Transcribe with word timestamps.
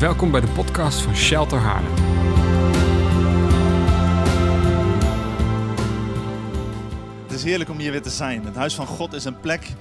Welkom 0.00 0.30
bij 0.30 0.40
de 0.40 0.48
podcast 0.48 1.00
van 1.00 1.16
Shelter 1.16 1.58
Haarlem. 1.58 1.92
Het 7.22 7.32
is 7.32 7.44
heerlijk 7.44 7.70
om 7.70 7.78
hier 7.78 7.90
weer 7.90 8.02
te 8.02 8.10
zijn. 8.10 8.44
Het 8.44 8.54
huis 8.54 8.74
van 8.74 8.86
God 8.86 9.12
is 9.12 9.24
een 9.24 9.40
plek 9.40 9.72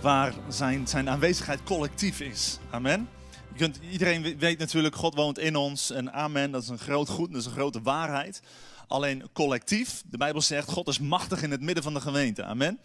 waar 0.00 0.34
zijn, 0.48 0.86
zijn 0.86 1.10
aanwezigheid 1.10 1.62
collectief 1.62 2.20
is. 2.20 2.58
Amen. 2.70 3.08
Je 3.52 3.58
kunt, 3.58 3.80
iedereen 3.90 4.38
weet 4.38 4.58
natuurlijk, 4.58 4.94
God 4.94 5.14
woont 5.14 5.38
in 5.38 5.56
ons. 5.56 5.90
En 5.90 6.12
amen, 6.12 6.50
dat 6.50 6.62
is 6.62 6.68
een 6.68 6.78
groot 6.78 7.08
goed, 7.08 7.30
dat 7.30 7.40
is 7.40 7.46
een 7.46 7.52
grote 7.52 7.82
waarheid. 7.82 8.42
Alleen 8.86 9.28
collectief, 9.32 10.02
de 10.06 10.16
Bijbel 10.16 10.40
zegt, 10.40 10.70
God 10.70 10.88
is 10.88 10.98
machtig 10.98 11.42
in 11.42 11.50
het 11.50 11.60
midden 11.60 11.82
van 11.82 11.94
de 11.94 12.00
gemeente. 12.00 12.44
Amen. 12.44 12.78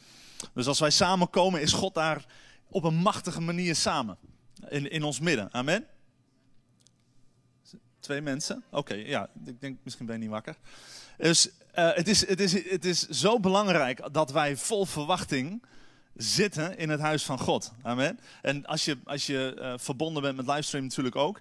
Dus 0.54 0.68
als 0.68 0.80
wij 0.80 0.91
samenkomen, 0.91 1.62
is 1.62 1.71
God 1.71 1.94
daar 1.94 2.25
op 2.70 2.84
een 2.84 2.96
machtige 2.96 3.41
manier 3.41 3.75
samen. 3.75 4.18
In, 4.70 4.91
in 4.91 5.04
ons 5.04 5.20
midden. 5.20 5.54
Amen. 5.54 5.86
Twee 8.07 8.21
mensen? 8.21 8.64
Oké, 8.70 8.93
ja, 8.93 9.29
ik 9.46 9.61
denk 9.61 9.78
misschien 9.84 10.06
ben 10.06 10.16
je 10.16 10.21
niet 10.21 10.29
wakker. 10.29 10.56
Dus 11.18 11.47
uh, 11.47 11.93
het, 11.93 12.07
is, 12.07 12.28
het, 12.28 12.39
is, 12.39 12.70
het 12.70 12.86
is 12.86 13.07
zo 13.07 13.39
belangrijk 13.39 14.14
dat 14.14 14.32
wij 14.32 14.57
vol 14.57 14.86
verwachting 14.86 15.64
zitten 16.14 16.78
in 16.78 16.89
het 16.89 17.00
huis 17.00 17.24
van 17.24 17.39
God. 17.39 17.71
Amen. 17.82 18.20
En 18.42 18.66
als 18.66 18.86
je, 18.86 18.97
als 19.04 19.25
je 19.25 19.56
uh, 19.60 19.74
verbonden 19.78 20.21
bent 20.21 20.36
met 20.36 20.47
livestream 20.47 20.83
natuurlijk 20.83 21.16
ook. 21.16 21.39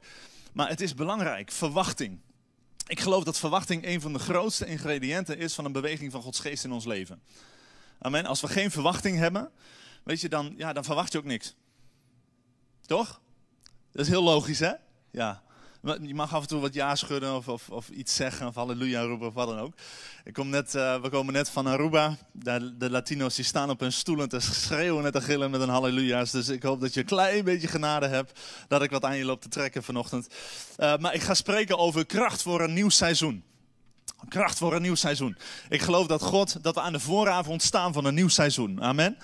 Maar 0.52 0.68
het 0.68 0.80
is 0.80 0.94
belangrijk, 0.94 1.50
verwachting. 1.50 2.20
Ik 2.86 3.00
geloof 3.00 3.24
dat 3.24 3.38
verwachting 3.38 3.86
een 3.86 4.00
van 4.00 4.12
de 4.12 4.18
grootste 4.18 4.66
ingrediënten 4.66 5.38
is 5.38 5.54
van 5.54 5.64
een 5.64 5.72
beweging 5.72 6.12
van 6.12 6.22
Gods 6.22 6.40
geest 6.40 6.64
in 6.64 6.72
ons 6.72 6.84
leven. 6.84 7.22
Amen. 7.98 8.26
Als 8.26 8.40
we 8.40 8.48
geen 8.48 8.70
verwachting 8.70 9.18
hebben, 9.18 9.50
weet 10.02 10.20
je, 10.20 10.28
dan, 10.28 10.54
ja, 10.56 10.72
dan 10.72 10.84
verwacht 10.84 11.12
je 11.12 11.18
ook 11.18 11.24
niks. 11.24 11.54
Toch? 12.86 13.20
Dat 13.92 14.04
is 14.04 14.08
heel 14.08 14.22
logisch, 14.22 14.58
hè? 14.58 14.72
Ja. 15.10 15.44
Je 15.86 16.14
mag 16.14 16.34
af 16.34 16.42
en 16.42 16.48
toe 16.48 16.60
wat 16.60 16.74
ja 16.74 16.94
schudden 16.94 17.36
of, 17.36 17.48
of, 17.48 17.68
of 17.68 17.88
iets 17.88 18.14
zeggen 18.14 18.46
of 18.46 18.54
halleluja 18.54 19.02
roepen 19.02 19.26
of 19.26 19.34
wat 19.34 19.48
dan 19.48 19.58
ook. 19.58 19.74
Ik 20.24 20.32
kom 20.32 20.48
net, 20.48 20.74
uh, 20.74 21.00
we 21.00 21.08
komen 21.08 21.32
net 21.32 21.48
van 21.48 21.66
Aruba. 21.66 22.16
De, 22.32 22.90
Latino's 22.90 23.34
die 23.34 23.44
staan 23.44 23.70
op 23.70 23.80
hun 23.80 23.92
stoelen 23.92 24.28
te 24.28 24.40
schreeuwen 24.40 25.04
en 25.04 25.12
te 25.12 25.20
gillen 25.20 25.50
met 25.50 25.60
een 25.60 25.68
halleluja's. 25.68 26.30
Dus 26.30 26.48
ik 26.48 26.62
hoop 26.62 26.80
dat 26.80 26.94
je 26.94 27.00
een 27.00 27.06
klein 27.06 27.44
beetje 27.44 27.68
genade 27.68 28.06
hebt 28.06 28.40
dat 28.68 28.82
ik 28.82 28.90
wat 28.90 29.04
aan 29.04 29.16
je 29.16 29.24
loop 29.24 29.40
te 29.40 29.48
trekken 29.48 29.82
vanochtend. 29.82 30.28
Uh, 30.78 30.96
maar 30.96 31.14
ik 31.14 31.22
ga 31.22 31.34
spreken 31.34 31.78
over 31.78 32.06
kracht 32.06 32.42
voor 32.42 32.60
een 32.60 32.72
nieuw 32.72 32.88
seizoen. 32.88 33.44
Kracht 34.28 34.58
voor 34.58 34.74
een 34.74 34.82
nieuw 34.82 34.94
seizoen. 34.94 35.36
Ik 35.68 35.80
geloof 35.80 36.06
dat 36.06 36.22
God, 36.22 36.62
dat 36.62 36.74
we 36.74 36.80
aan 36.80 36.92
de 36.92 37.00
vooravond 37.00 37.62
staan 37.62 37.92
van 37.92 38.04
een 38.04 38.14
nieuw 38.14 38.28
seizoen. 38.28 38.82
Amen. 38.82 39.16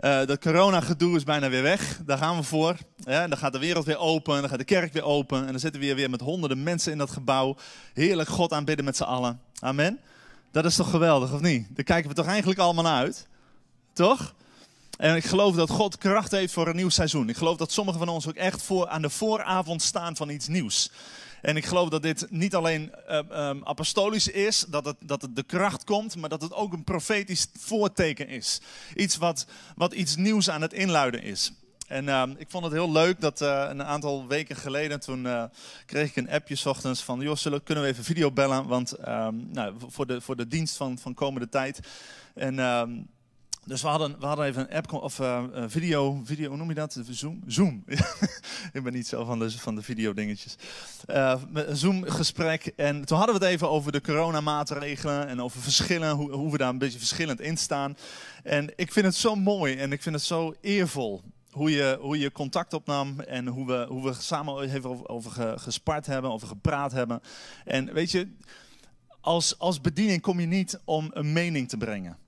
Uh, 0.00 0.26
dat 0.26 0.38
corona-gedoe 0.38 1.16
is 1.16 1.24
bijna 1.24 1.48
weer 1.48 1.62
weg. 1.62 2.00
Daar 2.06 2.18
gaan 2.18 2.36
we 2.36 2.42
voor. 2.42 2.76
Ja, 2.96 3.28
dan 3.28 3.38
gaat 3.38 3.52
de 3.52 3.58
wereld 3.58 3.84
weer 3.84 3.98
open. 3.98 4.40
Dan 4.40 4.48
gaat 4.48 4.58
de 4.58 4.64
kerk 4.64 4.92
weer 4.92 5.04
open. 5.04 5.40
En 5.40 5.50
dan 5.50 5.60
zitten 5.60 5.80
we 5.80 5.86
weer, 5.86 5.96
weer 5.96 6.10
met 6.10 6.20
honderden 6.20 6.62
mensen 6.62 6.92
in 6.92 6.98
dat 6.98 7.10
gebouw. 7.10 7.56
Heerlijk 7.94 8.28
God 8.28 8.52
aanbidden 8.52 8.84
met 8.84 8.96
z'n 8.96 9.02
allen. 9.02 9.40
Amen. 9.60 10.00
Dat 10.52 10.64
is 10.64 10.76
toch 10.76 10.90
geweldig, 10.90 11.32
of 11.32 11.40
niet? 11.40 11.66
Daar 11.70 11.84
kijken 11.84 12.08
we 12.08 12.16
toch 12.16 12.26
eigenlijk 12.26 12.58
allemaal 12.58 12.84
naar 12.84 13.02
uit? 13.02 13.26
Toch? 13.92 14.34
En 14.96 15.16
ik 15.16 15.24
geloof 15.24 15.54
dat 15.54 15.70
God 15.70 15.98
kracht 15.98 16.30
heeft 16.30 16.52
voor 16.52 16.68
een 16.68 16.76
nieuw 16.76 16.88
seizoen. 16.88 17.28
Ik 17.28 17.36
geloof 17.36 17.56
dat 17.56 17.72
sommigen 17.72 18.00
van 18.00 18.08
ons 18.08 18.28
ook 18.28 18.34
echt 18.34 18.62
voor, 18.62 18.88
aan 18.88 19.02
de 19.02 19.10
vooravond 19.10 19.82
staan 19.82 20.16
van 20.16 20.28
iets 20.28 20.48
nieuws. 20.48 20.90
En 21.42 21.56
ik 21.56 21.64
geloof 21.64 21.88
dat 21.88 22.02
dit 22.02 22.26
niet 22.30 22.54
alleen 22.54 22.92
uh, 23.08 23.48
um, 23.48 23.64
apostolisch 23.64 24.28
is, 24.28 24.64
dat 24.68 24.84
het, 24.84 24.96
dat 25.00 25.22
het 25.22 25.36
de 25.36 25.42
kracht 25.42 25.84
komt, 25.84 26.16
maar 26.16 26.28
dat 26.28 26.42
het 26.42 26.52
ook 26.52 26.72
een 26.72 26.84
profetisch 26.84 27.46
voorteken 27.58 28.28
is. 28.28 28.60
Iets 28.94 29.16
wat, 29.16 29.46
wat 29.76 29.92
iets 29.92 30.16
nieuws 30.16 30.50
aan 30.50 30.62
het 30.62 30.72
inluiden 30.72 31.22
is. 31.22 31.52
En 31.86 32.04
uh, 32.04 32.22
ik 32.36 32.50
vond 32.50 32.64
het 32.64 32.72
heel 32.72 32.92
leuk 32.92 33.20
dat 33.20 33.40
uh, 33.40 33.66
een 33.68 33.82
aantal 33.82 34.26
weken 34.26 34.56
geleden, 34.56 35.00
toen 35.00 35.24
uh, 35.24 35.44
kreeg 35.86 36.08
ik 36.08 36.16
een 36.16 36.30
appje 36.30 36.56
s 36.56 36.66
ochtends 36.66 37.02
van, 37.02 37.20
joh, 37.20 37.36
zullen, 37.36 37.62
kunnen 37.62 37.84
we 37.84 37.90
even 37.90 38.04
video 38.04 38.30
bellen? 38.30 38.66
Want 38.66 38.94
nou, 39.52 39.74
voor, 39.88 40.06
de, 40.06 40.20
voor 40.20 40.36
de 40.36 40.46
dienst 40.46 40.76
van, 40.76 40.98
van 40.98 41.14
komende 41.14 41.48
tijd. 41.48 41.80
En 42.34 42.58
dus 43.66 43.82
we 43.82 43.88
hadden, 43.88 44.16
we 44.20 44.26
hadden 44.26 44.46
even 44.46 44.62
een 44.62 44.76
app 44.76 44.92
of 44.92 45.18
uh, 45.18 45.44
video, 45.66 46.20
video, 46.24 46.48
hoe 46.48 46.56
noem 46.56 46.68
je 46.68 46.74
dat? 46.74 47.00
Zoom? 47.08 47.42
Zoom. 47.46 47.84
ik 48.72 48.82
ben 48.82 48.92
niet 48.92 49.06
zo 49.06 49.24
van 49.24 49.38
de, 49.38 49.50
van 49.50 49.74
de 49.74 49.82
video 49.82 50.14
dingetjes. 50.14 50.56
Uh, 51.06 51.42
een 51.52 51.76
Zoom 51.76 52.04
gesprek. 52.04 52.72
En 52.76 53.04
toen 53.04 53.18
hadden 53.18 53.38
we 53.38 53.44
het 53.44 53.52
even 53.52 53.70
over 53.70 53.92
de 53.92 54.00
coronamaatregelen 54.00 55.28
en 55.28 55.42
over 55.42 55.60
verschillen, 55.60 56.10
hoe, 56.10 56.32
hoe 56.32 56.52
we 56.52 56.58
daar 56.58 56.68
een 56.68 56.78
beetje 56.78 56.98
verschillend 56.98 57.40
in 57.40 57.56
staan. 57.56 57.96
En 58.42 58.72
ik 58.76 58.92
vind 58.92 59.06
het 59.06 59.14
zo 59.14 59.34
mooi 59.34 59.76
en 59.76 59.92
ik 59.92 60.02
vind 60.02 60.14
het 60.14 60.24
zo 60.24 60.54
eervol 60.60 61.22
hoe 61.50 61.70
je, 61.70 61.98
hoe 62.00 62.18
je 62.18 62.32
contact 62.32 62.72
opnam 62.72 63.20
en 63.20 63.46
hoe 63.46 63.66
we, 63.66 63.86
hoe 63.88 64.04
we 64.04 64.12
samen 64.12 64.60
even 64.60 64.90
over, 64.90 65.08
over 65.08 65.58
gespart 65.58 66.06
hebben, 66.06 66.30
over 66.30 66.48
gepraat 66.48 66.92
hebben. 66.92 67.20
En 67.64 67.92
weet 67.92 68.10
je, 68.10 68.28
als, 69.20 69.58
als 69.58 69.80
bediening 69.80 70.20
kom 70.20 70.40
je 70.40 70.46
niet 70.46 70.80
om 70.84 71.10
een 71.12 71.32
mening 71.32 71.68
te 71.68 71.76
brengen. 71.76 72.24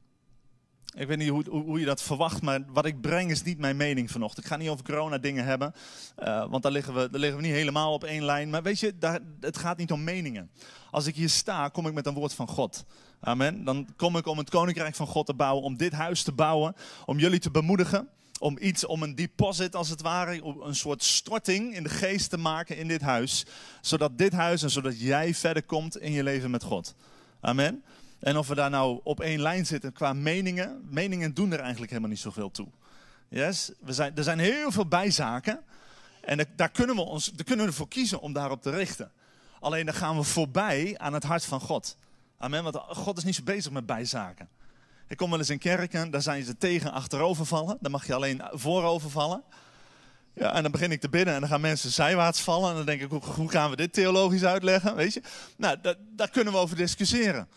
Ik 0.97 1.06
weet 1.06 1.19
niet 1.19 1.28
hoe, 1.28 1.49
hoe, 1.49 1.81
je 1.81 1.84
dat 1.84 2.03
verwacht, 2.03 2.43
maar 2.43 2.65
wat 2.69 2.87
ik 2.87 3.00
breng 3.00 3.31
is 3.31 3.43
niet 3.43 3.59
mijn 3.59 3.76
mening 3.76 4.10
vanochtend. 4.10 4.44
Ik 4.44 4.50
ga 4.53 4.56
niet 4.59 4.69
over 4.69 4.84
corona 4.84 5.19
dingen 5.19 5.44
hebben, 5.44 5.75
uh, 6.19 6.50
want 6.50 6.62
daar 6.62 6.72
liggen, 6.72 6.94
we, 6.94 7.10
daar 7.10 7.21
liggen 7.21 7.38
we 7.41 7.47
niet 7.47 7.56
helemaal 7.56 7.93
op 7.93 8.04
één 8.04 8.25
lijn. 8.25 8.50
Maar 8.50 8.62
weet 8.62 8.81
je, 8.81 8.99
daar, 8.99 9.21
het 9.41 9.56
gaat 9.56 9.78
niet 9.78 9.93
om 9.93 10.04
meningen. 10.04 10.50
Als 10.91 11.06
ik 11.06 11.15
hier 11.15 11.28
sta, 11.28 11.69
kom 11.69 11.87
ik 11.87 11.94
met 11.94 12.06
een 12.06 12.15
woord 12.15 12.34
van 12.34 12.49
God. 12.49 12.84
Amen. 13.21 13.65
Dan 13.65 13.88
kom 13.97 14.16
ik 14.16 14.26
om 14.26 14.38
het 14.38 14.50
koninkrijk 14.50 14.94
van 14.94 15.06
God 15.06 15.26
te 15.26 15.34
bouwen, 15.34 15.65
om 15.65 15.76
dit 15.76 15.93
huis 15.93 16.22
te 16.22 16.32
bouwen, 16.32 16.75
om 17.05 17.19
jullie 17.19 17.41
te 17.41 17.50
bemoedigen. 17.50 18.09
Om 18.41 18.56
iets, 18.60 18.87
om 18.87 19.03
een 19.03 19.15
deposit 19.15 19.76
als 19.76 19.88
het 19.88 20.03
ware, 20.03 20.43
een 20.62 20.75
soort 20.75 21.03
storting 21.03 21.75
in 21.75 21.82
de 21.82 21.88
geest 21.88 22.31
te 22.31 22.37
maken 22.37 22.76
in 22.76 22.88
dit 22.88 23.00
huis. 23.00 23.47
Zodat 23.81 24.19
dit 24.19 24.32
huis 24.32 24.62
en 24.62 24.70
zodat 24.70 25.00
jij 25.00 25.34
verder 25.34 25.62
komt 25.62 25.99
in 25.99 26.12
je 26.12 26.22
leven 26.22 26.50
met 26.50 26.62
God. 26.62 26.94
Amen. 27.41 27.84
En 28.18 28.36
of 28.36 28.48
we 28.48 28.54
daar 28.54 28.70
nou 28.70 29.00
op 29.02 29.20
één 29.20 29.40
lijn 29.40 29.66
zitten 29.66 29.92
qua 29.92 30.12
meningen, 30.12 30.88
meningen 30.90 31.34
doen 31.34 31.52
er 31.52 31.60
eigenlijk 31.60 31.90
helemaal 31.90 32.10
niet 32.10 32.20
zoveel 32.20 32.50
toe. 32.50 32.68
Yes? 33.28 33.72
We 33.80 33.92
zijn, 33.92 34.16
er 34.16 34.22
zijn 34.22 34.38
heel 34.38 34.70
veel 34.70 34.86
bijzaken 34.86 35.60
en 36.20 36.46
daar 36.56 36.70
kunnen, 36.70 36.96
we 36.96 37.02
ons, 37.02 37.26
daar 37.26 37.44
kunnen 37.44 37.64
we 37.64 37.70
ervoor 37.70 37.88
kiezen 37.88 38.20
om 38.20 38.32
daarop 38.32 38.62
te 38.62 38.70
richten. 38.70 39.10
Alleen 39.60 39.86
dan 39.86 39.94
gaan 39.94 40.16
we 40.16 40.22
voorbij 40.22 40.94
aan 40.98 41.12
het 41.12 41.24
hart 41.24 41.44
van 41.44 41.60
God. 41.60 41.96
Amen, 42.38 42.62
want 42.62 42.76
God 42.76 43.16
is 43.16 43.24
niet 43.24 43.34
zo 43.34 43.42
bezig 43.42 43.72
met 43.72 43.86
bijzaken. 43.86 44.48
Ik 45.08 45.16
kom 45.16 45.30
wel 45.30 45.38
eens 45.38 45.50
in 45.50 45.58
kerken, 45.58 46.10
daar 46.10 46.22
zijn 46.22 46.44
ze 46.44 46.56
tegen 46.56 46.92
achterover 46.92 47.46
vallen. 47.46 47.78
Dan 47.80 47.90
mag 47.90 48.06
je 48.06 48.14
alleen 48.14 48.42
voorover 48.50 49.10
vallen. 49.10 49.42
Ja, 50.34 50.54
en 50.54 50.62
dan 50.62 50.70
begin 50.70 50.92
ik 50.92 51.00
te 51.00 51.08
bidden 51.08 51.34
en 51.34 51.40
dan 51.40 51.48
gaan 51.48 51.60
mensen 51.60 51.90
zijwaarts 51.90 52.40
vallen. 52.40 52.70
En 52.70 52.76
dan 52.76 52.86
denk 52.86 53.00
ik, 53.00 53.22
hoe 53.22 53.50
gaan 53.50 53.70
we 53.70 53.76
dit 53.76 53.92
theologisch 53.92 54.44
uitleggen? 54.44 54.94
Weet 54.94 55.14
je? 55.14 55.22
Nou, 55.56 55.76
daar 56.16 56.30
kunnen 56.30 56.52
we 56.52 56.58
over 56.58 56.76
discussiëren. 56.76 57.48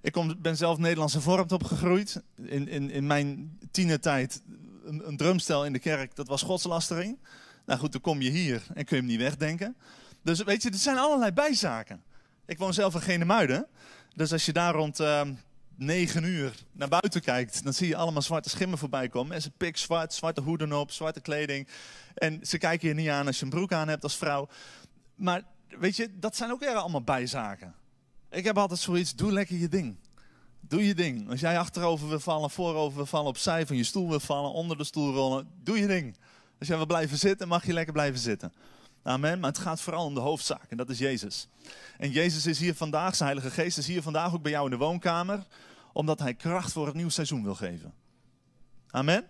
Ik 0.00 0.12
kom, 0.12 0.40
ben 0.40 0.56
zelf 0.56 0.78
Nederlandse 0.78 1.20
vormt 1.20 1.52
opgegroeid. 1.52 2.22
In, 2.36 2.68
in, 2.68 2.90
in 2.90 3.06
mijn 3.06 3.58
tienertijd 3.70 4.42
een, 4.84 5.08
een 5.08 5.16
drumstel 5.16 5.64
in 5.64 5.72
de 5.72 5.78
kerk, 5.78 6.16
dat 6.16 6.28
was 6.28 6.42
godslastering. 6.42 7.18
Nou 7.66 7.80
goed, 7.80 7.92
dan 7.92 8.00
kom 8.00 8.20
je 8.20 8.30
hier 8.30 8.62
en 8.74 8.84
kun 8.84 8.96
je 8.96 9.02
hem 9.02 9.10
niet 9.10 9.20
wegdenken. 9.20 9.76
Dus 10.22 10.42
weet 10.42 10.62
je, 10.62 10.70
er 10.70 10.76
zijn 10.76 10.98
allerlei 10.98 11.32
bijzaken. 11.32 12.02
Ik 12.46 12.58
woon 12.58 12.74
zelf 12.74 12.94
in 12.94 13.00
Genemuiden. 13.00 13.66
Dus 14.14 14.32
als 14.32 14.46
je 14.46 14.52
daar 14.52 14.74
rond 14.74 15.00
uh, 15.00 15.22
9 15.76 16.24
uur 16.24 16.54
naar 16.72 16.88
buiten 16.88 17.20
kijkt, 17.20 17.64
dan 17.64 17.72
zie 17.72 17.88
je 17.88 17.96
allemaal 17.96 18.22
zwarte 18.22 18.48
schimmen 18.48 18.78
voorbij 18.78 19.08
komen. 19.08 19.28
Mensen 19.28 19.52
pik 19.56 19.76
zwart, 19.76 20.12
zwarte 20.12 20.40
hoeden 20.40 20.72
op, 20.72 20.90
zwarte 20.90 21.20
kleding. 21.20 21.68
En 22.14 22.46
ze 22.46 22.58
kijken 22.58 22.88
je 22.88 22.94
niet 22.94 23.08
aan 23.08 23.26
als 23.26 23.38
je 23.38 23.44
een 23.44 23.50
broek 23.50 23.72
aan 23.72 23.88
hebt 23.88 24.02
als 24.02 24.16
vrouw. 24.16 24.48
Maar 25.14 25.42
weet 25.78 25.96
je, 25.96 26.08
dat 26.18 26.36
zijn 26.36 26.50
ook 26.50 26.60
weer 26.60 26.74
allemaal 26.74 27.02
bijzaken. 27.02 27.74
Ik 28.30 28.44
heb 28.44 28.58
altijd 28.58 28.80
zoiets, 28.80 29.14
doe 29.14 29.32
lekker 29.32 29.56
je 29.56 29.68
ding. 29.68 29.96
Doe 30.60 30.86
je 30.86 30.94
ding. 30.94 31.30
Als 31.30 31.40
jij 31.40 31.58
achterover 31.58 32.08
wil 32.08 32.20
vallen, 32.20 32.50
voorover 32.50 32.96
wil 32.96 33.06
vallen, 33.06 33.28
opzij 33.28 33.66
van 33.66 33.76
je 33.76 33.84
stoel 33.84 34.08
wil 34.08 34.20
vallen, 34.20 34.52
onder 34.52 34.76
de 34.76 34.84
stoel 34.84 35.14
rollen, 35.14 35.48
doe 35.62 35.78
je 35.78 35.86
ding. 35.86 36.16
Als 36.58 36.68
jij 36.68 36.76
wil 36.76 36.86
blijven 36.86 37.18
zitten, 37.18 37.48
mag 37.48 37.66
je 37.66 37.72
lekker 37.72 37.92
blijven 37.92 38.20
zitten. 38.20 38.52
Amen. 39.02 39.40
Maar 39.40 39.50
het 39.50 39.58
gaat 39.58 39.80
vooral 39.80 40.04
om 40.04 40.14
de 40.14 40.20
hoofdzaak 40.20 40.70
en 40.70 40.76
dat 40.76 40.90
is 40.90 40.98
Jezus. 40.98 41.48
En 41.98 42.10
Jezus 42.10 42.46
is 42.46 42.58
hier 42.58 42.74
vandaag, 42.74 43.16
zijn 43.16 43.30
Heilige 43.30 43.54
Geest 43.54 43.78
is 43.78 43.86
hier 43.86 44.02
vandaag 44.02 44.34
ook 44.34 44.42
bij 44.42 44.50
jou 44.50 44.64
in 44.64 44.70
de 44.70 44.84
woonkamer, 44.84 45.46
omdat 45.92 46.18
Hij 46.18 46.34
kracht 46.34 46.72
voor 46.72 46.86
het 46.86 46.94
nieuw 46.94 47.08
seizoen 47.08 47.42
wil 47.42 47.54
geven. 47.54 47.94
Amen. 48.90 49.26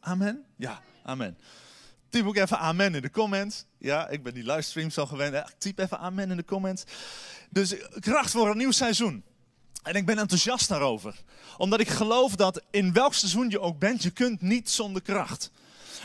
Amen? 0.00 0.44
Ja, 0.56 0.82
amen. 1.02 1.38
Typ 2.08 2.26
ook 2.26 2.36
even 2.36 2.58
amen 2.58 2.94
in 2.94 3.02
de 3.02 3.10
comments. 3.10 3.64
Ja, 3.78 4.08
ik 4.08 4.22
ben 4.22 4.34
die 4.34 4.44
livestream 4.44 4.90
zo 4.90 5.06
gewend. 5.06 5.54
Typ 5.58 5.78
even 5.78 5.98
amen 5.98 6.30
in 6.30 6.36
de 6.36 6.44
comments. 6.44 6.84
Dus 7.50 7.74
kracht 8.00 8.30
voor 8.30 8.50
een 8.50 8.56
nieuw 8.56 8.70
seizoen. 8.70 9.24
En 9.82 9.94
ik 9.94 10.06
ben 10.06 10.18
enthousiast 10.18 10.68
daarover. 10.68 11.22
Omdat 11.56 11.80
ik 11.80 11.88
geloof 11.88 12.36
dat 12.36 12.62
in 12.70 12.92
welk 12.92 13.14
seizoen 13.14 13.50
je 13.50 13.60
ook 13.60 13.78
bent, 13.78 14.02
je 14.02 14.10
kunt 14.10 14.40
niet 14.40 14.70
zonder 14.70 15.02
kracht. 15.02 15.50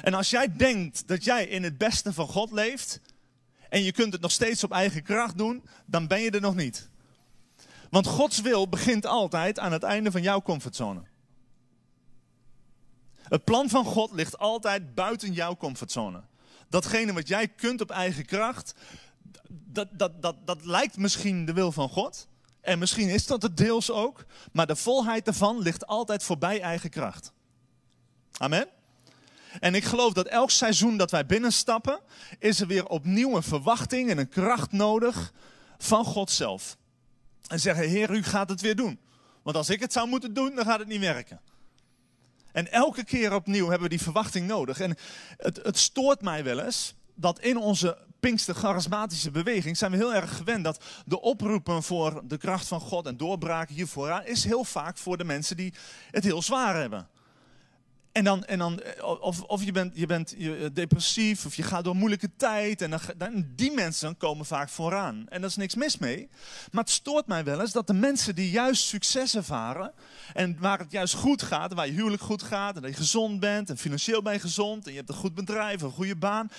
En 0.01 0.13
als 0.13 0.29
jij 0.29 0.55
denkt 0.55 1.07
dat 1.07 1.23
jij 1.23 1.45
in 1.45 1.63
het 1.63 1.77
beste 1.77 2.13
van 2.13 2.27
God 2.27 2.51
leeft, 2.51 2.99
en 3.69 3.83
je 3.83 3.91
kunt 3.91 4.13
het 4.13 4.21
nog 4.21 4.31
steeds 4.31 4.63
op 4.63 4.71
eigen 4.71 5.03
kracht 5.03 5.37
doen, 5.37 5.63
dan 5.85 6.07
ben 6.07 6.21
je 6.21 6.31
er 6.31 6.41
nog 6.41 6.55
niet. 6.55 6.89
Want 7.89 8.07
Gods 8.07 8.41
wil 8.41 8.69
begint 8.69 9.05
altijd 9.05 9.59
aan 9.59 9.71
het 9.71 9.83
einde 9.83 10.11
van 10.11 10.21
jouw 10.21 10.41
comfortzone. 10.41 11.01
Het 13.31 13.43
plan 13.43 13.69
van 13.69 13.85
God 13.85 14.11
ligt 14.11 14.37
altijd 14.37 14.95
buiten 14.95 15.33
jouw 15.33 15.57
comfortzone. 15.57 16.21
datgene 16.69 17.13
wat 17.13 17.27
jij 17.27 17.47
kunt 17.47 17.81
op 17.81 17.89
eigen 17.89 18.25
kracht, 18.25 18.73
dat, 19.49 19.87
dat, 19.91 20.21
dat, 20.21 20.35
dat 20.45 20.65
lijkt 20.65 20.97
misschien 20.97 21.45
de 21.45 21.53
wil 21.53 21.71
van 21.71 21.89
God. 21.89 22.27
En 22.61 22.79
misschien 22.79 23.09
is 23.09 23.25
dat 23.27 23.41
het 23.41 23.57
deels 23.57 23.91
ook. 23.91 24.25
Maar 24.51 24.67
de 24.67 24.75
volheid 24.75 25.25
daarvan 25.25 25.59
ligt 25.59 25.87
altijd 25.87 26.23
voorbij 26.23 26.61
eigen 26.61 26.89
kracht. 26.89 27.31
Amen. 28.37 28.67
En 29.59 29.75
ik 29.75 29.83
geloof 29.83 30.13
dat 30.13 30.27
elk 30.27 30.51
seizoen 30.51 30.97
dat 30.97 31.11
wij 31.11 31.25
binnenstappen, 31.25 31.99
is 32.39 32.59
er 32.59 32.67
weer 32.67 32.87
opnieuw 32.87 33.35
een 33.35 33.43
verwachting 33.43 34.09
en 34.09 34.17
een 34.17 34.29
kracht 34.29 34.71
nodig 34.71 35.33
van 35.77 36.05
God 36.05 36.31
zelf. 36.31 36.77
En 37.47 37.59
zeggen, 37.59 37.89
Heer, 37.89 38.09
u 38.09 38.23
gaat 38.23 38.49
het 38.49 38.61
weer 38.61 38.75
doen. 38.75 38.99
Want 39.41 39.55
als 39.55 39.69
ik 39.69 39.79
het 39.79 39.93
zou 39.93 40.07
moeten 40.07 40.33
doen, 40.33 40.55
dan 40.55 40.65
gaat 40.65 40.79
het 40.79 40.87
niet 40.87 40.99
werken. 40.99 41.41
En 42.51 42.71
elke 42.71 43.03
keer 43.03 43.33
opnieuw 43.33 43.67
hebben 43.67 43.89
we 43.89 43.95
die 43.95 44.01
verwachting 44.01 44.47
nodig. 44.47 44.79
En 44.79 44.95
het, 45.37 45.59
het 45.63 45.77
stoort 45.77 46.21
mij 46.21 46.43
wel 46.43 46.59
eens 46.59 46.95
dat 47.15 47.39
in 47.39 47.57
onze 47.57 47.97
Pinkster 48.19 48.55
charismatische 48.55 49.31
beweging 49.31 49.77
zijn 49.77 49.91
we 49.91 49.97
heel 49.97 50.13
erg 50.13 50.37
gewend 50.37 50.63
dat 50.63 50.83
de 51.05 51.21
oproepen 51.21 51.83
voor 51.83 52.21
de 52.23 52.37
kracht 52.37 52.67
van 52.67 52.79
God 52.79 53.05
en 53.05 53.17
doorbraken 53.17 53.75
hier 53.75 53.87
vooraan 53.87 54.25
is 54.25 54.43
heel 54.43 54.63
vaak 54.63 54.97
voor 54.97 55.17
de 55.17 55.23
mensen 55.23 55.57
die 55.57 55.73
het 56.11 56.23
heel 56.23 56.41
zwaar 56.41 56.75
hebben. 56.75 57.07
En 58.11 58.23
dan, 58.23 58.45
en 58.45 58.59
dan 58.59 58.81
of, 59.19 59.41
of 59.41 59.63
je 59.63 59.71
bent, 59.71 59.91
je 59.95 60.05
bent 60.05 60.35
depressief 60.73 61.45
of 61.45 61.55
je 61.55 61.63
gaat 61.63 61.83
door 61.83 61.95
moeilijke 61.95 62.29
tijd. 62.37 62.81
En 62.81 62.89
dan, 62.89 62.99
dan, 63.17 63.45
die 63.55 63.71
mensen 63.71 64.17
komen 64.17 64.45
vaak 64.45 64.69
vooraan. 64.69 65.25
En 65.29 65.41
daar 65.41 65.49
is 65.49 65.55
niks 65.55 65.75
mis 65.75 65.97
mee. 65.97 66.29
Maar 66.71 66.83
het 66.83 66.93
stoort 66.93 67.27
mij 67.27 67.43
wel 67.43 67.61
eens 67.61 67.71
dat 67.71 67.87
de 67.87 67.93
mensen 67.93 68.35
die 68.35 68.51
juist 68.51 68.83
succes 68.83 69.35
ervaren. 69.35 69.93
En 70.33 70.57
waar 70.59 70.79
het 70.79 70.91
juist 70.91 71.13
goed 71.13 71.41
gaat, 71.41 71.73
waar 71.73 71.85
je 71.85 71.93
huwelijk 71.93 72.21
goed 72.21 72.43
gaat. 72.43 72.75
En 72.75 72.81
dat 72.81 72.91
je 72.91 72.97
gezond 72.97 73.39
bent 73.39 73.69
en 73.69 73.77
financieel 73.77 74.21
ben 74.21 74.33
je 74.33 74.39
gezond. 74.39 74.85
En 74.85 74.91
je 74.91 74.97
hebt 74.97 75.09
een 75.09 75.15
goed 75.15 75.35
bedrijf, 75.35 75.81
een 75.81 75.91
goede 75.91 76.15
baan. 76.15 76.49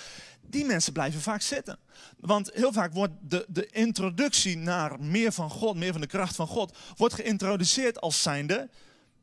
Die 0.41 0.65
mensen 0.65 0.93
blijven 0.93 1.21
vaak 1.21 1.41
zitten. 1.41 1.77
Want 2.19 2.51
heel 2.53 2.73
vaak 2.73 2.93
wordt 2.93 3.13
de, 3.21 3.45
de 3.47 3.67
introductie 3.71 4.57
naar 4.57 4.99
meer 4.99 5.31
van 5.31 5.49
God, 5.49 5.75
meer 5.75 5.91
van 5.91 6.01
de 6.01 6.07
kracht 6.07 6.35
van 6.35 6.47
God. 6.47 6.77
Wordt 6.95 7.13
geïntroduceerd 7.13 8.01
als 8.01 8.21
zijnde. 8.21 8.69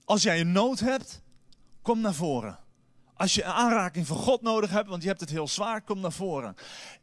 Als 0.05 0.23
jij 0.23 0.41
een 0.41 0.53
nood 0.53 0.81
hebt 0.81 1.21
kom 1.83 2.01
naar 2.01 2.15
voren. 2.15 2.59
Als 3.15 3.35
je 3.35 3.45
een 3.45 3.51
aanraking 3.51 4.07
van 4.07 4.17
God 4.17 4.43
nodig 4.43 4.71
hebt, 4.71 4.89
want 4.89 5.03
je 5.03 5.09
hebt 5.09 5.21
het 5.21 5.31
heel 5.31 5.49
zwaar, 5.49 5.83
kom 5.83 6.01
naar 6.01 6.13
voren. 6.13 6.57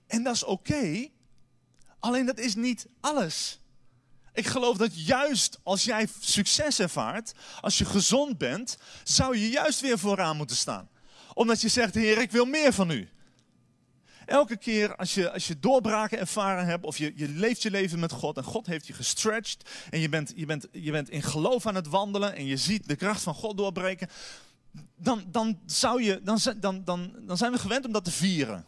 En 0.07 0.23
dat 0.23 0.33
is 0.33 0.43
oké, 0.43 1.09
alleen 1.99 2.25
dat 2.25 2.39
is 2.39 2.55
niet 2.55 2.87
alles. 2.99 3.59
Ik 4.33 4.47
geloof 4.47 4.77
dat 4.77 5.05
juist 5.05 5.59
als 5.63 5.83
jij 5.83 6.07
succes 6.19 6.79
ervaart, 6.79 7.33
als 7.61 7.77
je 7.77 7.85
gezond 7.85 8.37
bent, 8.37 8.77
zou 9.03 9.37
je 9.37 9.49
juist 9.49 9.79
weer 9.79 9.99
vooraan 9.99 10.37
moeten 10.37 10.55
staan. 10.55 10.89
Omdat 11.33 11.61
je 11.61 11.67
zegt, 11.67 11.95
Heer, 11.95 12.17
ik 12.17 12.31
wil 12.31 12.45
meer 12.45 12.73
van 12.73 12.91
u. 12.91 13.09
Elke 14.25 14.57
keer 14.57 14.95
als 14.95 15.13
je, 15.13 15.31
als 15.31 15.47
je 15.47 15.59
doorbraken 15.59 16.19
ervaren 16.19 16.65
hebt, 16.65 16.85
of 16.85 16.97
je, 16.97 17.13
je 17.15 17.27
leeft 17.29 17.61
je 17.61 17.71
leven 17.71 17.99
met 17.99 18.11
God 18.11 18.37
en 18.37 18.43
God 18.43 18.65
heeft 18.65 18.87
je 18.87 18.93
gestretched 18.93 19.69
en 19.89 19.99
je 19.99 20.09
bent, 20.09 20.33
je, 20.35 20.45
bent, 20.45 20.67
je 20.71 20.91
bent 20.91 21.09
in 21.09 21.21
geloof 21.21 21.65
aan 21.65 21.75
het 21.75 21.87
wandelen 21.87 22.35
en 22.35 22.45
je 22.45 22.57
ziet 22.57 22.87
de 22.87 22.95
kracht 22.95 23.21
van 23.21 23.33
God 23.33 23.57
doorbreken, 23.57 24.09
dan, 24.95 25.25
dan, 25.31 25.59
zou 25.65 26.03
je, 26.03 26.21
dan, 26.23 26.39
dan, 26.59 26.83
dan, 26.83 27.13
dan 27.19 27.37
zijn 27.37 27.51
we 27.51 27.57
gewend 27.57 27.85
om 27.85 27.91
dat 27.91 28.05
te 28.05 28.11
vieren. 28.11 28.65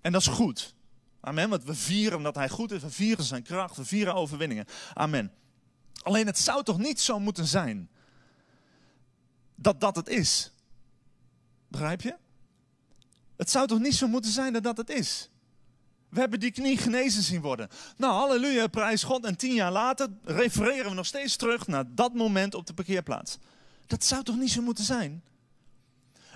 En 0.00 0.12
dat 0.12 0.20
is 0.20 0.26
goed. 0.26 0.74
Amen. 1.20 1.48
Want 1.48 1.64
we 1.64 1.74
vieren 1.74 2.16
omdat 2.16 2.34
hij 2.34 2.48
goed 2.48 2.72
is. 2.72 2.82
We 2.82 2.90
vieren 2.90 3.24
zijn 3.24 3.42
kracht. 3.42 3.76
We 3.76 3.84
vieren 3.84 4.14
overwinningen. 4.14 4.64
Amen. 4.94 5.32
Alleen 6.02 6.26
het 6.26 6.38
zou 6.38 6.62
toch 6.62 6.78
niet 6.78 7.00
zo 7.00 7.20
moeten 7.20 7.46
zijn 7.46 7.88
dat 9.54 9.80
dat 9.80 9.96
het 9.96 10.08
is. 10.08 10.52
Begrijp 11.68 12.00
je? 12.00 12.16
Het 13.36 13.50
zou 13.50 13.66
toch 13.66 13.78
niet 13.78 13.94
zo 13.94 14.08
moeten 14.08 14.30
zijn 14.30 14.52
dat 14.52 14.62
dat 14.62 14.76
het 14.76 14.90
is. 14.90 15.30
We 16.08 16.20
hebben 16.20 16.40
die 16.40 16.50
knie 16.50 16.76
genezen 16.76 17.22
zien 17.22 17.40
worden. 17.40 17.68
Nou, 17.96 18.12
halleluja, 18.12 18.66
prijs 18.66 19.02
God. 19.02 19.24
En 19.24 19.36
tien 19.36 19.54
jaar 19.54 19.72
later 19.72 20.08
refereren 20.24 20.88
we 20.88 20.94
nog 20.94 21.06
steeds 21.06 21.36
terug 21.36 21.66
naar 21.66 21.94
dat 21.94 22.14
moment 22.14 22.54
op 22.54 22.66
de 22.66 22.74
parkeerplaats. 22.74 23.38
Dat 23.86 24.04
zou 24.04 24.22
toch 24.22 24.36
niet 24.36 24.50
zo 24.50 24.62
moeten 24.62 24.84
zijn? 24.84 25.22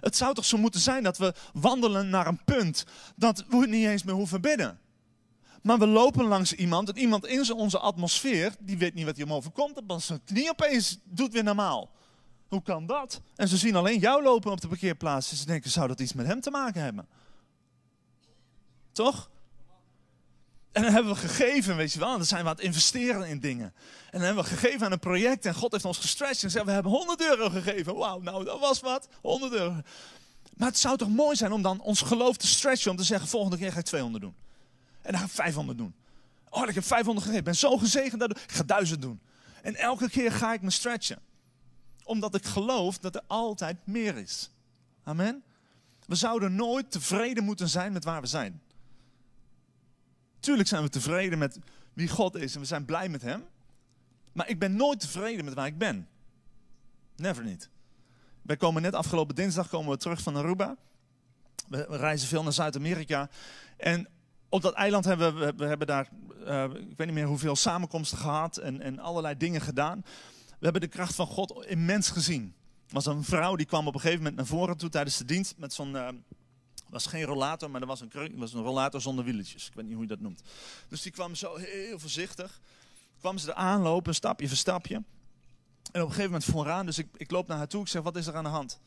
Het 0.00 0.16
zou 0.16 0.34
toch 0.34 0.44
zo 0.44 0.58
moeten 0.58 0.80
zijn 0.80 1.02
dat 1.02 1.18
we 1.18 1.34
wandelen 1.52 2.10
naar 2.10 2.26
een 2.26 2.44
punt 2.44 2.84
dat 3.16 3.44
we 3.48 3.66
niet 3.66 3.86
eens 3.86 4.02
meer 4.02 4.14
hoeven 4.14 4.40
bidden. 4.40 4.78
Maar 5.62 5.78
we 5.78 5.86
lopen 5.86 6.24
langs 6.24 6.52
iemand 6.52 6.88
en 6.88 6.98
iemand 6.98 7.26
in 7.26 7.52
onze 7.52 7.78
atmosfeer, 7.78 8.54
die 8.58 8.78
weet 8.78 8.94
niet 8.94 9.04
wat 9.04 9.22
om 9.22 9.32
overkomt, 9.32 9.80
dan 9.86 10.00
zijn 10.00 10.24
knie 10.24 10.50
opeens 10.50 10.98
doet 11.04 11.32
weer 11.32 11.44
normaal. 11.44 11.90
Hoe 12.48 12.62
kan 12.62 12.86
dat? 12.86 13.20
En 13.36 13.48
ze 13.48 13.56
zien 13.56 13.76
alleen 13.76 13.98
jou 13.98 14.22
lopen 14.22 14.52
op 14.52 14.60
de 14.60 14.68
parkeerplaats 14.68 15.30
en 15.30 15.36
ze 15.36 15.46
denken, 15.46 15.70
zou 15.70 15.88
dat 15.88 16.00
iets 16.00 16.12
met 16.12 16.26
hem 16.26 16.40
te 16.40 16.50
maken 16.50 16.82
hebben? 16.82 17.08
Toch? 18.92 19.30
En 20.72 20.82
dan 20.82 20.92
hebben 20.92 21.12
we 21.12 21.18
gegeven, 21.18 21.76
weet 21.76 21.92
je 21.92 21.98
wel. 21.98 22.16
Dan 22.16 22.24
zijn 22.24 22.42
we 22.42 22.48
aan 22.48 22.54
het 22.54 22.64
investeren 22.64 23.28
in 23.28 23.40
dingen. 23.40 23.74
En 24.10 24.18
dan 24.18 24.20
hebben 24.20 24.44
we 24.44 24.50
gegeven 24.50 24.86
aan 24.86 24.92
een 24.92 24.98
project. 24.98 25.46
En 25.46 25.54
God 25.54 25.72
heeft 25.72 25.84
ons 25.84 25.98
gestretched. 25.98 26.42
En 26.42 26.50
zeggen 26.50 26.68
we 26.68 26.74
hebben 26.74 26.92
100 26.92 27.20
euro 27.20 27.48
gegeven. 27.48 27.96
Wauw, 27.96 28.20
nou 28.20 28.44
dat 28.44 28.60
was 28.60 28.80
wat. 28.80 29.08
100 29.20 29.52
euro. 29.52 29.80
Maar 30.56 30.68
het 30.68 30.78
zou 30.78 30.96
toch 30.96 31.08
mooi 31.08 31.36
zijn 31.36 31.52
om 31.52 31.62
dan 31.62 31.80
ons 31.80 32.00
geloof 32.00 32.36
te 32.36 32.46
stretchen. 32.46 32.90
Om 32.90 32.96
te 32.96 33.04
zeggen, 33.04 33.28
volgende 33.28 33.56
keer 33.56 33.72
ga 33.72 33.78
ik 33.78 33.84
200 33.84 34.22
doen. 34.22 34.34
En 35.02 35.10
dan 35.10 35.20
ga 35.20 35.26
ik 35.26 35.32
500 35.32 35.78
doen. 35.78 35.94
Oh, 36.48 36.68
ik 36.68 36.74
heb 36.74 36.84
500 36.84 37.26
gegeven. 37.26 37.38
Ik 37.38 37.44
ben 37.44 37.56
zo 37.56 37.76
gezegend. 37.78 38.20
Dat 38.20 38.30
ik 38.30 38.52
ga 38.52 38.62
1000 38.62 39.02
doen. 39.02 39.20
En 39.62 39.76
elke 39.76 40.10
keer 40.10 40.32
ga 40.32 40.52
ik 40.52 40.62
me 40.62 40.70
stretchen. 40.70 41.18
Omdat 42.04 42.34
ik 42.34 42.44
geloof 42.44 42.98
dat 42.98 43.14
er 43.14 43.22
altijd 43.26 43.76
meer 43.84 44.16
is. 44.16 44.50
Amen. 45.04 45.42
We 46.06 46.14
zouden 46.14 46.54
nooit 46.54 46.90
tevreden 46.90 47.44
moeten 47.44 47.68
zijn 47.68 47.92
met 47.92 48.04
waar 48.04 48.20
we 48.20 48.26
zijn. 48.26 48.62
Tuurlijk 50.40 50.68
zijn 50.68 50.82
we 50.82 50.88
tevreden 50.88 51.38
met 51.38 51.58
wie 51.92 52.08
God 52.08 52.36
is 52.36 52.54
en 52.54 52.60
we 52.60 52.66
zijn 52.66 52.84
blij 52.84 53.08
met 53.08 53.22
Hem. 53.22 53.44
Maar 54.32 54.48
ik 54.48 54.58
ben 54.58 54.76
nooit 54.76 55.00
tevreden 55.00 55.44
met 55.44 55.54
waar 55.54 55.66
ik 55.66 55.78
ben. 55.78 56.08
Never 57.16 57.44
niet. 57.44 57.68
Wij 58.42 58.56
komen 58.56 58.82
net 58.82 58.94
afgelopen 58.94 59.34
dinsdag 59.34 59.68
komen 59.68 59.90
we 59.90 59.96
terug 59.96 60.20
van 60.22 60.36
Aruba. 60.36 60.76
We 61.68 61.86
reizen 61.88 62.28
veel 62.28 62.42
naar 62.42 62.52
Zuid-Amerika. 62.52 63.30
En 63.76 64.08
op 64.48 64.62
dat 64.62 64.74
eiland 64.74 65.04
hebben 65.04 65.38
we, 65.38 65.52
we 65.56 65.64
hebben 65.64 65.86
daar, 65.86 66.08
uh, 66.46 66.64
ik 66.64 66.96
weet 66.96 67.06
niet 67.06 67.12
meer 67.12 67.26
hoeveel 67.26 67.56
samenkomsten 67.56 68.18
gehad 68.18 68.56
en, 68.56 68.80
en 68.80 68.98
allerlei 68.98 69.36
dingen 69.36 69.60
gedaan. 69.60 70.00
We 70.48 70.64
hebben 70.64 70.80
de 70.80 70.88
kracht 70.88 71.14
van 71.14 71.26
God 71.26 71.64
immens 71.66 72.10
gezien. 72.10 72.54
Er 72.86 72.94
was 72.94 73.06
een 73.06 73.24
vrouw 73.24 73.56
die 73.56 73.66
kwam 73.66 73.86
op 73.86 73.94
een 73.94 74.00
gegeven 74.00 74.22
moment 74.22 74.36
naar 74.36 74.58
voren 74.58 74.76
toe 74.76 74.88
tijdens 74.88 75.16
de 75.16 75.24
dienst 75.24 75.54
met 75.58 75.72
zo'n 75.72 75.92
uh, 75.92 76.08
was 76.90 77.06
geen 77.06 77.24
rollator, 77.24 77.70
maar 77.70 77.80
er 77.80 77.86
was 77.86 78.00
een, 78.00 78.32
was 78.34 78.52
een 78.52 78.62
rollator 78.62 79.00
zonder 79.00 79.24
wieltjes. 79.24 79.66
Ik 79.66 79.74
weet 79.74 79.84
niet 79.84 79.94
hoe 79.94 80.02
je 80.02 80.08
dat 80.08 80.20
noemt. 80.20 80.42
Dus 80.88 81.02
die 81.02 81.12
kwam 81.12 81.34
zo 81.34 81.56
heel 81.56 81.98
voorzichtig. 81.98 82.60
Kwam 83.18 83.38
ze 83.38 83.48
er 83.48 83.54
aanlopen, 83.54 84.14
stapje 84.14 84.48
voor 84.48 84.56
stapje. 84.56 84.94
En 84.94 85.02
op 86.02 86.08
een 86.08 86.14
gegeven 86.14 86.24
moment 86.24 86.44
vooraan, 86.44 86.86
dus 86.86 86.98
ik, 86.98 87.08
ik 87.16 87.30
loop 87.30 87.48
naar 87.48 87.56
haar 87.56 87.68
toe. 87.68 87.80
Ik 87.80 87.88
zeg, 87.88 88.02
wat 88.02 88.16
is 88.16 88.26
er 88.26 88.36
aan 88.36 88.44
de 88.44 88.50
hand? 88.50 88.80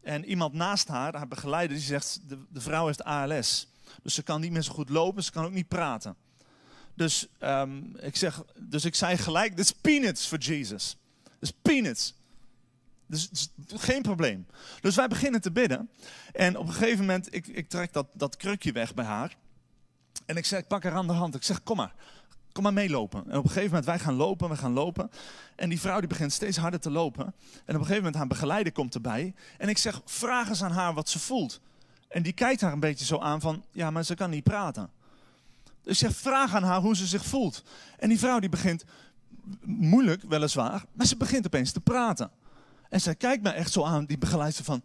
En 0.00 0.24
iemand 0.24 0.52
naast 0.52 0.88
haar, 0.88 1.16
haar 1.16 1.28
begeleider, 1.28 1.76
die 1.76 1.86
zegt, 1.86 2.20
de, 2.28 2.38
de 2.48 2.60
vrouw 2.60 2.86
heeft 2.86 3.04
ALS. 3.04 3.66
Dus 4.02 4.14
ze 4.14 4.22
kan 4.22 4.40
niet 4.40 4.52
meer 4.52 4.62
zo 4.62 4.72
goed 4.72 4.88
lopen, 4.88 5.24
ze 5.24 5.30
kan 5.30 5.44
ook 5.44 5.52
niet 5.52 5.68
praten. 5.68 6.16
Dus, 6.94 7.26
um, 7.40 7.96
ik, 7.96 8.16
zeg, 8.16 8.42
dus 8.58 8.84
ik 8.84 8.94
zei 8.94 9.16
gelijk, 9.16 9.56
dit 9.56 9.64
is 9.64 9.72
peanuts 9.72 10.28
voor 10.28 10.38
Jesus. 10.38 10.96
Dit 11.22 11.32
is 11.40 11.52
peanuts. 11.62 12.14
Dus, 13.12 13.28
dus, 13.28 13.52
geen 13.66 14.02
probleem. 14.02 14.46
Dus 14.80 14.96
wij 14.96 15.08
beginnen 15.08 15.40
te 15.40 15.52
bidden. 15.52 15.90
En 16.32 16.56
op 16.56 16.66
een 16.66 16.72
gegeven 16.72 16.98
moment, 16.98 17.34
ik, 17.34 17.46
ik 17.46 17.68
trek 17.68 17.92
dat, 17.92 18.06
dat 18.12 18.36
krukje 18.36 18.72
weg 18.72 18.94
bij 18.94 19.04
haar. 19.04 19.36
En 20.26 20.36
ik 20.36 20.44
zeg, 20.44 20.60
ik 20.60 20.66
pak 20.66 20.82
haar 20.82 20.92
aan 20.92 21.06
de 21.06 21.12
hand. 21.12 21.34
Ik 21.34 21.42
zeg, 21.42 21.62
kom 21.62 21.76
maar. 21.76 21.94
Kom 22.52 22.62
maar 22.62 22.72
meelopen. 22.72 23.20
En 23.20 23.38
op 23.38 23.44
een 23.44 23.50
gegeven 23.50 23.68
moment, 23.68 23.84
wij 23.84 23.98
gaan 23.98 24.14
lopen, 24.14 24.48
we 24.48 24.56
gaan 24.56 24.72
lopen. 24.72 25.10
En 25.56 25.68
die 25.68 25.80
vrouw 25.80 25.98
die 25.98 26.08
begint 26.08 26.32
steeds 26.32 26.56
harder 26.56 26.80
te 26.80 26.90
lopen. 26.90 27.24
En 27.24 27.32
op 27.54 27.66
een 27.66 27.74
gegeven 27.74 27.96
moment, 27.96 28.14
haar 28.14 28.26
begeleider 28.26 28.72
komt 28.72 28.94
erbij. 28.94 29.34
En 29.58 29.68
ik 29.68 29.78
zeg, 29.78 30.00
vraag 30.04 30.48
eens 30.48 30.62
aan 30.62 30.72
haar 30.72 30.94
wat 30.94 31.08
ze 31.08 31.18
voelt. 31.18 31.60
En 32.08 32.22
die 32.22 32.32
kijkt 32.32 32.60
haar 32.60 32.72
een 32.72 32.80
beetje 32.80 33.04
zo 33.04 33.18
aan 33.18 33.40
van, 33.40 33.64
ja, 33.70 33.90
maar 33.90 34.04
ze 34.04 34.14
kan 34.14 34.30
niet 34.30 34.44
praten. 34.44 34.90
Dus 35.82 36.02
ik 36.02 36.08
zeg, 36.08 36.16
vraag 36.16 36.54
aan 36.54 36.62
haar 36.62 36.80
hoe 36.80 36.96
ze 36.96 37.06
zich 37.06 37.24
voelt. 37.24 37.62
En 37.98 38.08
die 38.08 38.18
vrouw 38.18 38.38
die 38.38 38.48
begint, 38.48 38.84
moeilijk 39.64 40.22
weliswaar, 40.22 40.84
maar 40.92 41.06
ze 41.06 41.16
begint 41.16 41.46
opeens 41.46 41.72
te 41.72 41.80
praten. 41.80 42.30
En 42.92 43.00
zij 43.00 43.14
kijkt 43.14 43.42
me 43.42 43.50
echt 43.50 43.72
zo 43.72 43.84
aan, 43.84 44.04
die 44.04 44.18
begeleidster 44.18 44.64
van, 44.64 44.82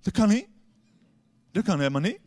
dat 0.00 0.12
kan 0.12 0.28
niet. 0.28 0.46
Dat 1.52 1.64
kan 1.64 1.78
helemaal 1.78 2.00
niet. 2.00 2.18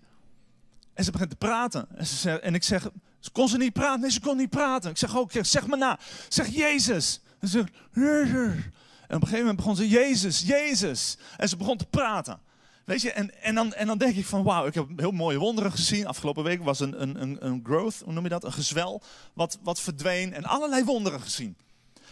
En 0.93 1.03
ze 1.03 1.11
begint 1.11 1.29
te 1.29 1.35
praten. 1.35 1.87
En, 1.95 2.05
ze 2.05 2.39
en 2.39 2.53
ik 2.53 2.63
zeg, 2.63 2.89
kon 3.31 3.47
ze 3.47 3.57
niet 3.57 3.73
praten? 3.73 4.01
Nee, 4.01 4.11
ze 4.11 4.19
kon 4.19 4.37
niet 4.37 4.49
praten. 4.49 4.89
Ik 4.89 4.97
zeg 4.97 5.17
ook, 5.17 5.31
zeg 5.41 5.67
maar 5.67 5.77
na. 5.77 5.99
Zeg 6.27 6.47
Jezus. 6.47 7.21
En 7.39 7.47
ze 7.47 7.57
zegt. 7.57 7.71
En 7.91 9.15
op 9.15 9.21
een 9.21 9.27
gegeven 9.27 9.39
moment 9.39 9.55
begon 9.55 9.75
ze, 9.75 9.89
Jezus, 9.89 10.41
Jezus. 10.41 11.17
En 11.37 11.49
ze 11.49 11.57
begon 11.57 11.77
te 11.77 11.85
praten. 11.85 12.39
Weet 12.85 13.01
je, 13.01 13.11
en, 13.11 13.43
en, 13.43 13.55
dan, 13.55 13.73
en 13.73 13.87
dan 13.87 13.97
denk 13.97 14.15
ik 14.15 14.25
van, 14.25 14.43
wauw, 14.43 14.65
ik 14.65 14.73
heb 14.73 14.87
heel 14.95 15.11
mooie 15.11 15.37
wonderen 15.37 15.71
gezien. 15.71 16.07
Afgelopen 16.07 16.43
week 16.43 16.63
was 16.63 16.79
een, 16.79 17.01
een, 17.01 17.21
een, 17.21 17.45
een 17.45 17.61
growth, 17.63 18.01
hoe 18.03 18.13
noem 18.13 18.23
je 18.23 18.29
dat? 18.29 18.43
Een 18.43 18.53
gezwel, 18.53 19.01
wat, 19.33 19.59
wat 19.63 19.81
verdween. 19.81 20.33
En 20.33 20.43
allerlei 20.43 20.83
wonderen 20.83 21.21
gezien. 21.21 21.57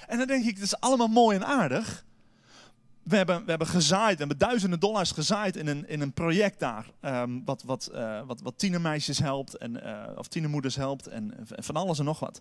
En 0.07 0.17
dan 0.17 0.27
denk 0.27 0.45
ik, 0.45 0.53
het 0.53 0.63
is 0.63 0.79
allemaal 0.79 1.07
mooi 1.07 1.35
en 1.37 1.45
aardig 1.45 2.07
we 3.09 3.15
hebben, 3.15 3.43
we 3.43 3.49
hebben 3.49 3.67
gezaaid, 3.67 4.11
we 4.11 4.19
hebben 4.19 4.37
duizenden 4.37 4.79
dollars 4.79 5.11
gezaaid 5.11 5.55
in 5.55 5.67
een, 5.67 5.87
in 5.87 6.01
een 6.01 6.13
project 6.13 6.59
daar. 6.59 6.91
ehm, 6.99 7.39
wat, 7.45 7.63
wat, 7.63 7.87
eh, 7.87 8.21
wat, 8.25 8.41
wat 8.41 8.57
tienermeisjes 8.57 9.19
helpt, 9.19 9.57
en, 9.57 9.83
eh, 9.83 10.17
of 10.17 10.27
tienermoeders 10.27 10.75
helpt 10.75 11.07
en, 11.07 11.33
en 11.55 11.63
van 11.63 11.75
alles 11.75 11.99
en 11.99 12.05
nog 12.05 12.19
wat. 12.19 12.39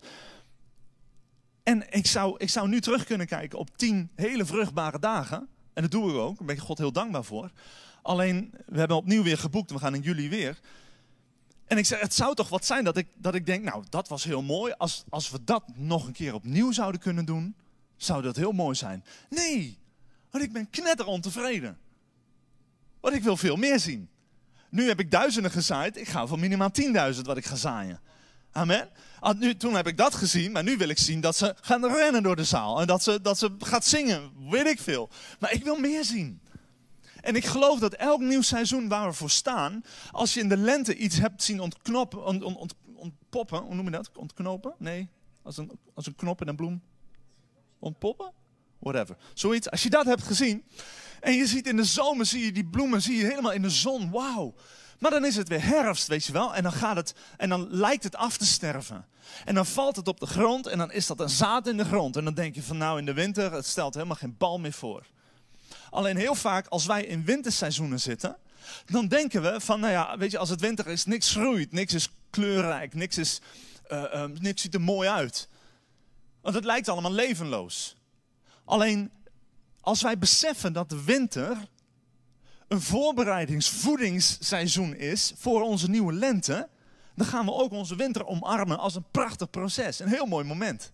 En 1.62 1.92
ik 1.92 2.06
zou, 2.06 2.34
ik 2.38 2.50
zou 2.50 2.68
nu 2.68 2.80
terug 2.80 3.04
kunnen 3.04 3.26
kijken 3.26 3.58
op 3.58 3.76
tien 3.76 4.10
hele 4.14 4.44
vruchtbare 4.44 4.98
dagen. 4.98 5.48
En 5.72 5.82
dat 5.82 5.90
doen 5.90 6.06
we 6.06 6.18
ook, 6.18 6.36
daar 6.38 6.46
ben 6.46 6.56
ik 6.56 6.62
God 6.62 6.78
heel 6.78 6.92
dankbaar 6.92 7.24
voor. 7.24 7.50
Alleen, 8.02 8.54
we 8.66 8.78
hebben 8.78 8.96
opnieuw 8.96 9.22
weer 9.22 9.38
geboekt, 9.38 9.70
we 9.70 9.78
gaan 9.78 9.94
in 9.94 10.00
juli 10.00 10.28
weer. 10.28 10.60
En 11.66 11.78
ik 11.78 11.86
zeg, 11.86 12.00
het 12.00 12.14
zou 12.14 12.34
toch 12.34 12.48
wat 12.48 12.64
zijn 12.64 12.84
dat 12.84 12.96
ik, 12.96 13.06
dat 13.14 13.34
ik 13.34 13.46
denk, 13.46 13.64
nou, 13.64 13.84
dat 13.88 14.08
was 14.08 14.24
heel 14.24 14.42
mooi. 14.42 14.72
Als, 14.76 15.04
als 15.08 15.30
we 15.30 15.44
dat 15.44 15.64
nog 15.74 16.06
een 16.06 16.12
keer 16.12 16.34
opnieuw 16.34 16.72
zouden 16.72 17.00
kunnen 17.00 17.24
doen, 17.24 17.56
zou 17.96 18.22
dat 18.22 18.36
heel 18.36 18.52
mooi 18.52 18.74
zijn. 18.74 19.04
Nee, 19.30 19.78
want 20.30 20.44
ik 20.44 20.52
ben 20.52 20.70
knetter 20.70 21.06
ontevreden. 21.06 21.78
Want 23.00 23.14
ik 23.14 23.22
wil 23.22 23.36
veel 23.36 23.56
meer 23.56 23.80
zien. 23.80 24.08
Nu 24.70 24.88
heb 24.88 25.00
ik 25.00 25.10
duizenden 25.10 25.50
gezaaid, 25.50 25.96
ik 25.96 26.08
ga 26.08 26.26
voor 26.26 26.38
minimaal 26.38 26.70
10.000 27.14 27.20
wat 27.22 27.36
ik 27.36 27.44
ga 27.44 27.56
zaaien. 27.56 28.00
Amen. 28.52 28.88
Nu, 29.38 29.56
toen 29.56 29.74
heb 29.74 29.86
ik 29.86 29.96
dat 29.96 30.14
gezien, 30.14 30.52
maar 30.52 30.62
nu 30.62 30.76
wil 30.76 30.88
ik 30.88 30.98
zien 30.98 31.20
dat 31.20 31.36
ze 31.36 31.54
gaan 31.60 31.86
rennen 31.86 32.22
door 32.22 32.36
de 32.36 32.44
zaal. 32.44 32.80
En 32.80 32.86
dat 32.86 33.02
ze, 33.02 33.20
dat 33.22 33.38
ze 33.38 33.54
gaat 33.58 33.84
zingen, 33.84 34.32
weet 34.50 34.66
ik 34.66 34.80
veel. 34.80 35.10
Maar 35.38 35.52
ik 35.52 35.64
wil 35.64 35.78
meer 35.78 36.04
zien. 36.04 36.40
En 37.20 37.36
ik 37.36 37.44
geloof 37.44 37.78
dat 37.78 37.94
elk 37.94 38.20
nieuw 38.20 38.42
seizoen 38.42 38.88
waar 38.88 39.06
we 39.08 39.12
voor 39.12 39.30
staan, 39.30 39.84
als 40.10 40.34
je 40.34 40.40
in 40.40 40.48
de 40.48 40.56
lente 40.56 40.96
iets 40.96 41.18
hebt 41.18 41.42
zien 41.42 41.60
ontknoppen, 41.60 42.24
ont, 42.24 42.42
ont, 42.42 42.56
ont, 42.56 42.74
ontpoppen, 42.94 43.58
hoe 43.58 43.74
noem 43.74 43.84
je 43.84 43.90
dat? 43.90 44.10
Ontknopen? 44.14 44.74
Nee, 44.78 45.08
als 45.42 45.56
een, 45.56 45.70
als 45.94 46.06
een 46.06 46.14
knop 46.14 46.40
in 46.40 46.48
een 46.48 46.56
bloem. 46.56 46.82
Ontpoppen? 47.78 48.32
Whatever. 48.78 49.16
Zoiets. 49.34 49.70
Als 49.70 49.82
je 49.82 49.90
dat 49.90 50.04
hebt 50.04 50.22
gezien, 50.22 50.64
en 51.20 51.32
je 51.32 51.46
ziet 51.46 51.66
in 51.66 51.76
de 51.76 51.84
zomer, 51.84 52.26
zie 52.26 52.44
je 52.44 52.52
die 52.52 52.66
bloemen, 52.66 53.02
zie 53.02 53.16
je 53.16 53.24
helemaal 53.24 53.52
in 53.52 53.62
de 53.62 53.70
zon, 53.70 54.10
wauw. 54.10 54.54
Maar 54.98 55.10
dan 55.10 55.24
is 55.24 55.36
het 55.36 55.48
weer 55.48 55.64
herfst, 55.64 56.06
weet 56.06 56.24
je 56.24 56.32
wel. 56.32 56.54
En 56.54 56.62
dan, 56.62 56.72
gaat 56.72 56.96
het, 56.96 57.14
en 57.36 57.48
dan 57.48 57.66
lijkt 57.70 58.04
het 58.04 58.16
af 58.16 58.36
te 58.36 58.46
sterven. 58.46 59.06
En 59.44 59.54
dan 59.54 59.66
valt 59.66 59.96
het 59.96 60.08
op 60.08 60.20
de 60.20 60.26
grond 60.26 60.66
en 60.66 60.78
dan 60.78 60.92
is 60.92 61.06
dat 61.06 61.20
een 61.20 61.28
zaad 61.28 61.66
in 61.66 61.76
de 61.76 61.84
grond. 61.84 62.16
En 62.16 62.24
dan 62.24 62.34
denk 62.34 62.54
je 62.54 62.62
van 62.62 62.76
nou 62.76 62.98
in 62.98 63.04
de 63.04 63.12
winter, 63.12 63.52
het 63.52 63.66
stelt 63.66 63.94
helemaal 63.94 64.16
geen 64.16 64.36
bal 64.38 64.58
meer 64.58 64.72
voor. 64.72 65.06
Alleen 65.90 66.16
heel 66.16 66.34
vaak 66.34 66.66
als 66.66 66.86
wij 66.86 67.04
in 67.04 67.24
winterseizoenen 67.24 68.00
zitten, 68.00 68.36
dan 68.86 69.08
denken 69.08 69.42
we 69.42 69.60
van 69.60 69.80
nou 69.80 69.92
ja, 69.92 70.18
weet 70.18 70.30
je, 70.30 70.38
als 70.38 70.48
het 70.48 70.60
winter 70.60 70.86
is, 70.86 71.04
niks 71.04 71.30
groeit, 71.30 71.72
niks 71.72 71.94
is 71.94 72.10
kleurrijk, 72.30 72.94
niks, 72.94 73.18
is, 73.18 73.40
uh, 73.92 74.04
uh, 74.14 74.24
niks 74.24 74.62
ziet 74.62 74.74
er 74.74 74.80
mooi 74.80 75.08
uit. 75.08 75.48
Want 76.40 76.54
het 76.54 76.64
lijkt 76.64 76.88
allemaal 76.88 77.12
levenloos. 77.12 77.96
Alleen 78.68 79.10
als 79.80 80.02
wij 80.02 80.18
beseffen 80.18 80.72
dat 80.72 80.88
de 80.88 81.04
winter 81.04 81.68
een 82.68 82.80
voorbereidingsvoedingsseizoen 82.80 84.94
is 84.94 85.32
voor 85.36 85.62
onze 85.62 85.90
nieuwe 85.90 86.12
lente, 86.12 86.68
dan 87.14 87.26
gaan 87.26 87.44
we 87.44 87.52
ook 87.52 87.72
onze 87.72 87.96
winter 87.96 88.26
omarmen 88.26 88.78
als 88.78 88.94
een 88.94 89.10
prachtig 89.10 89.50
proces. 89.50 89.98
Een 89.98 90.08
heel 90.08 90.26
mooi 90.26 90.44
moment. 90.44 90.92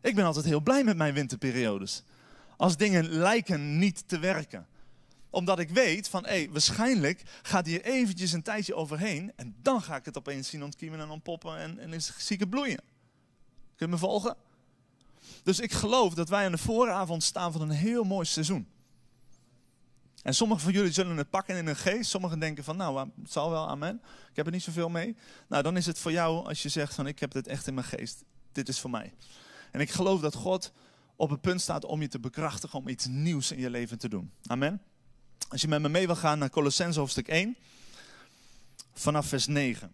Ik 0.00 0.14
ben 0.14 0.24
altijd 0.24 0.44
heel 0.44 0.60
blij 0.60 0.84
met 0.84 0.96
mijn 0.96 1.14
winterperiodes. 1.14 2.02
Als 2.56 2.76
dingen 2.76 3.08
lijken 3.08 3.78
niet 3.78 4.08
te 4.08 4.18
werken. 4.18 4.66
Omdat 5.30 5.58
ik 5.58 5.70
weet 5.70 6.08
van, 6.08 6.26
hé, 6.26 6.48
waarschijnlijk 6.50 7.22
gaat 7.42 7.66
hier 7.66 7.82
eventjes 7.82 8.32
een 8.32 8.42
tijdje 8.42 8.74
overheen 8.74 9.32
en 9.36 9.54
dan 9.62 9.82
ga 9.82 9.96
ik 9.96 10.04
het 10.04 10.18
opeens 10.18 10.48
zien 10.48 10.64
ontkiemen 10.64 11.00
en 11.00 11.10
ontpoppen 11.10 11.58
en, 11.58 11.78
en 11.78 11.92
is 11.92 12.12
zieke 12.18 12.48
bloeien. 12.48 12.80
Kun 13.76 13.86
je 13.86 13.92
me 13.92 13.98
volgen? 13.98 14.36
Dus 15.42 15.60
ik 15.60 15.72
geloof 15.72 16.14
dat 16.14 16.28
wij 16.28 16.44
aan 16.44 16.52
de 16.52 16.58
vooravond 16.58 17.22
staan 17.22 17.52
van 17.52 17.60
een 17.60 17.70
heel 17.70 18.04
mooi 18.04 18.26
seizoen. 18.26 18.68
En 20.22 20.34
sommigen 20.34 20.62
van 20.62 20.72
jullie 20.72 20.92
zullen 20.92 21.16
het 21.16 21.30
pakken 21.30 21.56
in 21.56 21.66
hun 21.66 21.76
geest. 21.76 22.10
Sommigen 22.10 22.38
denken 22.38 22.64
van, 22.64 22.76
nou, 22.76 22.98
het 23.22 23.32
zal 23.32 23.50
wel, 23.50 23.68
amen. 23.68 24.00
Ik 24.30 24.36
heb 24.36 24.46
er 24.46 24.52
niet 24.52 24.62
zoveel 24.62 24.88
mee. 24.88 25.16
Nou, 25.48 25.62
dan 25.62 25.76
is 25.76 25.86
het 25.86 25.98
voor 25.98 26.12
jou 26.12 26.46
als 26.46 26.62
je 26.62 26.68
zegt 26.68 26.94
van, 26.94 27.06
ik 27.06 27.18
heb 27.18 27.30
dit 27.30 27.46
echt 27.46 27.66
in 27.66 27.74
mijn 27.74 27.86
geest. 27.86 28.24
Dit 28.52 28.68
is 28.68 28.80
voor 28.80 28.90
mij. 28.90 29.12
En 29.70 29.80
ik 29.80 29.90
geloof 29.90 30.20
dat 30.20 30.34
God 30.34 30.72
op 31.16 31.30
het 31.30 31.40
punt 31.40 31.60
staat 31.60 31.84
om 31.84 32.00
je 32.00 32.08
te 32.08 32.20
bekrachtigen, 32.20 32.78
om 32.78 32.88
iets 32.88 33.06
nieuws 33.06 33.52
in 33.52 33.58
je 33.58 33.70
leven 33.70 33.98
te 33.98 34.08
doen. 34.08 34.32
Amen. 34.46 34.82
Als 35.48 35.60
je 35.60 35.68
met 35.68 35.82
me 35.82 35.88
mee 35.88 36.06
wil 36.06 36.16
gaan 36.16 36.38
naar 36.38 36.50
Colossense 36.50 36.98
hoofdstuk 36.98 37.28
1, 37.28 37.56
vanaf 38.92 39.26
vers 39.26 39.46
9. 39.46 39.92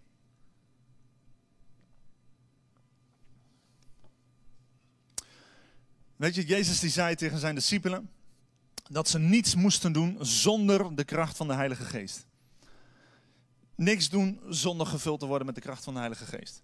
Weet 6.18 6.34
je, 6.34 6.46
Jezus 6.46 6.80
die 6.80 6.90
zei 6.90 7.14
tegen 7.14 7.38
zijn 7.38 7.54
discipelen 7.54 8.10
dat 8.90 9.08
ze 9.08 9.18
niets 9.18 9.54
moesten 9.54 9.92
doen 9.92 10.16
zonder 10.20 10.96
de 10.96 11.04
kracht 11.04 11.37
van 11.37 11.48
de 11.48 11.54
Heilige 11.54 11.84
Geest. 11.84 12.26
Niks 13.75 14.08
doen 14.08 14.40
zonder 14.48 14.87
gevuld 14.87 15.20
te 15.20 15.26
worden 15.26 15.46
met 15.46 15.54
de 15.54 15.60
kracht 15.60 15.84
van 15.84 15.92
de 15.92 15.98
Heilige 15.98 16.25
Geest. 16.25 16.62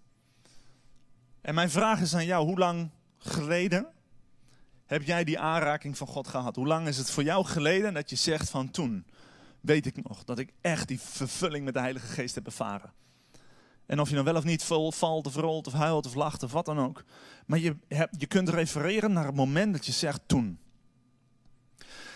En 1.41 1.55
mijn 1.55 1.69
vraag 1.69 2.01
is 2.01 2.15
aan 2.15 2.25
jou, 2.25 2.45
hoe 2.45 2.57
lang 2.57 2.89
geleden 3.17 3.87
heb 4.85 5.03
jij 5.03 5.23
die 5.23 5.39
aanraking 5.39 5.97
van 5.97 6.07
God 6.07 6.27
gehad? 6.27 6.55
Hoe 6.55 6.67
lang 6.67 6.87
is 6.87 6.97
het 6.97 7.09
voor 7.09 7.23
jou 7.23 7.45
geleden 7.45 7.93
dat 7.93 8.09
je 8.09 8.15
zegt 8.15 8.49
van 8.49 8.71
toen 8.71 9.05
weet 9.61 9.85
ik 9.85 10.07
nog 10.07 10.23
dat 10.23 10.39
ik 10.39 10.53
echt 10.61 10.87
die 10.87 10.99
vervulling 10.99 11.65
met 11.65 11.73
de 11.73 11.79
Heilige 11.79 12.07
Geest 12.07 12.35
heb 12.35 12.45
ervaren? 12.45 12.93
En 13.85 13.99
of 13.99 14.09
je 14.09 14.15
dan 14.15 14.23
wel 14.23 14.35
of 14.35 14.43
niet 14.43 14.63
valt 14.63 15.27
of 15.27 15.35
rolt 15.35 15.67
of 15.67 15.73
huilt 15.73 16.05
of 16.05 16.13
lacht 16.13 16.43
of 16.43 16.51
wat 16.51 16.65
dan 16.65 16.79
ook. 16.79 17.03
Maar 17.45 17.59
je, 17.59 17.75
hebt, 17.87 18.15
je 18.17 18.25
kunt 18.25 18.49
refereren 18.49 19.13
naar 19.13 19.25
het 19.25 19.35
moment 19.35 19.73
dat 19.73 19.85
je 19.85 19.91
zegt 19.91 20.21
toen. 20.25 20.59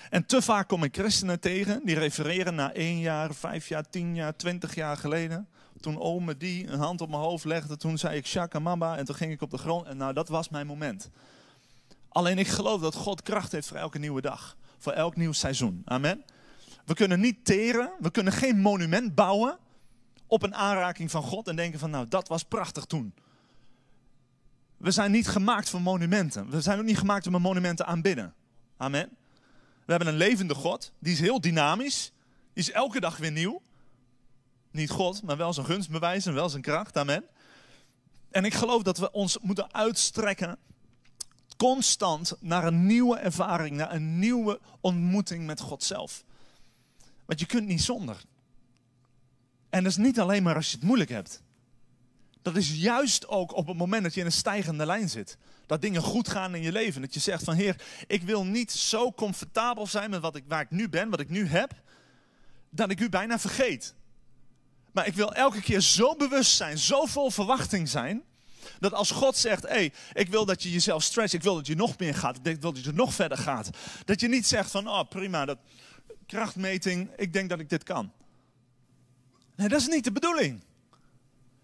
En 0.09 0.25
te 0.25 0.41
vaak 0.41 0.67
kom 0.67 0.83
ik 0.83 0.95
christenen 0.95 1.39
tegen 1.39 1.81
die 1.85 1.99
refereren 1.99 2.55
naar 2.55 2.71
één 2.71 2.99
jaar, 2.99 3.33
vijf 3.33 3.67
jaar, 3.67 3.89
tien 3.89 4.15
jaar, 4.15 4.35
twintig 4.35 4.75
jaar 4.75 4.97
geleden. 4.97 5.47
Toen 5.79 5.99
ome 5.99 6.37
die 6.37 6.67
een 6.67 6.79
hand 6.79 7.01
op 7.01 7.09
mijn 7.09 7.21
hoofd 7.21 7.45
legde, 7.45 7.77
toen 7.77 7.97
zei 7.97 8.17
ik 8.17 8.27
shaka 8.27 8.59
mama 8.59 8.97
en 8.97 9.05
toen 9.05 9.15
ging 9.15 9.31
ik 9.31 9.41
op 9.41 9.51
de 9.51 9.57
grond. 9.57 9.87
En 9.87 9.97
nou, 9.97 10.13
dat 10.13 10.29
was 10.29 10.49
mijn 10.49 10.67
moment. 10.67 11.09
Alleen 12.09 12.37
ik 12.37 12.47
geloof 12.47 12.81
dat 12.81 12.95
God 12.95 13.21
kracht 13.21 13.51
heeft 13.51 13.67
voor 13.67 13.77
elke 13.77 13.99
nieuwe 13.99 14.21
dag. 14.21 14.57
Voor 14.77 14.91
elk 14.91 15.15
nieuw 15.15 15.31
seizoen. 15.31 15.81
Amen. 15.85 16.23
We 16.85 16.93
kunnen 16.93 17.19
niet 17.19 17.45
teren, 17.45 17.91
we 17.99 18.11
kunnen 18.11 18.33
geen 18.33 18.59
monument 18.61 19.15
bouwen 19.15 19.57
op 20.29 20.43
een 20.43 20.55
aanraking 20.55 21.11
van 21.11 21.23
God 21.23 21.47
en 21.47 21.55
denken 21.55 21.79
van 21.79 21.89
nou, 21.89 22.07
dat 22.07 22.27
was 22.27 22.43
prachtig 22.43 22.85
toen. 22.85 23.13
We 24.77 24.91
zijn 24.91 25.11
niet 25.11 25.27
gemaakt 25.27 25.69
voor 25.69 25.81
monumenten. 25.81 26.49
We 26.49 26.61
zijn 26.61 26.79
ook 26.79 26.85
niet 26.85 26.97
gemaakt 26.97 27.27
om 27.27 27.35
een 27.35 27.41
monumenten 27.41 27.85
aanbidden. 27.85 28.33
Amen. 28.77 29.09
We 29.85 29.95
hebben 29.95 30.07
een 30.07 30.19
levende 30.19 30.55
God, 30.55 30.91
die 30.99 31.13
is 31.13 31.19
heel 31.19 31.41
dynamisch, 31.41 32.11
die 32.53 32.63
is 32.63 32.71
elke 32.71 32.99
dag 32.99 33.17
weer 33.17 33.31
nieuw. 33.31 33.61
Niet 34.71 34.89
God, 34.89 35.23
maar 35.23 35.37
wel 35.37 35.53
zijn 35.53 35.65
gunst 35.65 35.89
en 36.27 36.33
wel 36.33 36.49
zijn 36.49 36.61
kracht. 36.61 36.97
Amen. 36.97 37.23
En 38.31 38.45
ik 38.45 38.53
geloof 38.53 38.83
dat 38.83 38.97
we 38.97 39.11
ons 39.11 39.39
moeten 39.39 39.73
uitstrekken 39.73 40.57
constant 41.57 42.33
naar 42.39 42.63
een 42.63 42.85
nieuwe 42.85 43.17
ervaring, 43.17 43.75
naar 43.75 43.93
een 43.93 44.19
nieuwe 44.19 44.59
ontmoeting 44.81 45.45
met 45.45 45.59
God 45.59 45.83
zelf. 45.83 46.23
Want 47.25 47.39
je 47.39 47.45
kunt 47.45 47.67
niet 47.67 47.81
zonder. 47.81 48.21
En 49.69 49.83
dat 49.83 49.91
is 49.91 49.97
niet 49.97 50.19
alleen 50.19 50.43
maar 50.43 50.55
als 50.55 50.69
je 50.69 50.75
het 50.75 50.85
moeilijk 50.85 51.09
hebt. 51.09 51.41
Dat 52.41 52.55
is 52.55 52.71
juist 52.71 53.27
ook 53.27 53.55
op 53.55 53.67
het 53.67 53.77
moment 53.77 54.03
dat 54.03 54.13
je 54.13 54.19
in 54.19 54.25
een 54.25 54.31
stijgende 54.31 54.85
lijn 54.85 55.09
zit. 55.09 55.37
Dat 55.65 55.81
dingen 55.81 56.01
goed 56.01 56.29
gaan 56.29 56.55
in 56.55 56.61
je 56.61 56.71
leven. 56.71 57.01
Dat 57.01 57.13
je 57.13 57.19
zegt 57.19 57.43
van 57.43 57.53
Heer, 57.55 57.81
ik 58.07 58.23
wil 58.23 58.45
niet 58.45 58.71
zo 58.71 59.11
comfortabel 59.11 59.87
zijn 59.87 60.09
met 60.09 60.21
wat 60.21 60.35
ik, 60.35 60.43
waar 60.47 60.61
ik 60.61 60.71
nu 60.71 60.89
ben, 60.89 61.09
wat 61.09 61.19
ik 61.19 61.29
nu 61.29 61.47
heb, 61.47 61.71
dat 62.69 62.89
ik 62.89 62.99
u 62.99 63.09
bijna 63.09 63.39
vergeet. 63.39 63.95
Maar 64.91 65.07
ik 65.07 65.13
wil 65.13 65.33
elke 65.33 65.61
keer 65.61 65.81
zo 65.81 66.15
bewust 66.15 66.55
zijn, 66.55 66.77
zo 66.77 67.05
vol 67.05 67.31
verwachting 67.31 67.89
zijn, 67.89 68.23
dat 68.79 68.93
als 68.93 69.11
God 69.11 69.37
zegt, 69.37 69.63
hé, 69.63 69.69
hey, 69.69 69.93
ik 70.13 70.29
wil 70.29 70.45
dat 70.45 70.63
je 70.63 70.71
jezelf 70.71 71.03
stretcht, 71.03 71.33
ik 71.33 71.43
wil 71.43 71.55
dat 71.55 71.67
je 71.67 71.75
nog 71.75 71.97
meer 71.97 72.15
gaat, 72.15 72.39
ik 72.43 72.61
wil 72.61 72.73
dat 72.73 72.83
je 72.83 72.91
nog 72.91 73.13
verder 73.13 73.37
gaat. 73.37 73.69
Dat 74.05 74.19
je 74.19 74.27
niet 74.27 74.47
zegt 74.47 74.71
van, 74.71 74.87
oh 74.87 75.03
prima, 75.09 75.45
dat 75.45 75.57
krachtmeting, 76.25 77.09
ik 77.15 77.33
denk 77.33 77.49
dat 77.49 77.59
ik 77.59 77.69
dit 77.69 77.83
kan. 77.83 78.11
Nee, 79.59 79.67
dat 79.67 79.79
is 79.79 79.87
niet 79.87 80.03
de 80.03 80.11
bedoeling. 80.11 80.63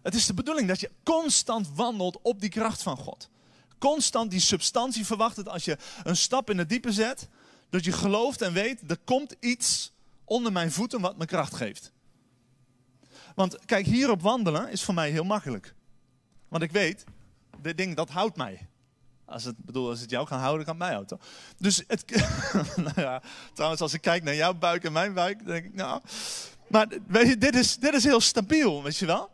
Het 0.02 0.16
is 0.16 0.26
de 0.26 0.34
bedoeling 0.34 0.68
dat 0.68 0.80
je 0.80 0.92
constant 1.04 1.70
wandelt 1.76 2.20
op 2.22 2.40
die 2.40 2.50
kracht 2.50 2.84
van 2.84 2.98
God. 2.98 3.30
Constant 3.78 4.32
die 4.32 4.40
substantie 4.40 5.06
verwacht 5.06 5.36
dat 5.36 5.50
als 5.50 5.66
je 5.66 5.78
een 6.04 6.18
stap 6.18 6.50
in 6.50 6.58
het 6.58 6.70
diepe 6.70 6.92
zet, 6.92 7.28
dat 7.70 7.84
je 7.84 7.92
gelooft 7.92 8.42
en 8.42 8.54
weet, 8.54 8.82
er 8.88 8.98
komt 8.98 9.36
iets 9.40 9.92
onder 10.24 10.52
mijn 10.52 10.72
voeten 10.72 11.02
wat 11.02 11.18
me 11.18 11.26
kracht 11.26 11.56
geeft. 11.56 11.92
Want 13.36 13.66
kijk, 13.66 13.86
hierop 13.86 14.22
wandelen 14.22 14.70
is 14.70 14.84
voor 14.84 14.94
mij 14.94 15.10
heel 15.10 15.24
makkelijk. 15.24 15.74
Want 16.48 16.64
ik 16.64 16.72
weet, 16.72 17.04
dit 17.62 17.78
ding 17.78 17.96
dat 17.96 18.10
houdt 18.10 18.38
mij. 18.38 18.68
Als 19.26 19.44
het, 19.44 19.58
bedoel, 19.58 19.90
als 19.90 20.00
het 20.00 20.10
jou 20.10 20.28
kan 20.28 20.40
houden, 20.40 20.66
kan 20.66 20.76
het 20.76 20.84
mij 20.84 20.94
houden. 20.94 21.20
Dus 21.58 21.84
het, 21.88 22.06
nou 22.86 23.02
ja, 23.02 23.22
trouwens, 23.54 23.82
als 23.82 23.94
ik 23.94 24.02
kijk 24.02 24.24
naar 24.24 24.36
jouw 24.36 24.54
buik 24.54 24.84
en 24.84 24.92
mijn 24.92 25.14
buik, 25.14 25.46
denk 25.46 25.66
ik, 25.66 25.74
nou. 25.74 26.02
Maar 26.76 26.88
dit, 27.38 27.56
is, 27.56 27.78
dit 27.78 27.94
is 27.94 28.04
heel 28.04 28.22
stabiel, 28.22 28.84
weet 28.84 28.98
je 28.98 29.06
wel. 29.06 29.30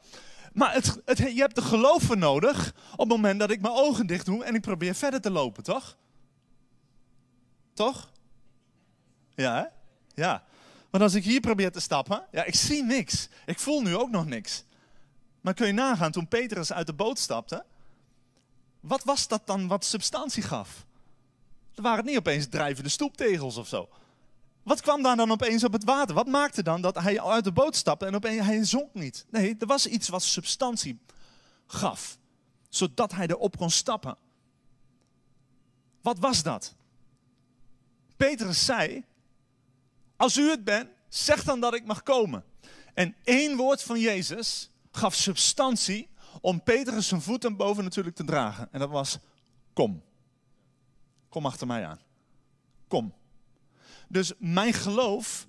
Maar 0.54 0.74
het, 0.74 1.02
het, 1.06 1.18
je 1.18 1.40
hebt 1.40 1.56
de 1.56 1.62
geloof 1.62 2.04
voor 2.04 2.18
nodig 2.18 2.74
op 2.92 2.98
het 2.98 3.08
moment 3.08 3.40
dat 3.40 3.52
ik 3.52 3.62
mijn 3.62 3.74
ogen 3.74 4.08
dicht 4.08 4.26
doe 4.26 4.44
en 4.44 4.56
ik 4.56 4.62
probeer 4.62 4.96
verder 4.96 5.22
te 5.22 5.32
lopen, 5.32 5.64
toch? 5.64 5.98
Toch? 7.74 8.12
Ja, 9.36 9.56
hè? 9.56 9.66
Ja. 10.24 10.44
Want 10.90 11.04
als 11.04 11.14
ik 11.14 11.24
hier 11.24 11.40
probeer 11.40 11.72
te 11.72 11.80
stappen, 11.80 12.26
ja, 12.32 12.44
ik 12.44 12.56
zie 12.56 12.84
niks. 12.84 13.30
Ik 13.46 13.60
voel 13.60 13.82
nu 13.82 13.96
ook 13.96 14.10
nog 14.10 14.26
niks. 14.26 14.64
Maar 15.42 15.54
kun 15.54 15.68
je 15.68 15.74
nagaan, 15.74 16.12
toen 16.12 16.28
Petrus 16.28 16.74
uit 16.74 16.88
de 16.88 16.94
boot 16.94 17.20
stapte, 17.20 17.66
wat 18.80 19.04
was 19.04 19.28
dat 19.28 19.42
dan 19.46 19.68
wat 19.68 19.86
substantie 19.86 20.44
gaf? 20.44 20.86
Er 21.76 21.82
waren 21.82 22.06
niet 22.06 22.18
opeens 22.18 22.48
drijvende 22.48 22.90
stoeptegels 22.90 23.58
of 23.58 23.68
zo. 23.68 23.90
Wat 24.64 24.82
kwam 24.82 25.04
daar 25.04 25.16
dan 25.16 25.32
opeens 25.32 25.64
op 25.64 25.74
het 25.74 25.84
water? 25.84 26.16
Wat 26.16 26.28
maakte 26.28 26.64
dan 26.64 26.82
dat 26.82 27.00
hij 27.00 27.22
uit 27.22 27.44
de 27.44 27.52
boot 27.52 27.76
stapte 27.76 28.06
en 28.06 28.16
opeens 28.16 28.46
hij 28.46 28.66
zonk 28.66 28.94
niet? 28.94 29.26
Nee, 29.30 29.56
er 29.60 29.68
was 29.68 29.88
iets 29.88 30.10
wat 30.10 30.24
substantie 30.24 31.00
gaf, 31.68 32.18
zodat 32.70 33.12
hij 33.12 33.28
erop 33.28 33.58
kon 33.58 33.70
stappen. 33.70 34.18
Wat 36.02 36.20
was 36.20 36.44
dat? 36.44 36.76
Petrus 38.18 38.66
zei: 38.66 39.04
Als 40.16 40.38
u 40.38 40.50
het 40.50 40.64
bent, 40.64 40.90
zeg 41.10 41.44
dan 41.44 41.60
dat 41.60 41.74
ik 41.74 41.86
mag 41.86 42.04
komen. 42.04 42.44
En 42.94 43.16
één 43.24 43.58
woord 43.58 43.84
van 43.84 44.00
Jezus 44.00 44.70
gaf 44.92 45.16
substantie 45.16 46.10
om 46.42 46.64
Petrus 46.64 47.08
zijn 47.08 47.22
voeten 47.22 47.56
boven 47.56 47.84
natuurlijk 47.84 48.16
te 48.16 48.24
dragen. 48.24 48.68
En 48.72 48.80
dat 48.80 48.90
was: 48.90 49.18
Kom. 49.74 50.04
Kom 51.30 51.46
achter 51.46 51.68
mij 51.68 51.86
aan. 51.86 52.00
Kom. 52.88 53.14
Dus 54.12 54.34
mijn 54.38 54.74
geloof 54.74 55.48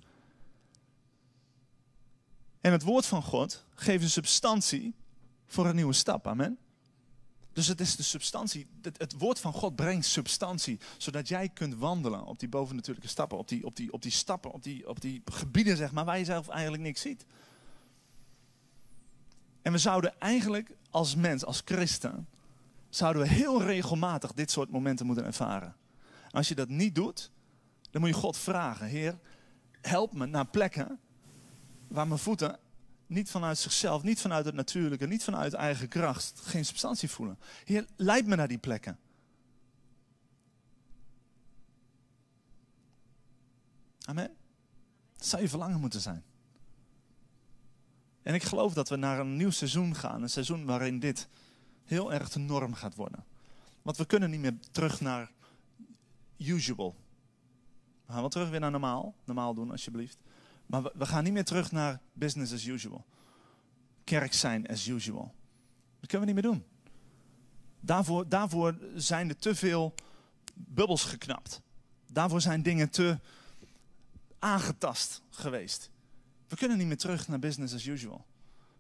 en 2.61 2.73
het 2.73 2.83
woord 2.83 3.07
van 3.07 3.23
God 3.23 3.65
geven 3.75 4.11
substantie 4.11 4.95
voor 5.47 5.67
een 5.67 5.75
nieuwe 5.75 5.93
stap. 5.93 6.27
Amen. 6.27 6.59
Dus 7.53 7.67
het 7.67 7.81
is 7.81 7.97
de 7.97 8.03
substantie. 8.03 8.67
Het, 8.83 8.99
het, 8.99 9.13
woord 9.19 9.39
van 9.39 9.53
God 9.53 9.77
brengt 9.77 10.07
substantie. 10.07 10.81
Zodat 10.97 11.29
jij 11.29 11.49
kunt 11.49 11.75
wandelen 11.75 12.25
op 12.25 12.39
die 12.39 12.49
bovennatuurlijke 12.49 13.09
stappen. 13.09 13.39
Op 13.39 13.49
die, 13.49 13.65
op 13.65 13.77
die, 13.77 13.93
op 13.93 14.03
die 14.03 14.11
stappen, 14.11 14.53
op 14.53 14.63
die, 14.63 14.89
op 14.89 15.01
die 15.01 15.23
gebieden 15.25 15.77
zeg 15.77 15.93
maar, 15.93 16.05
waar 16.05 16.19
je 16.19 16.25
zelf 16.25 16.49
eigenlijk 16.49 16.83
niks 16.83 17.01
ziet. 17.01 17.27
En 19.63 19.73
we 19.73 19.79
zouden 19.79 20.19
eigenlijk 20.19 20.77
als 20.91 21.15
mens, 21.15 21.45
als 21.45 21.63
christen, 21.65 22.29
zouden 22.89 23.23
we 23.23 23.29
heel 23.29 23.63
regelmatig 23.63 24.33
dit 24.33 24.51
soort 24.51 24.71
momenten 24.71 25.07
moeten 25.07 25.25
ervaren. 25.25 25.77
als 26.31 26.49
je 26.49 26.55
dat 26.55 26.69
niet 26.69 26.95
doet, 26.95 27.31
dan 27.93 28.01
moet 28.01 28.11
je 28.11 28.17
God 28.17 28.37
vragen. 28.37 28.87
Heer, 28.87 29.19
help 29.81 30.13
me 30.13 30.27
naar 30.27 30.47
plekken 30.47 31.01
waar 31.89 32.07
mijn 32.07 32.21
voeten 32.21 32.59
niet 33.07 33.31
vanuit 33.31 33.59
zichzelf, 33.59 34.03
niet 34.03 34.21
vanuit 34.21 34.45
het 34.45 34.55
natuurlijke, 34.55 35.07
niet 35.07 35.25
vanuit 35.25 35.55
eigen 35.55 35.89
kracht, 35.89 36.41
geen 36.43 36.65
substantie 36.65 37.11
voelen. 37.11 37.39
Heer, 37.65 37.87
leid 37.97 38.27
me 38.27 38.37
naar 38.37 38.49
die 38.49 38.59
plekken. 38.59 38.99
Amen. 44.05 44.37
Dat 45.17 45.27
zou 45.27 45.43
je 45.43 45.49
verlangen 45.49 45.81
moeten 45.81 46.01
zijn. 46.01 46.25
En 48.23 48.35
ik 48.35 48.43
geloof 48.43 48.75
dat 48.75 48.89
we 48.89 48.97
naar 48.97 49.19
een 49.19 49.37
nieuw 49.37 49.51
seizoen 49.51 49.95
gaan. 49.95 50.23
Een 50.23 50.31
seizoen 50.31 50.65
waarin 50.65 50.99
dit 50.99 51.29
heel 51.85 52.13
erg 52.13 52.29
de 52.29 52.39
norm 52.39 52.75
gaat 52.75 52.95
worden. 52.95 53.25
Want 53.83 53.97
we 53.97 54.05
kunnen 54.05 54.31
niet 54.31 54.41
meer 54.41 54.59
terug 54.71 55.01
naar 55.01 55.31
usual. 56.37 56.97
Gaan 58.13 58.21
wel 58.21 58.31
terug 58.31 58.51
weer 58.51 58.61
naar 58.61 58.71
normaal. 58.71 59.15
Normaal 59.25 59.55
doen, 59.55 59.71
alsjeblieft. 59.71 60.19
Maar 60.67 60.83
we, 60.83 61.07
gaan 61.07 61.25
niet 61.25 61.33
meer 61.33 61.45
terug 61.45 61.73
naar 61.73 62.01
business 62.13 62.53
as 62.53 62.65
usual. 62.65 63.05
Kerk 64.05 64.33
zijn 64.33 64.67
as 64.69 64.87
usual. 64.87 65.35
Dat 66.01 66.11
kunnen 66.11 66.29
we 66.29 66.35
niet 66.35 66.43
meer 66.43 66.53
doen. 66.53 66.65
Daarvoor, 67.81 68.29
daarvoor 68.29 68.79
zijn 68.95 69.29
er 69.29 69.37
te 69.37 69.55
veel 69.55 69.95
bubbels 70.55 71.05
geknapt. 71.05 71.61
Daarvoor 72.07 72.41
zijn 72.41 72.63
dingen 72.63 72.91
te 72.91 73.19
aangetast 74.39 75.23
geweest. 75.31 75.91
We 76.49 76.57
kunnen 76.57 76.79
niet 76.79 76.87
meer 76.87 76.97
terug 76.97 77.29
naar 77.29 77.39
business 77.39 77.75
as 77.75 77.87
usual. 77.87 78.27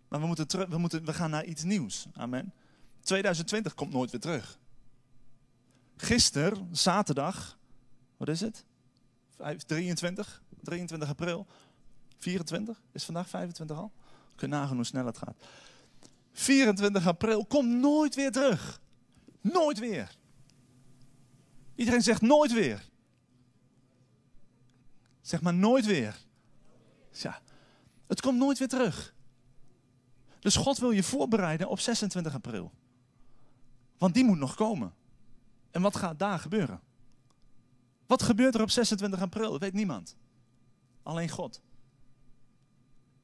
Maar 0.09 0.21
we, 0.21 0.27
moeten 0.27 0.49
terug, 0.49 0.69
we, 0.69 0.79
moeten, 0.79 1.05
we 1.05 1.12
gaan 1.12 1.31
naar 1.31 1.45
iets 1.45 1.62
nieuws. 1.62 2.07
Amen. 2.12 2.53
2020 3.01 3.75
komt 3.75 3.92
nooit 3.92 4.11
weer 4.11 4.21
terug. 4.21 4.59
Gisteren, 5.97 6.68
zaterdag, 6.73 7.59
wat 8.16 8.29
is 8.29 8.40
het? 8.40 8.64
23, 9.66 10.42
23 10.62 11.09
april, 11.09 11.46
24, 12.18 12.83
is 12.92 13.05
vandaag 13.05 13.28
25 13.28 13.76
al? 13.76 13.92
Kun 14.37 14.48
je 14.48 14.55
nagaan 14.55 14.76
hoe 14.76 14.85
snel 14.85 15.07
het 15.07 15.18
gaat. 15.18 15.37
24 16.33 17.07
april 17.07 17.46
komt 17.46 17.68
nooit 17.68 18.14
weer 18.14 18.33
terug. 18.33 18.81
Nooit 19.40 19.78
weer. 19.78 20.16
Iedereen 21.74 22.02
zegt 22.02 22.20
nooit 22.20 22.52
weer. 22.52 22.88
Zeg 25.20 25.42
maar 25.42 25.55
nooit 25.55 25.87
weer. 25.87 26.16
Ja, 27.11 27.40
het 28.07 28.20
komt 28.20 28.38
nooit 28.38 28.59
weer 28.59 28.68
terug. 28.68 29.14
Dus 30.40 30.57
God 30.57 30.78
wil 30.78 30.90
je 30.90 31.02
voorbereiden 31.02 31.68
op 31.68 31.81
26 31.81 32.35
april. 32.35 32.72
Want 33.98 34.14
die 34.14 34.24
moet 34.24 34.38
nog 34.38 34.55
komen. 34.55 34.94
En 35.70 35.83
wat 35.83 35.96
gaat 35.96 36.18
daar 36.18 36.38
gebeuren? 36.38 36.81
Wat 38.12 38.22
gebeurt 38.22 38.55
er 38.55 38.62
op 38.62 38.70
26 38.70 39.20
april? 39.20 39.51
Dat 39.51 39.61
weet 39.61 39.72
niemand. 39.72 40.16
Alleen 41.03 41.29
God. 41.29 41.61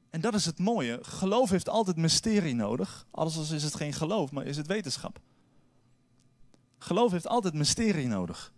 En 0.09 0.21
dat 0.21 0.33
is 0.33 0.45
het 0.45 0.59
mooie. 0.59 0.99
Geloof 1.01 1.49
heeft 1.49 1.69
altijd 1.69 1.97
mysterie 1.97 2.55
nodig. 2.55 3.05
Anders 3.11 3.51
is 3.51 3.63
het 3.63 3.75
geen 3.75 3.93
geloof, 3.93 4.31
maar 4.31 4.45
is 4.45 4.57
het 4.57 4.67
wetenschap. 4.67 5.19
Geloof 6.77 7.11
heeft 7.11 7.27
altijd 7.27 7.53
mysterie 7.53 8.07
nodig. 8.07 8.53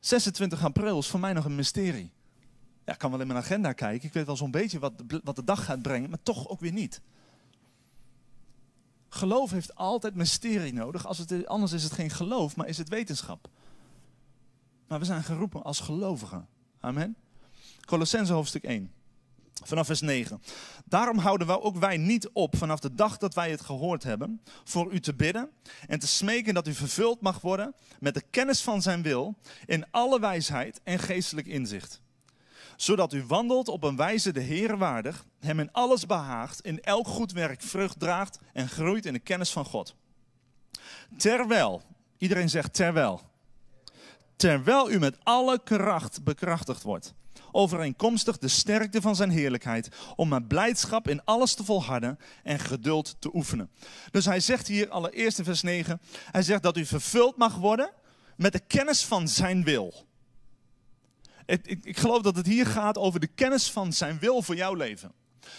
26 0.00 0.64
april 0.64 0.98
is 0.98 1.06
voor 1.06 1.20
mij 1.20 1.32
nog 1.32 1.44
een 1.44 1.54
mysterie. 1.54 2.12
Ja, 2.84 2.92
ik 2.92 2.98
kan 2.98 3.10
wel 3.10 3.20
in 3.20 3.26
mijn 3.26 3.38
agenda 3.38 3.72
kijken. 3.72 4.08
Ik 4.08 4.14
weet 4.14 4.26
wel 4.26 4.36
zo'n 4.36 4.50
beetje 4.50 4.78
wat 4.78 4.98
de, 5.06 5.20
wat 5.24 5.36
de 5.36 5.44
dag 5.44 5.64
gaat 5.64 5.82
brengen, 5.82 6.10
maar 6.10 6.22
toch 6.22 6.48
ook 6.48 6.60
weer 6.60 6.72
niet. 6.72 7.00
Geloof 9.08 9.50
heeft 9.50 9.74
altijd 9.74 10.14
mysterie 10.14 10.72
nodig. 10.72 11.06
Als 11.06 11.18
het, 11.18 11.46
anders 11.46 11.72
is 11.72 11.82
het 11.82 11.92
geen 11.92 12.10
geloof, 12.10 12.56
maar 12.56 12.68
is 12.68 12.78
het 12.78 12.88
wetenschap. 12.88 13.48
Maar 14.92 15.00
we 15.00 15.06
zijn 15.06 15.22
geroepen 15.22 15.62
als 15.62 15.80
gelovigen. 15.80 16.48
Amen. 16.80 17.16
Colossense 17.86 18.32
hoofdstuk 18.32 18.64
1. 18.64 18.92
Vanaf 19.64 19.86
vers 19.86 20.00
9. 20.00 20.42
Daarom 20.84 21.18
houden 21.18 21.46
we 21.46 21.60
ook 21.60 21.76
wij 21.76 21.96
niet 21.96 22.28
op 22.28 22.56
vanaf 22.56 22.80
de 22.80 22.94
dag 22.94 23.18
dat 23.18 23.34
wij 23.34 23.50
het 23.50 23.60
gehoord 23.60 24.02
hebben, 24.02 24.42
voor 24.64 24.92
u 24.92 25.00
te 25.00 25.14
bidden 25.14 25.50
en 25.86 25.98
te 25.98 26.06
smeken 26.06 26.54
dat 26.54 26.68
u 26.68 26.74
vervuld 26.74 27.20
mag 27.20 27.40
worden 27.40 27.74
met 28.00 28.14
de 28.14 28.22
kennis 28.30 28.62
van 28.62 28.82
zijn 28.82 29.02
wil 29.02 29.34
in 29.66 29.90
alle 29.90 30.20
wijsheid 30.20 30.80
en 30.84 30.98
geestelijk 30.98 31.46
inzicht. 31.46 32.00
Zodat 32.76 33.12
u 33.12 33.24
wandelt 33.24 33.68
op 33.68 33.82
een 33.82 33.96
wijze 33.96 34.32
de 34.32 34.40
Heer 34.40 34.78
waardig, 34.78 35.24
hem 35.40 35.60
in 35.60 35.72
alles 35.72 36.06
behaagt, 36.06 36.60
in 36.60 36.80
elk 36.80 37.06
goed 37.06 37.32
werk 37.32 37.62
vrucht 37.62 38.00
draagt 38.00 38.38
en 38.52 38.68
groeit 38.68 39.06
in 39.06 39.12
de 39.12 39.18
kennis 39.18 39.50
van 39.50 39.64
God. 39.64 39.94
Terwijl, 41.16 41.82
iedereen 42.18 42.50
zegt 42.50 42.74
terwijl, 42.74 43.30
terwijl 44.42 44.90
u 44.90 44.98
met 44.98 45.16
alle 45.22 45.60
kracht 45.64 46.24
bekrachtigd 46.24 46.82
wordt 46.82 47.14
overeenkomstig 47.54 48.38
de 48.38 48.48
sterkte 48.48 49.00
van 49.00 49.16
zijn 49.16 49.30
heerlijkheid, 49.30 49.88
om 50.16 50.28
met 50.28 50.48
blijdschap 50.48 51.08
in 51.08 51.24
alles 51.24 51.54
te 51.54 51.64
volharden 51.64 52.18
en 52.42 52.58
geduld 52.58 53.16
te 53.18 53.30
oefenen. 53.34 53.70
Dus 54.10 54.24
hij 54.24 54.40
zegt 54.40 54.66
hier 54.66 54.88
allereerst 54.88 55.38
in 55.38 55.44
vers 55.44 55.62
9, 55.62 56.00
hij 56.30 56.42
zegt 56.42 56.62
dat 56.62 56.76
u 56.76 56.84
vervuld 56.84 57.36
mag 57.36 57.56
worden 57.56 57.90
met 58.36 58.52
de 58.52 58.60
kennis 58.60 59.04
van 59.04 59.28
zijn 59.28 59.64
wil. 59.64 60.06
Ik, 61.46 61.66
ik, 61.66 61.84
ik 61.84 61.96
geloof 61.96 62.22
dat 62.22 62.36
het 62.36 62.46
hier 62.46 62.66
gaat 62.66 62.98
over 62.98 63.20
de 63.20 63.26
kennis 63.34 63.70
van 63.70 63.92
zijn 63.92 64.18
wil 64.18 64.42
voor 64.42 64.56
jouw 64.56 64.74
leven. 64.74 65.12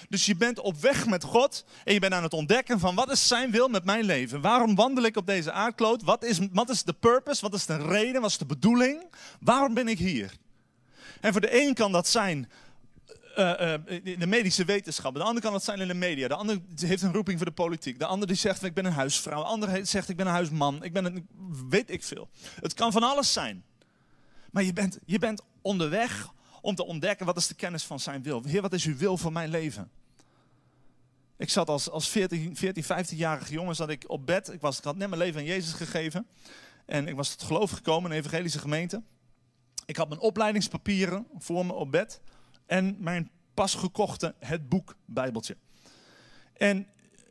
Dus 0.10 0.26
je 0.26 0.36
bent 0.36 0.60
op 0.60 0.78
weg 0.78 1.06
met 1.06 1.24
God 1.24 1.66
en 1.84 1.94
je 1.94 2.00
bent 2.00 2.14
aan 2.14 2.24
het 2.24 2.34
ontdekken 2.34 2.80
van 2.80 2.96
wat 2.96 3.12
is 3.12 3.28
zijn 3.28 3.52
wil 3.52 3.68
met 3.68 3.86
mijn 3.86 4.04
leven? 4.04 4.42
Waarom 4.42 4.76
wandel 4.76 5.04
ik 5.04 5.18
op 5.18 5.28
deze 5.28 5.52
aardkloot? 5.52 6.04
Wat 6.04 6.24
is, 6.24 6.40
wat 6.52 6.70
is 6.70 6.84
de 6.84 6.94
purpose? 6.94 7.42
Wat 7.42 7.54
is 7.54 7.66
de 7.66 7.78
reden? 7.78 8.22
Wat 8.22 8.30
is 8.30 8.38
de 8.38 8.46
bedoeling? 8.46 9.04
Waarom 9.40 9.74
ben 9.74 9.88
ik 9.88 9.98
hier? 9.98 10.32
En 11.22 11.32
voor 11.32 11.42
de 11.42 11.62
een 11.62 11.74
kan 11.74 11.92
dat 11.92 12.08
zijn 12.08 12.50
uh, 13.38 13.50
uh, 13.50 14.18
de 14.20 14.28
medische 14.28 14.66
wetenschap. 14.66 15.14
De 15.14 15.24
ander 15.24 15.42
kan 15.44 15.52
dat 15.52 15.64
zijn 15.64 15.80
in 15.80 15.88
de 15.88 15.94
media. 15.94 16.28
De 16.28 16.36
ander 16.36 16.60
heeft 16.76 17.02
een 17.02 17.14
roeping 17.14 17.38
voor 17.38 17.48
de 17.48 17.54
politiek. 17.54 18.00
De 18.00 18.06
ander 18.06 18.28
die 18.28 18.38
zegt 18.38 18.64
ik 18.64 18.74
ben 18.74 18.86
een 18.86 18.92
huisvrouw. 18.92 19.40
De 19.40 19.48
ander 19.48 19.86
zegt 19.88 20.10
ik 20.10 20.16
ben 20.16 20.26
een 20.26 20.32
huisman. 20.32 20.84
Ik 20.84 20.94
ben 20.94 21.06
een, 21.06 21.28
weet 21.70 21.90
ik 21.90 22.04
veel. 22.04 22.30
Het 22.62 22.74
kan 22.74 22.92
van 22.92 23.04
alles 23.04 23.34
zijn. 23.34 23.64
Maar 24.52 24.64
je 24.64 24.74
bent, 24.74 25.00
je 25.06 25.20
bent 25.20 25.42
onderweg 25.62 26.32
om 26.64 26.76
te 26.76 26.86
ontdekken 26.86 27.26
wat 27.26 27.38
is 27.38 27.48
de 27.48 27.54
kennis 27.54 27.84
van 27.84 28.00
zijn 28.00 28.24
wil. 28.24 28.44
Heer, 28.44 28.62
wat 28.62 28.74
is 28.74 28.86
uw 28.86 28.98
wil 28.98 29.18
voor 29.18 29.32
mijn 29.32 29.50
leven? 29.50 29.92
Ik 31.38 31.50
zat 31.50 31.70
als, 31.70 31.90
als 31.90 32.10
14, 32.10 32.56
14 32.56 32.84
15-jarige 32.84 33.54
jongen 33.54 33.76
zat 33.76 33.90
ik 33.90 34.04
op 34.08 34.26
bed. 34.26 34.52
Ik, 34.52 34.62
was, 34.62 34.78
ik 34.78 34.84
had 34.84 34.96
net 34.96 35.10
mijn 35.10 35.22
leven 35.22 35.40
aan 35.40 35.46
Jezus 35.46 35.74
gegeven. 35.74 36.28
En 36.86 37.08
ik 37.08 37.16
was 37.16 37.36
tot 37.36 37.48
geloof 37.48 37.72
gekomen 37.72 38.12
in 38.12 38.18
een 38.18 38.24
evangelische 38.24 38.60
gemeente. 38.60 39.04
Ik 39.86 39.96
had 39.96 40.10
mijn 40.10 40.22
opleidingspapieren 40.22 41.28
voor 41.38 41.66
me 41.66 41.74
op 41.74 41.92
bed 41.92 42.22
en 42.66 42.96
mijn 43.00 43.32
pas 43.54 43.76
gekochte 43.76 44.36
het 44.40 44.70
boek 44.70 44.96
Bijbeltje. 45.06 45.58
En 46.54 46.88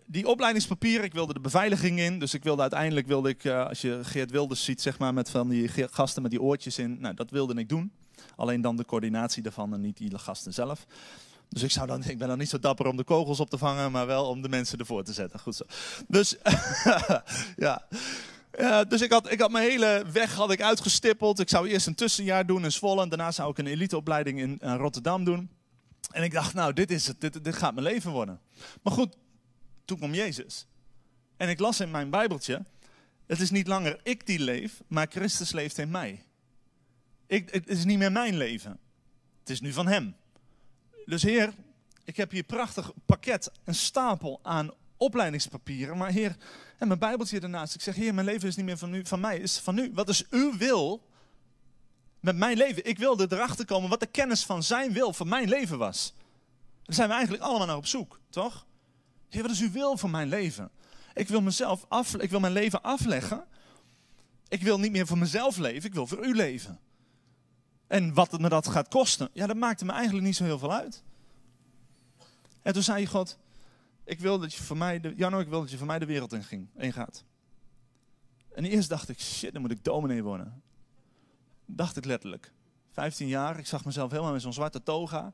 die 0.06 0.28
opleidingspapieren, 0.28 1.04
ik 1.04 1.12
wilde 1.12 1.32
de 1.32 1.40
beveiliging 1.40 1.98
in, 1.98 2.18
dus 2.18 2.34
ik 2.34 2.42
wilde 2.42 2.62
uiteindelijk, 2.62 3.06
wilde 3.06 3.28
ik, 3.28 3.44
uh, 3.44 3.66
als 3.66 3.80
je 3.80 4.00
Geert 4.02 4.30
Wilders 4.30 4.64
ziet, 4.64 4.80
zeg 4.80 4.98
maar, 4.98 5.14
met 5.14 5.30
van 5.30 5.48
die 5.48 5.68
gasten 5.68 6.22
met 6.22 6.30
die 6.30 6.42
oortjes 6.42 6.78
in, 6.78 7.00
nou, 7.00 7.14
dat 7.14 7.30
wilde 7.30 7.54
ik 7.54 7.68
doen. 7.68 7.92
Alleen 8.36 8.60
dan 8.60 8.76
de 8.76 8.84
coördinatie 8.84 9.42
daarvan 9.42 9.74
en 9.74 9.80
niet 9.80 9.96
die 9.96 10.18
gasten 10.18 10.54
zelf. 10.54 10.86
Dus 11.48 11.62
ik, 11.62 11.70
zou 11.70 11.86
dan, 11.86 12.04
ik 12.04 12.18
ben 12.18 12.28
dan 12.28 12.38
niet 12.38 12.48
zo 12.48 12.58
dapper 12.58 12.86
om 12.86 12.96
de 12.96 13.04
kogels 13.04 13.40
op 13.40 13.50
te 13.50 13.58
vangen, 13.58 13.92
maar 13.92 14.06
wel 14.06 14.28
om 14.28 14.42
de 14.42 14.48
mensen 14.48 14.78
ervoor 14.78 15.04
te 15.04 15.12
zetten. 15.12 15.40
Goed 15.40 15.56
zo. 15.56 15.64
Dus, 16.08 16.36
ja. 17.56 17.86
Dus 18.88 19.00
ik 19.00 19.12
had, 19.12 19.32
ik 19.32 19.40
had 19.40 19.50
mijn 19.50 19.70
hele 19.70 20.04
weg 20.12 20.34
had 20.34 20.52
ik 20.52 20.62
uitgestippeld. 20.62 21.40
Ik 21.40 21.48
zou 21.48 21.68
eerst 21.68 21.86
een 21.86 21.94
tussenjaar 21.94 22.46
doen 22.46 22.64
in 22.64 22.72
Zwolle. 22.72 23.02
En 23.02 23.08
daarna 23.08 23.30
zou 23.30 23.50
ik 23.50 23.58
een 23.58 23.66
eliteopleiding 23.66 24.38
in, 24.38 24.58
in 24.58 24.76
Rotterdam 24.76 25.24
doen. 25.24 25.50
En 26.10 26.22
ik 26.22 26.32
dacht, 26.32 26.54
nou, 26.54 26.72
dit 26.72 26.90
is 26.90 27.06
het. 27.06 27.20
Dit, 27.20 27.44
dit 27.44 27.56
gaat 27.56 27.74
mijn 27.74 27.86
leven 27.86 28.10
worden. 28.10 28.40
Maar 28.82 28.92
goed, 28.92 29.16
toen 29.84 29.96
kwam 29.96 30.14
Jezus. 30.14 30.66
En 31.36 31.48
ik 31.48 31.58
las 31.58 31.80
in 31.80 31.90
mijn 31.90 32.10
Bijbeltje. 32.10 32.64
Het 33.26 33.40
is 33.40 33.50
niet 33.50 33.66
langer 33.66 34.00
ik 34.02 34.26
die 34.26 34.38
leef, 34.38 34.82
maar 34.86 35.06
Christus 35.10 35.52
leeft 35.52 35.78
in 35.78 35.90
mij. 35.90 36.24
Ik, 37.32 37.50
het 37.50 37.68
is 37.68 37.84
niet 37.84 37.98
meer 37.98 38.12
mijn 38.12 38.36
leven. 38.36 38.78
Het 39.40 39.50
is 39.50 39.60
nu 39.60 39.72
van 39.72 39.86
Hem. 39.86 40.16
Dus 41.04 41.22
Heer, 41.22 41.54
ik 42.04 42.16
heb 42.16 42.30
hier 42.30 42.42
prachtig 42.42 42.92
pakket, 43.06 43.50
een 43.64 43.74
stapel 43.74 44.40
aan 44.42 44.70
opleidingspapieren. 44.96 45.96
Maar 45.96 46.10
Heer, 46.10 46.36
en 46.78 46.86
mijn 46.86 46.98
Bijbeltje 46.98 47.40
ernaast. 47.40 47.74
Ik 47.74 47.80
zeg, 47.80 47.94
Heer, 47.94 48.14
mijn 48.14 48.26
leven 48.26 48.48
is 48.48 48.56
niet 48.56 48.64
meer 48.64 48.78
van, 48.78 48.94
u, 48.94 49.06
van 49.06 49.20
mij, 49.20 49.38
is 49.38 49.58
van 49.58 49.78
u. 49.78 49.90
Wat 49.94 50.08
is 50.08 50.28
uw 50.30 50.56
wil 50.56 51.06
met 52.20 52.36
mijn 52.36 52.56
leven? 52.56 52.84
Ik 52.84 52.98
wilde 52.98 53.26
erachter 53.30 53.64
komen 53.64 53.90
wat 53.90 54.00
de 54.00 54.06
kennis 54.06 54.44
van 54.44 54.62
zijn 54.62 54.92
wil 54.92 55.12
voor 55.12 55.28
mijn 55.28 55.48
leven 55.48 55.78
was. 55.78 56.14
Daar 56.82 56.94
zijn 56.94 57.08
we 57.08 57.14
eigenlijk 57.14 57.44
allemaal 57.44 57.66
naar 57.66 57.76
op 57.76 57.86
zoek, 57.86 58.20
toch? 58.30 58.66
Heer, 59.28 59.42
wat 59.42 59.50
is 59.50 59.60
uw 59.60 59.70
wil 59.70 59.96
voor 59.96 60.10
mijn 60.10 60.28
leven? 60.28 60.70
Ik 61.14 61.28
wil 61.28 61.40
mezelf 61.40 61.84
af, 61.88 62.14
ik 62.14 62.30
wil 62.30 62.40
mijn 62.40 62.52
leven 62.52 62.82
afleggen. 62.82 63.44
Ik 64.48 64.62
wil 64.62 64.78
niet 64.78 64.92
meer 64.92 65.06
voor 65.06 65.18
mezelf 65.18 65.56
leven, 65.56 65.88
ik 65.88 65.94
wil 65.94 66.06
voor 66.06 66.26
u 66.26 66.34
leven. 66.34 66.80
En 67.92 68.14
wat 68.14 68.30
het 68.30 68.40
me 68.40 68.48
dat 68.48 68.68
gaat 68.68 68.88
kosten, 68.88 69.28
ja, 69.32 69.46
dat 69.46 69.56
maakte 69.56 69.84
me 69.84 69.92
eigenlijk 69.92 70.26
niet 70.26 70.36
zo 70.36 70.44
heel 70.44 70.58
veel 70.58 70.72
uit. 70.72 71.02
En 72.62 72.72
toen 72.72 72.82
zei 72.82 73.06
God, 73.06 73.38
ik 74.04 74.20
wil 74.20 74.38
dat 74.38 74.54
je 74.54 74.62
voor 74.62 74.76
mij, 74.76 75.00
de, 75.00 75.14
Janno, 75.16 75.38
ik 75.38 75.48
wil 75.48 75.60
dat 75.60 75.70
je 75.70 75.76
voor 75.76 75.86
mij 75.86 75.98
de 75.98 76.06
wereld 76.06 76.32
in, 76.32 76.44
ging, 76.44 76.68
in 76.76 76.92
gaat. 76.92 77.24
En 78.54 78.64
eerst 78.64 78.88
dacht 78.88 79.08
ik, 79.08 79.20
shit, 79.20 79.52
dan 79.52 79.62
moet 79.62 79.70
ik 79.70 79.84
dominee 79.84 80.22
worden. 80.22 80.62
Dacht 81.66 81.96
ik 81.96 82.04
letterlijk. 82.04 82.52
15 82.90 83.28
jaar, 83.28 83.58
ik 83.58 83.66
zag 83.66 83.84
mezelf 83.84 84.10
helemaal 84.10 84.32
met 84.32 84.42
zo'n 84.42 84.52
zwarte 84.52 84.82
toga. 84.82 85.32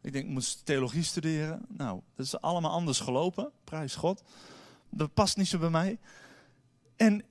Ik 0.00 0.12
denk, 0.12 0.24
ik 0.24 0.30
moet 0.30 0.66
theologie 0.66 1.02
studeren. 1.02 1.64
Nou, 1.68 2.00
dat 2.14 2.26
is 2.26 2.40
allemaal 2.40 2.70
anders 2.70 3.00
gelopen, 3.00 3.50
prijs 3.64 3.94
God. 3.94 4.22
Dat 4.90 5.14
past 5.14 5.36
niet 5.36 5.48
zo 5.48 5.58
bij 5.58 5.70
mij. 5.70 5.98
En 6.96 7.24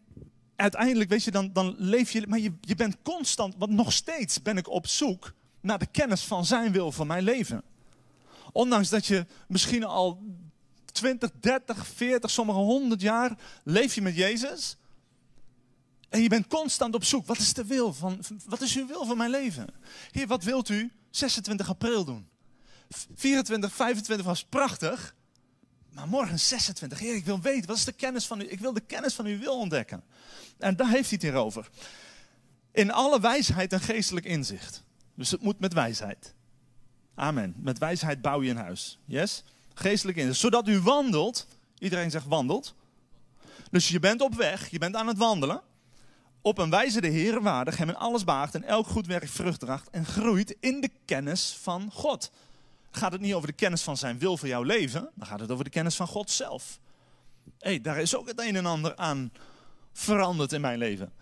uiteindelijk, 0.61 1.09
weet 1.09 1.23
je, 1.23 1.31
dan, 1.31 1.53
dan 1.53 1.75
leef 1.77 2.11
je, 2.11 2.27
maar 2.27 2.39
je, 2.39 2.53
je 2.61 2.75
bent 2.75 2.97
constant, 3.03 3.55
want 3.57 3.71
nog 3.71 3.93
steeds 3.93 4.41
ben 4.41 4.57
ik 4.57 4.69
op 4.69 4.87
zoek 4.87 5.33
naar 5.61 5.79
de 5.79 5.85
kennis 5.85 6.23
van 6.23 6.45
zijn 6.45 6.71
wil 6.71 6.91
voor 6.91 7.07
mijn 7.07 7.23
leven. 7.23 7.63
Ondanks 8.51 8.89
dat 8.89 9.05
je 9.05 9.25
misschien 9.47 9.83
al 9.83 10.21
20, 10.91 11.31
30, 11.39 11.87
40, 11.87 12.31
sommige 12.31 12.59
100 12.59 13.01
jaar 13.01 13.37
leef 13.63 13.95
je 13.95 14.01
met 14.01 14.15
Jezus. 14.15 14.77
En 16.09 16.21
je 16.21 16.29
bent 16.29 16.47
constant 16.47 16.95
op 16.95 17.03
zoek. 17.03 17.25
Wat 17.25 17.37
is 17.37 17.53
de 17.53 17.65
wil 17.65 17.93
van, 17.93 18.19
wat 18.45 18.61
is 18.61 18.75
uw 18.75 18.87
wil 18.87 19.05
van 19.05 19.17
mijn 19.17 19.29
leven? 19.29 19.67
Heer, 20.11 20.27
wat 20.27 20.43
wilt 20.43 20.69
u 20.69 20.91
26 21.09 21.69
april 21.69 22.05
doen? 22.05 22.27
24, 23.15 23.73
25 23.73 24.25
was 24.25 24.43
prachtig. 24.43 25.15
Maar 25.91 26.07
morgen 26.07 26.39
26. 26.39 26.99
Heer, 26.99 27.15
ik 27.15 27.25
wil 27.25 27.41
weten, 27.41 27.67
wat 27.67 27.77
is 27.77 27.85
de 27.85 27.91
kennis 27.91 28.25
van 28.25 28.41
u? 28.41 28.49
Ik 28.49 28.59
wil 28.59 28.73
de 28.73 28.81
kennis 28.81 29.13
van 29.13 29.25
uw 29.25 29.39
wil 29.39 29.59
ontdekken. 29.59 30.03
En 30.57 30.75
daar 30.75 30.89
heeft 30.89 31.09
hij 31.09 31.19
het 31.21 31.29
hier 31.31 31.41
over. 31.41 31.69
In 32.71 32.91
alle 32.91 33.19
wijsheid 33.19 33.73
en 33.73 33.81
geestelijk 33.81 34.25
inzicht. 34.25 34.83
Dus 35.15 35.31
het 35.31 35.41
moet 35.41 35.59
met 35.59 35.73
wijsheid. 35.73 36.33
Amen. 37.15 37.53
Met 37.57 37.77
wijsheid 37.77 38.21
bouw 38.21 38.41
je 38.41 38.49
een 38.49 38.57
huis. 38.57 38.99
Yes? 39.05 39.43
Geestelijk 39.73 40.17
inzicht. 40.17 40.39
Zodat 40.39 40.67
u 40.67 40.79
wandelt. 40.79 41.47
Iedereen 41.79 42.11
zegt 42.11 42.25
wandelt. 42.25 42.75
Dus 43.71 43.87
je 43.87 43.99
bent 43.99 44.21
op 44.21 44.35
weg, 44.35 44.67
je 44.67 44.77
bent 44.77 44.95
aan 44.95 45.07
het 45.07 45.17
wandelen. 45.17 45.61
Op 46.41 46.57
een 46.57 46.69
wijze 46.69 47.01
de 47.01 47.07
Heer 47.07 47.41
waardig, 47.41 47.77
hem 47.77 47.89
in 47.89 47.95
alles 47.95 48.23
baagt 48.23 48.55
en 48.55 48.63
elk 48.63 48.87
goed 48.87 49.07
werk 49.07 49.27
vrucht 49.27 49.59
draagt 49.59 49.89
en 49.89 50.05
groeit 50.05 50.55
in 50.59 50.81
de 50.81 50.89
kennis 51.05 51.57
van 51.61 51.91
God. 51.91 52.31
Gaat 52.91 53.11
het 53.11 53.21
niet 53.21 53.33
over 53.33 53.47
de 53.47 53.53
kennis 53.53 53.81
van 53.81 53.97
zijn 53.97 54.19
wil 54.19 54.37
voor 54.37 54.47
jouw 54.47 54.63
leven, 54.63 55.09
dan 55.15 55.27
gaat 55.27 55.39
het 55.39 55.51
over 55.51 55.63
de 55.63 55.69
kennis 55.69 55.95
van 55.95 56.07
God 56.07 56.31
zelf. 56.31 56.79
Hey, 57.59 57.81
daar 57.81 57.99
is 57.99 58.15
ook 58.15 58.27
het 58.27 58.39
een 58.39 58.55
en 58.55 58.65
ander 58.65 58.95
aan 58.95 59.31
veranderd 59.93 60.53
in 60.53 60.61
mijn 60.61 60.77
leven. 60.77 61.13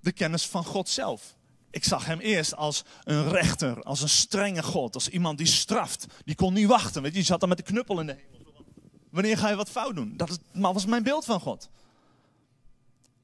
De 0.00 0.12
kennis 0.12 0.46
van 0.46 0.64
God 0.64 0.88
zelf. 0.88 1.36
Ik 1.70 1.84
zag 1.84 2.06
hem 2.06 2.18
eerst 2.18 2.56
als 2.56 2.84
een 3.04 3.28
rechter, 3.28 3.82
als 3.82 4.02
een 4.02 4.08
strenge 4.08 4.62
God, 4.62 4.94
als 4.94 5.08
iemand 5.08 5.38
die 5.38 5.46
straft. 5.46 6.06
Die 6.24 6.34
kon 6.34 6.52
niet 6.52 6.66
wachten, 6.66 7.02
weet 7.02 7.10
je, 7.10 7.16
die 7.16 7.26
zat 7.26 7.40
dan 7.40 7.48
met 7.48 7.58
de 7.58 7.64
knuppel 7.64 8.00
in 8.00 8.06
de 8.06 8.12
hemel. 8.12 8.64
Wanneer 9.10 9.38
ga 9.38 9.48
je 9.48 9.56
wat 9.56 9.70
fout 9.70 9.94
doen? 9.94 10.16
Dat 10.16 10.40
was 10.52 10.86
mijn 10.86 11.02
beeld 11.02 11.24
van 11.24 11.40
God. 11.40 11.68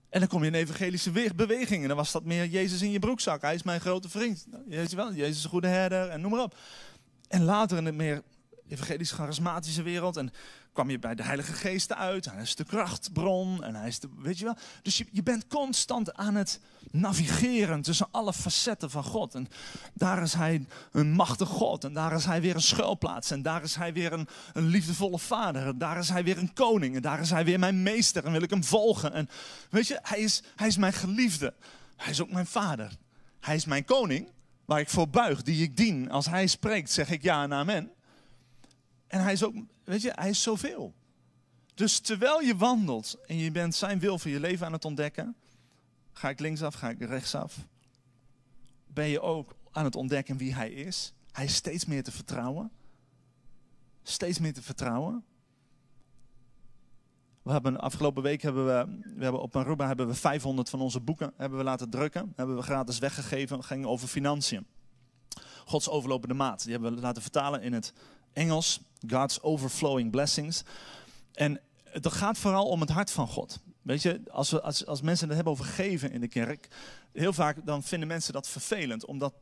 En 0.09 0.21
dan 0.21 0.29
kom 0.29 0.41
je 0.41 0.47
in 0.47 0.55
evangelische 0.55 1.33
beweging 1.35 1.83
en 1.83 1.89
dan 1.89 1.97
was 1.97 2.13
dat 2.13 2.25
meer 2.25 2.47
Jezus 2.47 2.83
in 2.83 2.91
je 2.91 2.99
broekzak. 2.99 3.43
Hij 3.43 3.55
is 3.55 3.63
mijn 3.63 3.81
grote 3.81 4.09
vriend. 4.09 4.47
Jezus 4.69 4.93
wel, 4.93 5.13
Jezus 5.13 5.37
is 5.37 5.45
een 5.45 5.51
goede 5.51 5.67
herder 5.67 6.09
en 6.09 6.21
noem 6.21 6.31
maar 6.31 6.43
op. 6.43 6.57
En 7.33 7.45
later 7.45 7.79
in 7.79 7.85
de 7.85 7.93
meer 7.93 8.23
evangelisch-charismatische 8.69 9.83
wereld. 9.83 10.17
En 10.17 10.33
kwam 10.73 10.91
je 10.91 10.99
bij 10.99 11.15
de 11.15 11.23
Heilige 11.23 11.53
Geest 11.53 11.93
uit. 11.93 12.25
Hij 12.25 12.43
is 12.43 12.55
de 12.55 12.65
krachtbron. 12.65 13.65
En 13.65 13.75
hij 13.75 13.89
is 13.89 14.01
de, 14.01 14.09
weet 14.19 14.39
je 14.39 14.45
wel. 14.45 14.57
Dus 14.83 14.99
je, 14.99 15.07
je 15.11 15.23
bent 15.23 15.47
constant 15.47 16.15
aan 16.15 16.35
het 16.35 16.61
navigeren 16.91 17.83
tussen 17.83 18.09
alle 18.11 18.33
facetten 18.33 18.91
van 18.91 19.05
God. 19.05 19.35
En 19.35 19.49
daar 19.95 20.23
is 20.23 20.35
hij 20.35 20.67
een 20.93 21.13
machtig 21.13 21.49
God. 21.49 21.85
En 21.85 21.93
daar 21.93 22.13
is 22.13 22.25
hij 22.25 22.41
weer 22.41 22.55
een 22.55 22.63
schuilplaats. 22.63 23.31
En 23.31 23.43
daar 23.43 23.63
is 23.63 23.75
hij 23.75 23.93
weer 23.93 24.13
een, 24.13 24.29
een 24.53 24.67
liefdevolle 24.67 25.19
vader. 25.19 25.67
En 25.67 25.79
daar 25.79 25.99
is 25.99 26.09
hij 26.09 26.25
weer 26.25 26.39
een 26.39 26.53
koning. 26.53 26.97
En 26.97 27.03
daar 27.03 27.21
is 27.21 27.31
hij 27.31 27.45
weer 27.45 27.59
mijn 27.59 27.83
meester. 27.83 28.25
En 28.25 28.33
wil 28.33 28.43
ik 28.43 28.51
hem 28.51 28.65
volgen. 28.65 29.13
En 29.13 29.29
weet 29.71 29.87
je, 29.87 29.99
hij 30.03 30.21
is, 30.21 30.43
hij 30.57 30.67
is 30.67 30.77
mijn 30.77 30.93
geliefde. 30.93 31.55
Hij 31.97 32.11
is 32.11 32.21
ook 32.21 32.31
mijn 32.31 32.47
vader. 32.47 32.97
Hij 33.41 33.55
is 33.55 33.65
mijn 33.65 33.85
koning 33.85 34.29
waar 34.65 34.81
ik 34.81 34.89
voor 34.89 35.09
buig, 35.09 35.43
die 35.43 35.63
ik 35.63 35.77
dien. 35.77 36.11
Als 36.11 36.27
hij 36.27 36.47
spreekt, 36.47 36.91
zeg 36.91 37.11
ik 37.11 37.23
ja 37.23 37.43
en 37.43 37.53
amen. 37.53 37.91
En 39.07 39.23
hij 39.23 39.33
is 39.33 39.45
ook, 39.45 39.55
weet 39.85 40.03
je, 40.03 40.13
hij 40.15 40.29
is 40.29 40.43
zoveel. 40.43 40.95
Dus 41.75 42.01
terwijl 42.01 42.41
je 42.41 42.57
wandelt 42.57 43.17
en 43.27 43.37
je 43.37 43.51
bent 43.51 43.75
zijn 43.75 43.99
wil 43.99 44.19
voor 44.19 44.31
je 44.31 44.41
leven 44.41 44.67
aan 44.67 44.73
het 44.73 44.85
ontdekken, 44.85 45.37
ga 46.13 46.29
ik 46.29 46.41
linksaf, 46.41 46.75
ga 46.75 46.91
ik 46.91 46.99
rechtsaf, 46.99 47.57
ben 48.87 49.09
je 49.09 49.21
ook 49.21 49.57
aan 49.71 49.85
het 49.85 49.97
ontdekken 49.97 50.37
wie 50.37 50.55
hij 50.55 50.71
is. 50.71 51.13
Hij 51.33 51.45
is 51.45 51.55
steeds 51.55 51.85
meer 51.85 52.03
te 52.03 52.13
vertrouwen. 52.13 52.71
Steeds 54.03 54.39
meer 54.39 54.53
te 54.53 54.63
vertrouwen. 54.63 55.25
We 57.43 57.53
hebben 57.53 57.81
afgelopen 57.81 58.23
week 58.23 58.43
hebben 58.43 58.67
we, 58.67 58.99
we 59.17 59.23
hebben 59.23 59.43
op 59.43 59.57
Aruba 59.57 59.87
hebben 59.87 60.07
we 60.07 60.15
500 60.15 60.69
van 60.69 60.81
onze 60.81 61.01
boeken 61.01 61.33
hebben 61.37 61.59
we 61.59 61.65
laten 61.65 61.91
drukken, 61.91 62.33
hebben 62.37 62.57
we 62.57 62.63
gratis 62.63 62.99
weggegeven, 62.99 63.65
ging 63.65 63.87
over 63.87 64.09
financiën. 64.09 64.67
Gods 65.65 65.89
overlopende 65.89 66.35
maat. 66.35 66.63
Die 66.63 66.73
hebben 66.73 66.95
we 66.95 67.01
laten 67.01 67.23
vertalen 67.23 67.63
in 67.63 67.73
het 67.73 67.93
Engels, 68.33 68.81
God's 69.09 69.39
overflowing 69.43 70.11
blessings. 70.11 70.63
En 71.33 71.61
het 71.85 72.07
gaat 72.13 72.39
vooral 72.39 72.67
om 72.69 72.81
het 72.81 72.91
hart 72.91 73.11
van 73.11 73.29
God. 73.29 73.61
Weet 73.83 74.03
je, 74.03 74.21
als, 74.31 74.61
als, 74.61 74.87
als 74.87 75.01
mensen 75.01 75.27
het 75.27 75.35
hebben 75.35 75.53
over 75.53 75.65
geven 75.65 76.13
in 76.13 76.21
de 76.21 76.29
kerk, 76.29 76.69
heel 77.13 77.33
vaak 77.33 77.67
dan 77.67 77.83
vinden 77.83 78.09
mensen 78.09 78.33
dat 78.33 78.49
vervelend, 78.49 79.05
omdat 79.05 79.35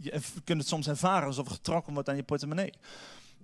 je 0.00 0.20
kunt 0.44 0.60
het 0.60 0.68
soms 0.68 0.88
ervaren 0.88 1.26
alsof 1.26 1.46
er 1.46 1.52
getrokken 1.52 1.92
wordt 1.92 2.08
aan 2.08 2.16
je 2.16 2.22
portemonnee. 2.22 2.72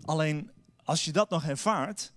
Alleen 0.05 0.51
als 0.85 1.05
je 1.05 1.13
dat 1.13 1.31
nog 1.31 1.45
ervaart, 1.45 2.13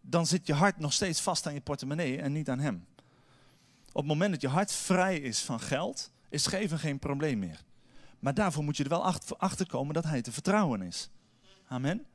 dan 0.00 0.26
zit 0.26 0.46
je 0.46 0.54
hart 0.54 0.78
nog 0.78 0.92
steeds 0.92 1.20
vast 1.20 1.46
aan 1.46 1.54
je 1.54 1.60
portemonnee 1.60 2.20
en 2.20 2.32
niet 2.32 2.48
aan 2.48 2.58
hem. 2.58 2.86
Op 3.88 3.96
het 3.96 4.06
moment 4.06 4.30
dat 4.30 4.40
je 4.40 4.48
hart 4.48 4.72
vrij 4.72 5.18
is 5.18 5.42
van 5.42 5.60
geld, 5.60 6.10
is 6.28 6.46
geven 6.46 6.78
geen 6.78 6.98
probleem 6.98 7.38
meer. 7.38 7.64
Maar 8.18 8.34
daarvoor 8.34 8.64
moet 8.64 8.76
je 8.76 8.82
er 8.82 8.88
wel 8.88 9.14
achter 9.38 9.66
komen 9.66 9.94
dat 9.94 10.04
hij 10.04 10.22
te 10.22 10.32
vertrouwen 10.32 10.82
is. 10.82 11.10
Amen. 11.66 12.06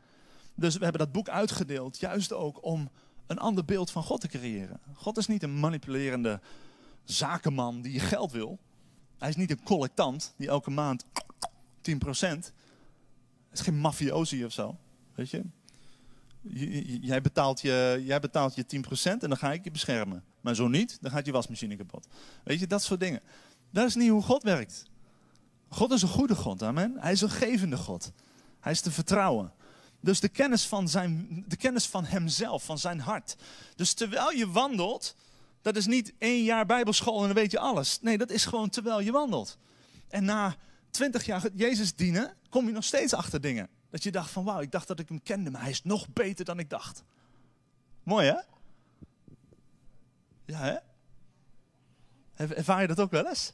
Dus 0.56 0.76
we 0.76 0.84
hebben 0.84 1.02
dat 1.02 1.12
boek 1.12 1.30
uitgedeeld, 1.30 2.00
juist 2.00 2.34
ook 2.34 2.64
om 2.64 2.90
een 3.28 3.38
ander 3.38 3.66
beeld 3.66 3.92
van 3.92 4.04
God 4.04 4.22
te 4.22 4.28
creëren. 4.28 4.80
God 4.94 5.18
is 5.18 5.28
niet 5.28 5.44
een 5.44 5.60
manipulerende 5.60 6.42
zakenman 7.04 7.82
die 7.82 7.94
je 7.94 8.00
geld 8.00 8.32
wil. 8.32 8.60
Hij 9.18 9.30
is 9.30 9.36
niet 9.36 9.52
een 9.52 9.64
collectant 9.64 10.34
die 10.38 10.48
elke 10.48 10.72
maand 10.72 11.06
10%. 11.06 11.10
Het 11.80 12.54
is 13.52 13.62
geen 13.62 13.80
mafiosi 13.80 14.46
of 14.46 14.52
zo. 14.52 14.78
Weet 15.16 15.30
je? 15.30 15.44
Jij 17.02 17.22
betaalt 17.22 17.62
je, 17.62 18.02
jij 18.06 18.20
betaalt 18.20 18.56
je 18.56 18.66
10% 18.66 19.02
en 19.04 19.20
dan 19.20 19.38
ga 19.38 19.54
ik 19.54 19.64
je 19.64 19.72
beschermen. 19.72 20.24
Maar 20.42 20.56
zo 20.56 20.68
niet, 20.68 20.98
dan 21.02 21.12
gaat 21.12 21.26
je 21.26 21.32
wasmachine 21.32 21.76
kapot. 21.76 22.08
Weet 22.44 22.60
je, 22.60 22.68
dat 22.68 22.84
soort 22.84 23.00
dingen. 23.00 23.22
Dat 23.72 23.88
is 23.88 23.96
niet 23.96 24.10
hoe 24.10 24.22
God 24.22 24.44
werkt. 24.44 24.86
God 25.68 25.92
is 25.92 26.02
een 26.02 26.08
goede 26.08 26.36
God, 26.36 26.64
amen. 26.64 26.96
Hij 27.00 27.12
is 27.12 27.22
een 27.22 27.30
gevende 27.30 27.78
God. 27.78 28.12
Hij 28.60 28.72
is 28.72 28.82
te 28.82 28.92
vertrouwen. 28.92 29.54
Dus 30.00 30.20
de 30.20 30.30
kennis 30.30 30.66
van, 30.66 30.90
zijn, 30.90 31.44
de 31.48 31.56
kennis 31.56 31.86
van 31.86 32.06
hemzelf, 32.06 32.64
van 32.64 32.80
zijn 32.80 33.00
hart. 33.00 33.36
Dus 33.76 33.94
terwijl 33.94 34.32
je 34.32 34.52
wandelt, 34.52 35.16
dat 35.62 35.76
is 35.76 35.86
niet 35.86 36.14
één 36.18 36.44
jaar 36.44 36.66
bijbelschool 36.66 37.20
en 37.20 37.26
dan 37.26 37.36
weet 37.36 37.52
je 37.52 37.60
alles. 37.60 38.00
Nee, 38.02 38.18
dat 38.18 38.30
is 38.30 38.46
gewoon 38.46 38.70
terwijl 38.70 39.00
je 39.00 39.12
wandelt. 39.12 39.58
En 40.08 40.26
na 40.26 40.56
twintig 40.90 41.26
jaar 41.26 41.48
Jezus 41.54 41.96
dienen, 41.96 42.34
kom 42.50 42.66
je 42.68 42.72
nog 42.72 42.84
steeds 42.84 43.14
achter 43.14 43.42
dingen. 43.42 43.70
Dat 43.96 44.04
je 44.04 44.12
dacht 44.12 44.32
van 44.32 44.44
wauw, 44.44 44.60
ik 44.60 44.72
dacht 44.72 44.88
dat 44.88 45.00
ik 45.00 45.10
hem 45.10 45.24
kende, 45.24 45.50
maar 45.52 45.62
hij 45.62 45.70
is 45.70 45.84
nog 45.84 46.10
beter 46.10 46.46
dan 46.46 46.60
ik 46.60 46.70
dacht. 46.70 47.04
Mooi 48.04 48.28
hè? 48.28 48.40
Ja 50.46 50.60
hè? 50.60 50.78
Ervaar 52.46 52.82
je 52.82 52.88
dat 52.88 53.00
ook 53.00 53.12
wel 53.12 53.28
eens? 53.28 53.54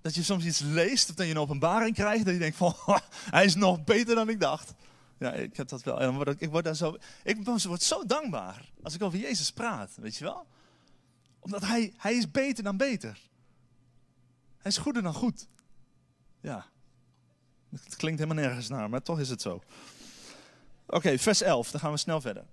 Dat 0.00 0.14
je 0.14 0.22
soms 0.22 0.44
iets 0.44 0.60
leest 0.60 1.10
of 1.10 1.14
dat 1.14 1.26
je 1.26 1.32
een 1.32 1.38
openbaring 1.38 1.94
krijgt 1.94 2.24
dat 2.24 2.34
je 2.34 2.40
denkt 2.40 2.56
van 2.56 2.74
hij 3.36 3.44
is 3.44 3.54
nog 3.54 3.84
beter 3.84 4.14
dan 4.14 4.28
ik 4.28 4.40
dacht. 4.40 4.74
Ja, 5.18 5.32
ik 5.32 5.56
heb 5.56 5.68
dat 5.68 5.82
wel. 5.82 6.00
En 6.00 6.36
ik 6.38 6.50
word 6.50 6.64
daar 6.64 6.76
zo, 6.76 6.96
ik 7.22 7.44
word 7.44 7.82
zo 7.82 8.04
dankbaar 8.04 8.70
als 8.82 8.94
ik 8.94 9.02
over 9.02 9.18
Jezus 9.18 9.52
praat, 9.52 9.96
weet 9.96 10.16
je 10.16 10.24
wel? 10.24 10.46
Omdat 11.38 11.62
hij, 11.62 11.92
hij 11.96 12.14
is 12.14 12.30
beter 12.30 12.64
dan 12.64 12.76
beter. 12.76 13.20
Hij 14.58 14.70
is 14.70 14.78
goeder 14.78 15.02
dan 15.02 15.14
goed. 15.14 15.46
Ja. 16.40 16.71
Het 17.80 17.96
klinkt 17.96 18.20
helemaal 18.20 18.44
nergens 18.44 18.68
naar, 18.68 18.90
maar 18.90 19.02
toch 19.02 19.20
is 19.20 19.28
het 19.28 19.42
zo. 19.42 19.62
Oké, 20.86 21.18
vers 21.18 21.42
11, 21.42 21.70
dan 21.70 21.80
gaan 21.80 21.92
we 21.92 21.96
snel 21.96 22.20
verder. 22.20 22.44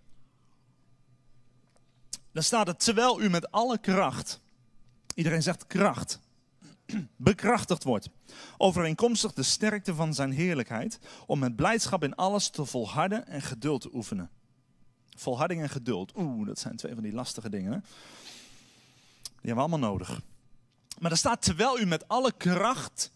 Dan 2.32 2.44
staat 2.44 2.68
het, 2.68 2.80
terwijl 2.80 3.22
u 3.22 3.30
met 3.30 3.52
alle 3.52 3.78
kracht, 3.78 4.40
iedereen 5.16 5.42
zegt 5.42 5.68
kracht, 5.68 6.20
bekrachtigd 7.16 7.84
wordt, 7.84 8.10
overeenkomstig 8.58 9.34
de 9.34 9.44
sterkte 9.44 9.96
van 9.96 10.14
zijn 10.14 10.32
heerlijkheid, 10.32 11.00
om 11.26 11.40
met 11.40 11.56
blijdschap 11.56 12.04
in 12.04 12.16
alles 12.16 12.50
te 12.50 12.66
volharden 12.66 13.28
en 13.28 13.42
geduld 13.42 13.82
te 13.82 13.90
oefenen. 13.94 14.30
Volharding 15.16 15.62
en 15.62 15.70
geduld, 15.70 16.18
oeh, 16.18 16.48
dat 16.48 16.60
zijn 16.60 16.76
twee 16.76 16.94
van 16.94 17.04
die 17.04 17.14
lastige 17.14 17.50
dingen. 17.50 17.84
Die 19.22 19.32
hebben 19.32 19.56
we 19.56 19.72
allemaal 19.72 19.90
nodig. 19.90 20.22
Maar 21.00 21.12
er 21.12 21.18
staat, 21.18 21.42
terwijl 21.42 21.80
u 21.80 21.86
met 21.86 22.08
alle 22.08 22.32
kracht 22.32 23.12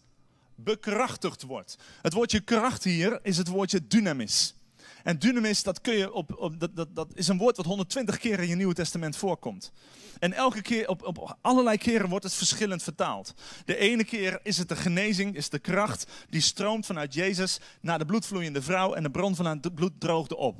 bekrachtigd 0.54 1.42
wordt. 1.42 1.76
Het 2.02 2.12
woordje 2.12 2.40
kracht 2.40 2.84
hier 2.84 3.18
is 3.22 3.36
het 3.36 3.48
woordje 3.48 3.86
dynamis. 3.86 4.54
En 5.02 5.18
dynamis, 5.18 5.62
dat, 5.62 5.80
kun 5.80 5.94
je 5.94 6.12
op, 6.12 6.36
op, 6.38 6.60
dat, 6.60 6.76
dat, 6.76 6.88
dat 6.94 7.08
is 7.14 7.28
een 7.28 7.38
woord 7.38 7.56
wat 7.56 7.66
120 7.66 8.18
keer 8.18 8.40
in 8.40 8.48
je 8.48 8.54
Nieuwe 8.54 8.74
Testament 8.74 9.16
voorkomt. 9.16 9.72
En 10.18 10.32
elke 10.32 10.62
keer, 10.62 10.88
op, 10.88 11.02
op 11.02 11.36
allerlei 11.40 11.78
keren 11.78 12.08
wordt 12.08 12.24
het 12.24 12.34
verschillend 12.34 12.82
vertaald. 12.82 13.34
De 13.64 13.76
ene 13.76 14.04
keer 14.04 14.40
is 14.42 14.58
het 14.58 14.68
de 14.68 14.76
genezing, 14.76 15.36
is 15.36 15.48
de 15.48 15.58
kracht 15.58 16.06
die 16.28 16.40
stroomt 16.40 16.86
vanuit 16.86 17.14
Jezus 17.14 17.58
naar 17.80 17.98
de 17.98 18.04
bloedvloeiende 18.04 18.62
vrouw 18.62 18.94
en 18.94 19.02
de 19.02 19.10
bron 19.10 19.36
van 19.36 19.46
het 19.46 19.74
bloed 19.74 19.92
droogde 19.98 20.36
op. 20.36 20.58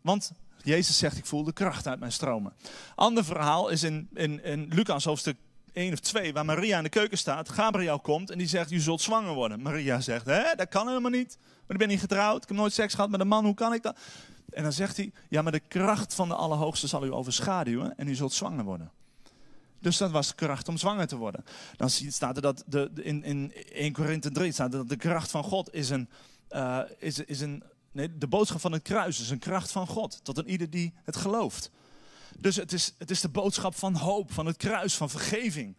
Want 0.00 0.32
Jezus 0.62 0.98
zegt, 0.98 1.16
ik 1.16 1.26
voel 1.26 1.44
de 1.44 1.52
kracht 1.52 1.86
uit 1.86 2.00
mijn 2.00 2.12
stromen. 2.12 2.52
Ander 2.94 3.24
verhaal 3.24 3.68
is 3.68 3.82
in, 3.82 4.08
in, 4.14 4.44
in 4.44 4.68
Lucas 4.68 5.04
hoofdstuk 5.04 5.36
1 5.76 5.92
of 5.92 6.00
2, 6.00 6.32
waar 6.32 6.44
Maria 6.44 6.76
in 6.76 6.82
de 6.82 6.88
keuken 6.88 7.18
staat. 7.18 7.48
Gabriel 7.48 8.00
komt 8.00 8.30
en 8.30 8.38
die 8.38 8.46
zegt, 8.46 8.70
u 8.70 8.78
zult 8.78 9.00
zwanger 9.00 9.34
worden. 9.34 9.62
Maria 9.62 10.00
zegt, 10.00 10.26
hè, 10.26 10.54
dat 10.54 10.68
kan 10.68 10.88
helemaal 10.88 11.10
niet. 11.10 11.38
Maar 11.40 11.76
ik 11.76 11.78
ben 11.78 11.88
niet 11.88 12.00
getrouwd, 12.00 12.42
ik 12.42 12.48
heb 12.48 12.56
nooit 12.56 12.72
seks 12.72 12.94
gehad 12.94 13.10
met 13.10 13.20
een 13.20 13.28
man, 13.28 13.44
hoe 13.44 13.54
kan 13.54 13.72
ik 13.72 13.82
dat? 13.82 13.98
En 14.50 14.62
dan 14.62 14.72
zegt 14.72 14.96
hij, 14.96 15.12
ja, 15.28 15.42
maar 15.42 15.52
de 15.52 15.60
kracht 15.68 16.14
van 16.14 16.28
de 16.28 16.34
Allerhoogste 16.34 16.86
zal 16.86 17.04
u 17.04 17.12
overschaduwen 17.12 17.96
en 17.96 18.08
u 18.08 18.14
zult 18.14 18.32
zwanger 18.32 18.64
worden. 18.64 18.90
Dus 19.80 19.96
dat 19.96 20.10
was 20.10 20.34
kracht 20.34 20.68
om 20.68 20.76
zwanger 20.76 21.06
te 21.06 21.16
worden. 21.16 21.44
Dan 21.76 21.90
staat 21.90 22.36
er 22.36 22.42
dat 22.42 22.64
de, 22.66 22.90
in, 22.94 23.24
in 23.24 23.52
1 23.72 23.92
Korinthe 23.92 24.30
3 24.30 24.52
staat 24.52 24.72
er 24.72 24.78
dat 24.78 24.88
de 24.88 24.96
kracht 24.96 25.30
van 25.30 25.42
God 25.42 25.74
is 25.74 25.90
een, 25.90 26.08
uh, 26.50 26.80
is, 26.98 27.18
is 27.18 27.40
een 27.40 27.62
nee, 27.92 28.18
de 28.18 28.26
boodschap 28.26 28.60
van 28.60 28.72
het 28.72 28.82
kruis 28.82 29.20
is 29.20 29.30
een 29.30 29.38
kracht 29.38 29.72
van 29.72 29.86
God 29.86 30.24
tot 30.24 30.38
een 30.38 30.50
ieder 30.50 30.70
die 30.70 30.94
het 31.04 31.16
gelooft. 31.16 31.70
Dus 32.38 32.56
het 32.56 32.72
is, 32.72 32.94
het 32.98 33.10
is 33.10 33.20
de 33.20 33.28
boodschap 33.28 33.74
van 33.74 33.94
hoop, 33.94 34.32
van 34.32 34.46
het 34.46 34.56
kruis, 34.56 34.96
van 34.96 35.10
vergeving. 35.10 35.76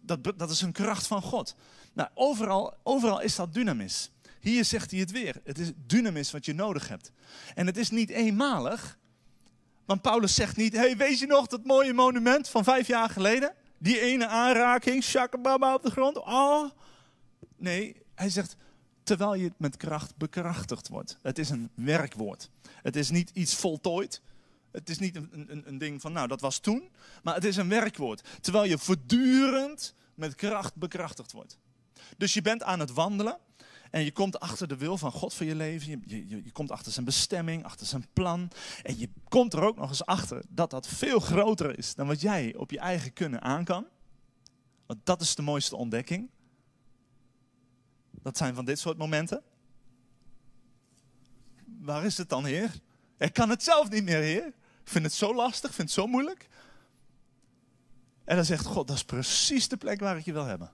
Dat, 0.00 0.32
dat 0.36 0.50
is 0.50 0.60
een 0.60 0.72
kracht 0.72 1.06
van 1.06 1.22
God. 1.22 1.54
Nou, 1.92 2.08
overal, 2.14 2.74
overal 2.82 3.20
is 3.20 3.36
dat 3.36 3.54
dynamis. 3.54 4.10
Hier 4.40 4.64
zegt 4.64 4.90
hij 4.90 5.00
het 5.00 5.10
weer. 5.10 5.40
Het 5.44 5.58
is 5.58 5.72
dynamis 5.86 6.30
wat 6.30 6.44
je 6.44 6.52
nodig 6.52 6.88
hebt. 6.88 7.12
En 7.54 7.66
het 7.66 7.76
is 7.76 7.90
niet 7.90 8.10
eenmalig. 8.10 8.98
Want 9.84 10.02
Paulus 10.02 10.34
zegt 10.34 10.56
niet, 10.56 10.72
hey, 10.72 10.96
weet 10.96 11.18
je 11.18 11.26
nog 11.26 11.46
dat 11.46 11.64
mooie 11.64 11.92
monument 11.92 12.48
van 12.48 12.64
vijf 12.64 12.86
jaar 12.86 13.10
geleden? 13.10 13.54
Die 13.78 14.00
ene 14.00 14.26
aanraking, 14.26 15.02
shakababa 15.02 15.74
op 15.74 15.82
de 15.82 15.90
grond. 15.90 16.16
Oh. 16.16 16.70
Nee, 17.56 18.02
hij 18.14 18.30
zegt, 18.30 18.56
terwijl 19.02 19.34
je 19.34 19.52
met 19.56 19.76
kracht 19.76 20.16
bekrachtigd 20.16 20.88
wordt. 20.88 21.18
Het 21.22 21.38
is 21.38 21.50
een 21.50 21.70
werkwoord. 21.74 22.50
Het 22.82 22.96
is 22.96 23.10
niet 23.10 23.30
iets 23.32 23.54
voltooid. 23.54 24.22
Het 24.72 24.88
is 24.88 24.98
niet 24.98 25.16
een, 25.16 25.30
een, 25.32 25.62
een 25.68 25.78
ding 25.78 26.00
van, 26.00 26.12
nou, 26.12 26.28
dat 26.28 26.40
was 26.40 26.58
toen. 26.58 26.90
Maar 27.22 27.34
het 27.34 27.44
is 27.44 27.56
een 27.56 27.68
werkwoord. 27.68 28.28
Terwijl 28.40 28.64
je 28.64 28.78
voortdurend 28.78 29.94
met 30.14 30.34
kracht 30.34 30.74
bekrachtigd 30.74 31.32
wordt. 31.32 31.58
Dus 32.16 32.34
je 32.34 32.42
bent 32.42 32.62
aan 32.62 32.80
het 32.80 32.92
wandelen. 32.92 33.38
En 33.90 34.04
je 34.04 34.12
komt 34.12 34.40
achter 34.40 34.68
de 34.68 34.76
wil 34.76 34.98
van 34.98 35.12
God 35.12 35.34
voor 35.34 35.46
je 35.46 35.54
leven. 35.54 35.90
Je, 35.90 36.26
je, 36.28 36.44
je, 36.44 36.52
komt 36.52 36.70
achter 36.70 36.92
zijn 36.92 37.04
bestemming, 37.04 37.64
achter 37.64 37.86
zijn 37.86 38.06
plan. 38.12 38.50
En 38.82 38.98
je 38.98 39.10
komt 39.28 39.52
er 39.52 39.62
ook 39.62 39.76
nog 39.76 39.88
eens 39.88 40.06
achter 40.06 40.42
dat 40.48 40.70
dat 40.70 40.88
veel 40.88 41.20
groter 41.20 41.78
is 41.78 41.94
dan 41.94 42.06
wat 42.06 42.20
jij 42.20 42.54
op 42.56 42.70
je 42.70 42.78
eigen 42.78 43.12
kunnen 43.12 43.42
aan 43.42 43.64
kan. 43.64 43.86
Want 44.86 45.00
dat 45.04 45.20
is 45.20 45.34
de 45.34 45.42
mooiste 45.42 45.76
ontdekking. 45.76 46.30
Dat 48.10 48.36
zijn 48.36 48.54
van 48.54 48.64
dit 48.64 48.78
soort 48.78 48.98
momenten. 48.98 49.42
Waar 51.80 52.04
is 52.04 52.16
het 52.16 52.28
dan, 52.28 52.44
Heer? 52.44 52.80
Ik 53.18 53.32
kan 53.32 53.50
het 53.50 53.62
zelf 53.62 53.90
niet 53.90 54.04
meer, 54.04 54.20
Heer. 54.20 54.52
Vind 54.88 55.04
het 55.04 55.14
zo 55.14 55.34
lastig, 55.34 55.74
vind 55.74 55.88
het 55.88 55.98
zo 55.98 56.06
moeilijk. 56.06 56.48
En 58.24 58.36
dan 58.36 58.44
zegt 58.44 58.64
God, 58.64 58.86
dat 58.86 58.96
is 58.96 59.04
precies 59.04 59.68
de 59.68 59.76
plek 59.76 60.00
waar 60.00 60.16
ik 60.16 60.24
je 60.24 60.32
wil 60.32 60.44
hebben. 60.44 60.72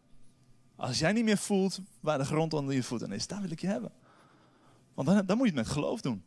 Als 0.77 0.99
jij 0.99 1.13
niet 1.13 1.25
meer 1.25 1.39
voelt 1.39 1.81
waar 2.01 2.19
de 2.19 2.25
grond 2.25 2.55
onder 2.55 2.75
je 2.75 2.83
voeten 2.83 3.13
is, 3.13 3.27
daar 3.27 3.41
wil 3.41 3.51
ik 3.51 3.61
je 3.61 3.67
hebben. 3.67 3.93
Want 4.95 5.09
dan, 5.09 5.27
dan 5.27 5.37
moet 5.37 5.49
je 5.49 5.55
het 5.55 5.67
met 5.67 5.75
geloof 5.75 6.01
doen. 6.01 6.25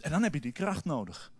En 0.00 0.10
dan 0.10 0.22
heb 0.22 0.34
je 0.34 0.40
die 0.40 0.52
kracht 0.52 0.84
nodig. 0.84 1.32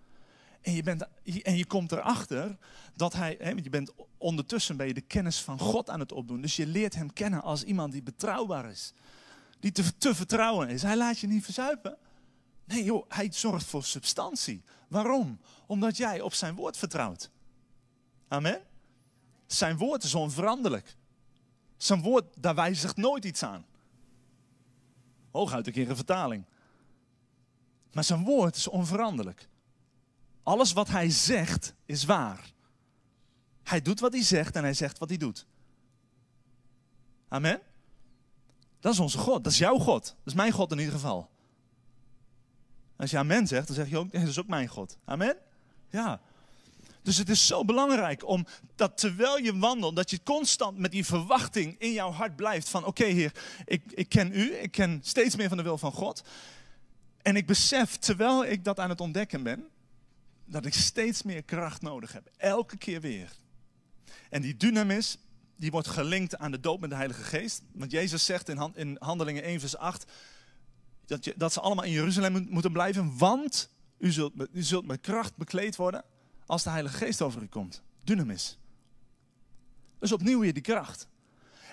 En 0.60 0.72
je, 0.72 0.82
bent, 0.82 1.06
en 1.42 1.56
je 1.56 1.66
komt 1.66 1.92
erachter 1.92 2.58
dat 2.96 3.12
hij, 3.12 3.36
hè, 3.38 3.50
je 3.50 3.70
bent 3.70 3.92
ondertussen 4.18 4.76
ben 4.76 4.86
je 4.86 4.94
de 4.94 5.00
kennis 5.00 5.40
van 5.40 5.58
God 5.58 5.90
aan 5.90 6.00
het 6.00 6.12
opdoen. 6.12 6.40
Dus 6.40 6.56
je 6.56 6.66
leert 6.66 6.94
hem 6.94 7.12
kennen 7.12 7.42
als 7.42 7.62
iemand 7.62 7.92
die 7.92 8.02
betrouwbaar 8.02 8.70
is. 8.70 8.92
Die 9.60 9.72
te, 9.72 9.96
te 9.98 10.14
vertrouwen 10.14 10.68
is. 10.68 10.82
Hij 10.82 10.96
laat 10.96 11.18
je 11.18 11.26
niet 11.26 11.44
verzuipen. 11.44 11.96
Nee 12.70 12.84
joh, 12.84 13.04
hij 13.08 13.32
zorgt 13.32 13.66
voor 13.66 13.84
substantie. 13.84 14.62
Waarom? 14.88 15.40
Omdat 15.66 15.96
jij 15.96 16.20
op 16.20 16.34
zijn 16.34 16.54
woord 16.54 16.76
vertrouwt. 16.76 17.30
Amen. 18.28 18.62
Zijn 19.46 19.76
woord 19.76 20.02
is 20.02 20.14
onveranderlijk. 20.14 20.96
Zijn 21.76 22.02
woord, 22.02 22.24
daar 22.38 22.54
wijzigt 22.54 22.96
nooit 22.96 23.24
iets 23.24 23.42
aan. 23.42 23.66
Hooguit 25.30 25.66
een 25.66 25.72
keer 25.72 25.90
een 25.90 25.96
vertaling. 25.96 26.44
Maar 27.92 28.04
zijn 28.04 28.24
woord 28.24 28.56
is 28.56 28.68
onveranderlijk. 28.68 29.48
Alles 30.42 30.72
wat 30.72 30.88
hij 30.88 31.10
zegt 31.10 31.74
is 31.84 32.04
waar. 32.04 32.52
Hij 33.62 33.82
doet 33.82 34.00
wat 34.00 34.12
hij 34.12 34.22
zegt 34.22 34.56
en 34.56 34.62
hij 34.62 34.74
zegt 34.74 34.98
wat 34.98 35.08
hij 35.08 35.18
doet. 35.18 35.46
Amen. 37.28 37.60
Dat 38.80 38.92
is 38.92 38.98
onze 38.98 39.18
God. 39.18 39.44
Dat 39.44 39.52
is 39.52 39.58
jouw 39.58 39.78
God. 39.78 40.04
Dat 40.04 40.14
is 40.24 40.34
mijn 40.34 40.52
God 40.52 40.72
in 40.72 40.78
ieder 40.78 40.94
geval. 40.94 41.29
Als 43.00 43.10
je 43.10 43.18
amen 43.18 43.46
zegt, 43.46 43.66
dan 43.66 43.76
zeg 43.76 43.88
je 43.88 43.98
ook, 43.98 44.12
dat 44.12 44.22
is 44.22 44.38
ook 44.38 44.46
mijn 44.46 44.68
God. 44.68 44.98
Amen? 45.04 45.36
Ja. 45.90 46.20
Dus 47.02 47.16
het 47.16 47.28
is 47.28 47.46
zo 47.46 47.64
belangrijk 47.64 48.26
om 48.26 48.46
dat 48.74 48.98
terwijl 48.98 49.38
je 49.38 49.58
wandelt, 49.58 49.96
dat 49.96 50.10
je 50.10 50.22
constant 50.22 50.78
met 50.78 50.90
die 50.90 51.04
verwachting 51.04 51.78
in 51.78 51.92
jouw 51.92 52.10
hart 52.10 52.36
blijft 52.36 52.68
van 52.68 52.84
oké 52.84 53.04
Heer, 53.04 53.32
ik, 53.64 53.82
ik 53.94 54.08
ken 54.08 54.32
u, 54.32 54.54
ik 54.54 54.70
ken 54.70 55.00
steeds 55.02 55.36
meer 55.36 55.48
van 55.48 55.56
de 55.56 55.62
wil 55.62 55.78
van 55.78 55.92
God. 55.92 56.22
En 57.22 57.36
ik 57.36 57.46
besef 57.46 57.96
terwijl 57.96 58.44
ik 58.44 58.64
dat 58.64 58.78
aan 58.78 58.88
het 58.88 59.00
ontdekken 59.00 59.42
ben, 59.42 59.68
dat 60.44 60.66
ik 60.66 60.74
steeds 60.74 61.22
meer 61.22 61.42
kracht 61.42 61.82
nodig 61.82 62.12
heb. 62.12 62.30
Elke 62.36 62.76
keer 62.76 63.00
weer. 63.00 63.32
En 64.30 64.42
die 64.42 64.56
dynamis, 64.56 65.18
die 65.56 65.70
wordt 65.70 65.88
gelinkt 65.88 66.38
aan 66.38 66.50
de 66.50 66.60
doop 66.60 66.80
met 66.80 66.90
de 66.90 66.96
Heilige 66.96 67.22
Geest. 67.22 67.62
Want 67.72 67.90
Jezus 67.90 68.24
zegt 68.24 68.48
in, 68.48 68.72
in 68.74 68.96
Handelingen 68.98 69.42
1 69.42 69.60
vers 69.60 69.76
8, 69.76 70.06
dat, 71.10 71.24
je, 71.24 71.34
dat 71.36 71.52
ze 71.52 71.60
allemaal 71.60 71.84
in 71.84 71.90
Jeruzalem 71.90 72.46
moeten 72.50 72.72
blijven, 72.72 73.18
want 73.18 73.70
u 73.98 74.12
zult, 74.12 74.32
u 74.52 74.62
zult 74.62 74.86
met 74.86 75.00
kracht 75.00 75.36
bekleed 75.36 75.76
worden 75.76 76.04
als 76.46 76.62
de 76.62 76.70
Heilige 76.70 76.96
Geest 76.96 77.22
over 77.22 77.42
u 77.42 77.46
komt. 77.46 77.82
Dynamis. 78.04 78.58
Dus 79.98 80.12
opnieuw 80.12 80.40
weer 80.40 80.52
die 80.52 80.62
kracht. 80.62 81.08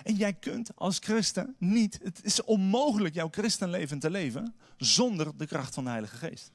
En 0.02 0.14
jij 0.14 0.32
kunt 0.32 0.76
als 0.76 0.98
christen 0.98 1.54
niet, 1.58 1.98
het 2.02 2.24
is 2.24 2.42
onmogelijk 2.42 3.14
jouw 3.14 3.28
christenleven 3.30 3.98
te 3.98 4.10
leven 4.10 4.54
zonder 4.76 5.36
de 5.36 5.46
kracht 5.46 5.74
van 5.74 5.84
de 5.84 5.90
Heilige 5.90 6.16
Geest. 6.16 6.52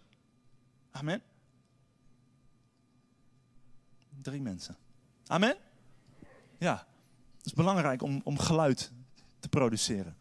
Amen. 0.91 1.21
Drie 4.21 4.41
mensen. 4.41 4.77
Amen? 5.25 5.57
Ja. 6.57 6.87
Het 7.37 7.45
is 7.45 7.53
belangrijk 7.53 8.01
om, 8.01 8.21
om 8.23 8.39
geluid 8.39 8.91
te 9.39 9.49
produceren. 9.49 10.17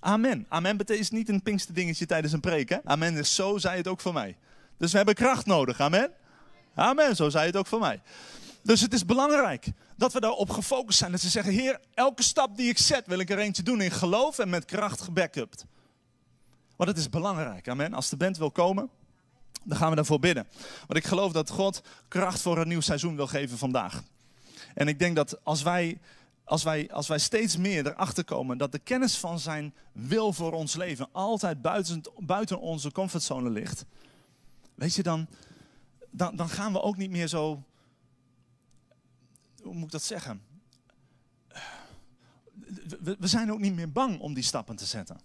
Amen. 0.00 0.46
Amen 0.48 0.76
betekent 0.76 1.10
niet 1.10 1.28
een 1.28 1.42
pinkste 1.42 1.72
dingetje 1.72 2.06
tijdens 2.06 2.32
een 2.32 2.40
preek. 2.40 2.68
Hè? 2.68 2.78
Amen 2.84 3.16
is 3.16 3.34
zo, 3.34 3.58
zei 3.58 3.76
het 3.76 3.88
ook 3.88 4.00
voor 4.00 4.12
mij. 4.12 4.36
Dus 4.76 4.90
we 4.90 4.96
hebben 4.96 5.14
kracht 5.14 5.46
nodig. 5.46 5.80
Amen. 5.80 6.10
Amen, 6.74 7.16
zo 7.16 7.28
zei 7.28 7.46
het 7.46 7.56
ook 7.56 7.66
voor 7.66 7.80
mij. 7.80 8.02
Dus 8.62 8.80
het 8.80 8.92
is 8.92 9.04
belangrijk 9.04 9.66
dat 9.96 10.12
we 10.12 10.20
daarop 10.20 10.50
gefocust 10.50 10.98
zijn. 10.98 11.10
Dat 11.10 11.20
ze 11.20 11.28
zeggen, 11.28 11.52
Heer, 11.52 11.80
elke 11.94 12.22
stap 12.22 12.56
die 12.56 12.68
ik 12.68 12.78
zet, 12.78 13.06
wil 13.06 13.18
ik 13.18 13.30
er 13.30 13.38
eentje 13.38 13.62
doen 13.62 13.80
in 13.80 13.90
geloof 13.90 14.38
en 14.38 14.48
met 14.48 14.64
kracht 14.64 15.00
gebackupt. 15.00 15.64
Want 16.76 16.90
het 16.90 16.98
is 16.98 17.08
belangrijk, 17.08 17.68
amen. 17.68 17.94
Als 17.94 18.08
de 18.08 18.16
band 18.16 18.38
wil 18.38 18.50
komen, 18.50 18.90
dan 19.64 19.76
gaan 19.78 19.90
we 19.90 19.96
daarvoor 19.96 20.18
bidden. 20.18 20.46
Want 20.86 20.98
ik 20.98 21.04
geloof 21.04 21.32
dat 21.32 21.50
God 21.50 21.82
kracht 22.08 22.40
voor 22.40 22.58
een 22.58 22.68
nieuw 22.68 22.80
seizoen 22.80 23.16
wil 23.16 23.26
geven 23.26 23.58
vandaag. 23.58 24.02
En 24.74 24.88
ik 24.88 24.98
denk 24.98 25.16
dat 25.16 25.44
als 25.44 25.62
wij, 25.62 25.98
als 26.48 26.62
wij, 26.62 26.90
als 26.90 27.08
wij 27.08 27.18
steeds 27.18 27.56
meer 27.56 27.86
erachter 27.86 28.24
komen 28.24 28.58
dat 28.58 28.72
de 28.72 28.78
kennis 28.78 29.16
van 29.16 29.38
zijn 29.38 29.74
wil 29.92 30.32
voor 30.32 30.52
ons 30.52 30.74
leven 30.74 31.08
altijd 31.12 31.62
buiten, 31.62 32.02
buiten 32.16 32.60
onze 32.60 32.92
comfortzone 32.92 33.50
ligt. 33.50 33.84
Weet 34.74 34.94
je, 34.94 35.02
dan, 35.02 35.28
dan, 36.10 36.36
dan 36.36 36.48
gaan 36.48 36.72
we 36.72 36.80
ook 36.82 36.96
niet 36.96 37.10
meer 37.10 37.26
zo. 37.26 37.62
Hoe 39.62 39.74
moet 39.74 39.84
ik 39.84 39.90
dat 39.90 40.02
zeggen? 40.02 40.42
We, 43.00 43.16
we 43.18 43.26
zijn 43.26 43.52
ook 43.52 43.58
niet 43.58 43.74
meer 43.74 43.92
bang 43.92 44.20
om 44.20 44.34
die 44.34 44.44
stappen 44.44 44.76
te 44.76 44.86
zetten. 44.86 45.20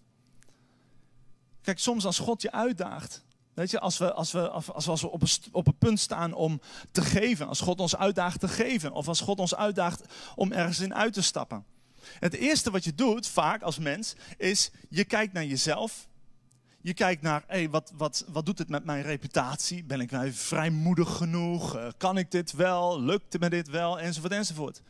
Kijk, 1.62 1.80
soms 1.80 2.06
als 2.06 2.20
God 2.20 2.42
je 2.42 2.52
uitdaagt, 2.52 3.24
Weet 3.54 3.72
je, 3.72 3.80
als 3.80 3.98
we, 3.98 4.14
als 4.14 4.32
we, 4.32 4.50
als 4.50 4.88
als 4.88 5.02
we 5.02 5.10
op, 5.10 5.22
een, 5.22 5.30
op 5.52 5.68
een 5.68 5.78
punt 5.78 6.00
staan 6.00 6.34
om 6.34 6.62
te 6.92 7.02
geven, 7.02 7.48
als 7.48 7.60
God 7.60 7.80
ons 7.80 7.96
uitdaagt 7.96 8.40
te 8.40 8.48
geven, 8.48 8.92
of 8.92 9.08
als 9.08 9.22
God 9.22 9.40
ons 9.40 9.56
uitdaagt 9.56 10.04
om 10.36 10.52
ergens 10.52 10.80
in 10.80 10.96
uit 10.96 11.14
te 11.14 11.22
stappen. 11.22 11.66
Het 12.20 12.34
eerste 12.34 12.72
wat 12.72 12.84
je 12.84 12.96
doet, 12.96 13.28
vaak 13.28 13.62
als 13.62 13.80
mens, 13.80 14.16
is 14.38 14.72
je 14.90 15.06
kijkt 15.06 15.34
naar 15.34 15.46
jezelf. 15.46 16.08
Je 16.82 16.94
kijkt 16.94 17.22
naar, 17.22 17.44
hey, 17.48 17.70
wat, 17.70 17.92
wat, 17.96 18.26
wat 18.28 18.46
doet 18.46 18.58
het 18.58 18.70
met 18.70 18.86
mijn 18.86 19.02
reputatie? 19.02 19.84
Ben 19.84 20.00
ik 20.00 20.12
nou 20.12 20.32
vrijmoedig 20.32 21.16
genoeg? 21.16 21.76
Uh, 21.76 21.88
kan 21.98 22.18
ik 22.18 22.32
dit 22.32 22.52
wel? 22.52 23.02
Lukt 23.02 23.40
me 23.40 23.50
dit 23.50 23.70
wel? 23.70 24.00
Enzovoort, 24.00 24.34
enzovoort. 24.34 24.82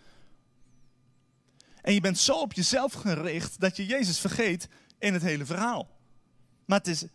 En 1.82 1.94
je 1.94 2.02
bent 2.02 2.18
zo 2.18 2.40
op 2.40 2.54
jezelf 2.54 2.94
gericht 2.94 3.60
dat 3.60 3.78
je 3.78 3.86
Jezus 3.86 4.20
vergeet 4.20 4.68
in 5.00 5.14
het 5.14 5.22
hele 5.22 5.46
verhaal. 5.46 5.90
Maar 6.66 6.78
het 6.78 6.88
is 6.88 7.06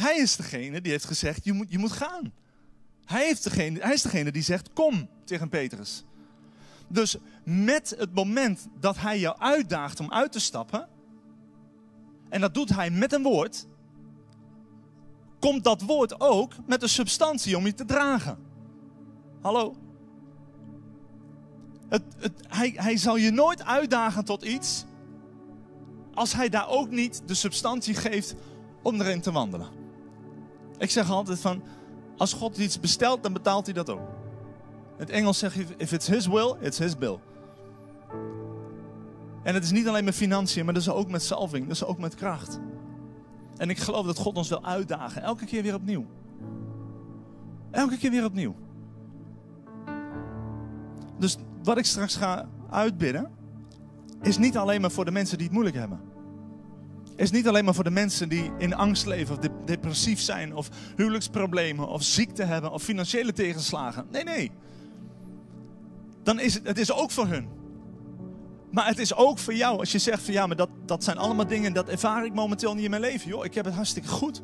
hij 0.00 0.16
is 0.16 0.36
degene 0.36 0.80
die 0.80 0.92
heeft 0.92 1.04
gezegd, 1.04 1.44
je 1.44 1.52
moet, 1.52 1.66
je 1.70 1.78
moet 1.78 1.92
gaan. 1.92 2.32
Hij, 3.04 3.24
heeft 3.24 3.44
degene, 3.44 3.80
hij 3.80 3.92
is 3.92 4.02
degene 4.02 4.32
die 4.32 4.42
zegt, 4.42 4.72
kom 4.72 5.08
tegen 5.24 5.48
Petrus. 5.48 6.04
Dus 6.88 7.16
met 7.44 7.94
het 7.98 8.14
moment 8.14 8.66
dat 8.80 8.98
hij 8.98 9.18
jou 9.18 9.38
uitdaagt 9.38 10.00
om 10.00 10.12
uit 10.12 10.32
te 10.32 10.40
stappen, 10.40 10.88
en 12.28 12.40
dat 12.40 12.54
doet 12.54 12.68
hij 12.68 12.90
met 12.90 13.12
een 13.12 13.22
woord, 13.22 13.66
komt 15.38 15.64
dat 15.64 15.82
woord 15.82 16.20
ook 16.20 16.52
met 16.66 16.82
een 16.82 16.88
substantie 16.88 17.56
om 17.56 17.66
je 17.66 17.74
te 17.74 17.84
dragen. 17.84 18.38
Hallo? 19.40 19.76
Het, 21.88 22.02
hij, 22.48 22.72
hij 22.76 22.96
zal 22.96 23.16
je 23.16 23.30
nooit 23.30 23.64
uitdagen 23.64 24.24
tot 24.24 24.42
iets 24.42 24.84
als 26.14 26.32
hij 26.32 26.48
daar 26.48 26.68
ook 26.68 26.90
niet 26.90 27.22
de 27.26 27.34
substantie 27.34 27.94
geeft 27.94 28.34
om 28.82 29.00
erin 29.00 29.20
te 29.20 29.32
wandelen. 29.32 29.77
Ik 30.78 30.90
zeg 30.90 31.10
altijd 31.10 31.40
van, 31.40 31.62
als 32.16 32.32
God 32.32 32.58
iets 32.58 32.80
bestelt, 32.80 33.22
dan 33.22 33.32
betaalt 33.32 33.64
hij 33.64 33.74
dat 33.74 33.90
ook. 33.90 34.08
In 34.96 35.04
het 35.04 35.10
Engels 35.10 35.38
zeg 35.38 35.54
je, 35.54 35.64
if 35.76 35.92
it's 35.92 36.06
his 36.06 36.26
will, 36.26 36.54
it's 36.60 36.78
his 36.78 36.98
bill. 36.98 37.18
En 39.42 39.54
het 39.54 39.64
is 39.64 39.70
niet 39.70 39.88
alleen 39.88 40.04
met 40.04 40.14
financiën, 40.14 40.64
maar 40.64 40.74
dat 40.74 40.82
is 40.82 40.90
ook 40.90 41.10
met 41.10 41.22
salving, 41.22 41.66
dat 41.66 41.76
is 41.76 41.84
ook 41.84 41.98
met 41.98 42.14
kracht. 42.14 42.60
En 43.56 43.70
ik 43.70 43.78
geloof 43.78 44.06
dat 44.06 44.18
God 44.18 44.36
ons 44.36 44.48
wil 44.48 44.64
uitdagen, 44.64 45.22
elke 45.22 45.44
keer 45.44 45.62
weer 45.62 45.74
opnieuw. 45.74 46.06
Elke 47.70 47.96
keer 47.96 48.10
weer 48.10 48.24
opnieuw. 48.24 48.54
Dus 51.18 51.36
wat 51.62 51.78
ik 51.78 51.84
straks 51.84 52.16
ga 52.16 52.48
uitbidden, 52.70 53.30
is 54.22 54.38
niet 54.38 54.56
alleen 54.56 54.80
maar 54.80 54.90
voor 54.90 55.04
de 55.04 55.10
mensen 55.10 55.36
die 55.36 55.46
het 55.46 55.54
moeilijk 55.54 55.76
hebben 55.76 56.07
is 57.18 57.30
niet 57.30 57.48
alleen 57.48 57.64
maar 57.64 57.74
voor 57.74 57.84
de 57.84 57.90
mensen 57.90 58.28
die 58.28 58.50
in 58.58 58.74
angst 58.74 59.06
leven 59.06 59.38
of 59.38 59.48
depressief 59.64 60.20
zijn 60.20 60.54
of 60.54 60.68
huwelijksproblemen 60.96 61.88
of 61.88 62.02
ziekte 62.02 62.42
hebben 62.42 62.72
of 62.72 62.82
financiële 62.82 63.32
tegenslagen. 63.32 64.06
Nee, 64.10 64.24
nee. 64.24 64.50
Dan 66.22 66.40
is 66.40 66.54
het, 66.54 66.66
het 66.66 66.78
is 66.78 66.92
ook 66.92 67.10
voor 67.10 67.26
hun. 67.26 67.48
Maar 68.70 68.86
het 68.86 68.98
is 68.98 69.14
ook 69.14 69.38
voor 69.38 69.54
jou 69.54 69.78
als 69.78 69.92
je 69.92 69.98
zegt 69.98 70.22
van 70.22 70.34
ja, 70.34 70.46
maar 70.46 70.56
dat, 70.56 70.68
dat 70.86 71.04
zijn 71.04 71.18
allemaal 71.18 71.46
dingen, 71.46 71.72
dat 71.72 71.88
ervaar 71.88 72.24
ik 72.24 72.34
momenteel 72.34 72.74
niet 72.74 72.84
in 72.84 72.90
mijn 72.90 73.02
leven. 73.02 73.28
Joh, 73.28 73.44
ik 73.44 73.54
heb 73.54 73.64
het 73.64 73.74
hartstikke 73.74 74.08
goed. 74.08 74.42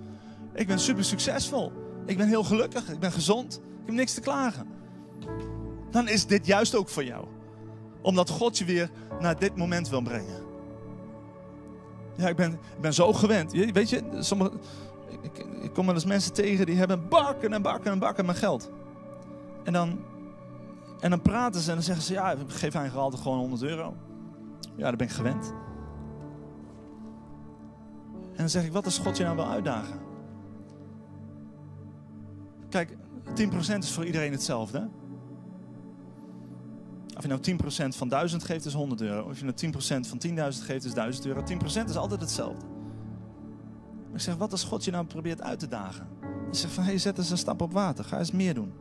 Ik 0.54 0.66
ben 0.66 0.78
super 0.78 1.04
succesvol. 1.04 1.72
Ik 2.06 2.16
ben 2.16 2.28
heel 2.28 2.44
gelukkig. 2.44 2.88
Ik 2.88 2.98
ben 2.98 3.12
gezond. 3.12 3.54
Ik 3.54 3.86
heb 3.86 3.94
niks 3.94 4.14
te 4.14 4.20
klagen. 4.20 4.66
Dan 5.90 6.08
is 6.08 6.26
dit 6.26 6.46
juist 6.46 6.74
ook 6.74 6.88
voor 6.88 7.04
jou. 7.04 7.26
Omdat 8.02 8.30
God 8.30 8.58
je 8.58 8.64
weer 8.64 8.90
naar 9.20 9.38
dit 9.38 9.56
moment 9.56 9.88
wil 9.88 10.02
brengen. 10.02 10.43
Ja, 12.16 12.28
ik 12.28 12.36
ben, 12.36 12.58
ben 12.80 12.94
zo 12.94 13.12
gewend. 13.12 13.52
Weet 13.52 13.90
je, 13.90 14.02
sommige, 14.18 14.50
ik, 15.20 15.46
ik, 15.60 15.72
kom 15.72 15.86
wel 15.86 15.94
eens 15.94 16.04
mensen 16.04 16.32
tegen 16.32 16.66
die 16.66 16.76
hebben 16.76 17.08
bakken 17.08 17.52
en 17.52 17.62
bakken 17.62 17.92
en 17.92 17.98
bakken 17.98 18.26
met 18.26 18.36
geld. 18.36 18.70
En 19.64 19.72
dan, 19.72 19.98
en 21.00 21.10
dan 21.10 21.22
praten 21.22 21.60
ze 21.60 21.68
en 21.68 21.74
dan 21.74 21.84
zeggen 21.84 22.04
ze, 22.04 22.12
ja, 22.12 22.34
geef 22.46 22.60
eigenlijk 22.60 22.94
altijd 22.94 23.22
gewoon 23.22 23.38
100 23.38 23.62
euro. 23.62 23.94
Ja, 24.76 24.88
dat 24.88 24.96
ben 24.96 25.06
ik 25.06 25.12
gewend. 25.12 25.52
En 28.30 28.40
dan 28.40 28.48
zeg 28.48 28.64
ik, 28.64 28.72
wat 28.72 28.86
is 28.86 28.98
God 28.98 29.16
je 29.16 29.24
nou 29.24 29.36
wel 29.36 29.48
uitdagen? 29.48 30.00
Kijk, 32.68 32.96
10% 33.74 33.78
is 33.78 33.92
voor 33.92 34.04
iedereen 34.04 34.32
hetzelfde. 34.32 34.88
Of 37.16 37.22
je 37.22 37.28
nou 37.28 37.40
10% 37.92 37.96
van 37.96 38.08
1000 38.08 38.44
geeft, 38.44 38.64
is 38.64 38.72
100 38.72 39.00
euro. 39.00 39.28
Of 39.28 39.38
je 39.38 39.44
nou 39.44 39.72
10% 39.72 40.08
van 40.08 40.20
10.000 40.26 40.64
geeft, 40.64 40.84
is 40.84 40.94
1000 40.94 41.26
euro. 41.26 41.42
10% 41.42 41.88
is 41.88 41.96
altijd 41.96 42.20
hetzelfde. 42.20 42.66
Maar 44.06 44.14
ik 44.14 44.20
zeg, 44.20 44.36
wat 44.36 44.52
als 44.52 44.64
God 44.64 44.84
je 44.84 44.90
nou 44.90 45.06
probeert 45.06 45.42
uit 45.42 45.58
te 45.58 45.68
dagen? 45.68 46.08
Je 46.50 46.56
zegt 46.56 46.72
van, 46.72 46.84
hey, 46.84 46.98
zet 46.98 47.18
eens 47.18 47.30
een 47.30 47.38
stap 47.38 47.62
op 47.62 47.72
water. 47.72 48.04
Ga 48.04 48.18
eens 48.18 48.30
meer 48.30 48.54
doen. 48.54 48.72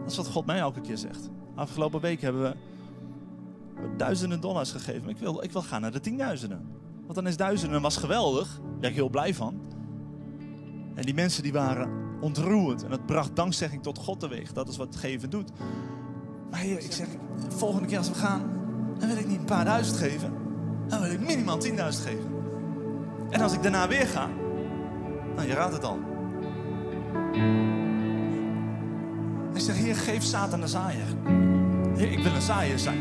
Dat 0.00 0.10
is 0.10 0.16
wat 0.16 0.26
God 0.26 0.46
mij 0.46 0.58
elke 0.58 0.80
keer 0.80 0.98
zegt. 0.98 1.30
Afgelopen 1.54 2.00
week 2.00 2.20
hebben 2.20 2.42
we 2.42 2.56
duizenden 3.96 4.40
dollars 4.40 4.72
gegeven. 4.72 5.08
Ik 5.08 5.18
wil, 5.18 5.42
ik 5.42 5.52
wil 5.52 5.62
gaan 5.62 5.80
naar 5.80 5.92
de 5.92 6.00
tienduizenden. 6.00 6.66
Want 7.02 7.14
dan 7.14 7.26
is 7.26 7.36
duizenden 7.36 7.82
was 7.82 7.96
geweldig. 7.96 8.60
Daar 8.62 8.78
ben 8.80 8.90
ik 8.90 8.96
heel 8.96 9.08
blij 9.08 9.34
van. 9.34 9.60
En 10.94 11.02
die 11.02 11.14
mensen 11.14 11.42
die 11.42 11.52
waren 11.52 11.90
ontroerd. 12.20 12.82
En 12.84 12.90
dat 12.90 13.06
bracht 13.06 13.36
dankzegging 13.36 13.82
tot 13.82 13.98
God 13.98 14.20
teweeg. 14.20 14.52
Dat 14.52 14.68
is 14.68 14.76
wat 14.76 14.96
geven 14.96 15.30
doet. 15.30 15.50
Maar 16.50 16.60
heer, 16.60 16.78
ik 16.78 16.92
zeg, 16.92 17.06
de 17.48 17.56
volgende 17.56 17.88
keer 17.88 17.98
als 17.98 18.08
we 18.08 18.14
gaan, 18.14 18.42
dan 18.98 19.08
wil 19.08 19.16
ik 19.16 19.26
niet 19.26 19.38
een 19.38 19.44
paar 19.44 19.64
duizend 19.64 19.98
geven. 19.98 20.32
Dan 20.86 21.00
wil 21.00 21.10
ik 21.10 21.20
minimaal 21.20 21.58
10.000 21.64 21.72
geven. 21.76 22.36
En 23.30 23.40
als 23.40 23.52
ik 23.52 23.62
daarna 23.62 23.88
weer 23.88 24.06
ga, 24.06 24.28
nou 25.34 25.48
je 25.48 25.54
raadt 25.54 25.72
het 25.72 25.84
al. 25.84 25.98
Ik 29.54 29.60
zeg, 29.60 29.76
heer, 29.76 29.96
geef 29.96 30.22
Satan 30.22 30.62
een 30.62 30.68
zaaier. 30.68 31.06
Heer, 31.96 32.12
ik 32.12 32.22
wil 32.22 32.34
een 32.34 32.42
zaaier 32.42 32.78
zijn. 32.78 32.98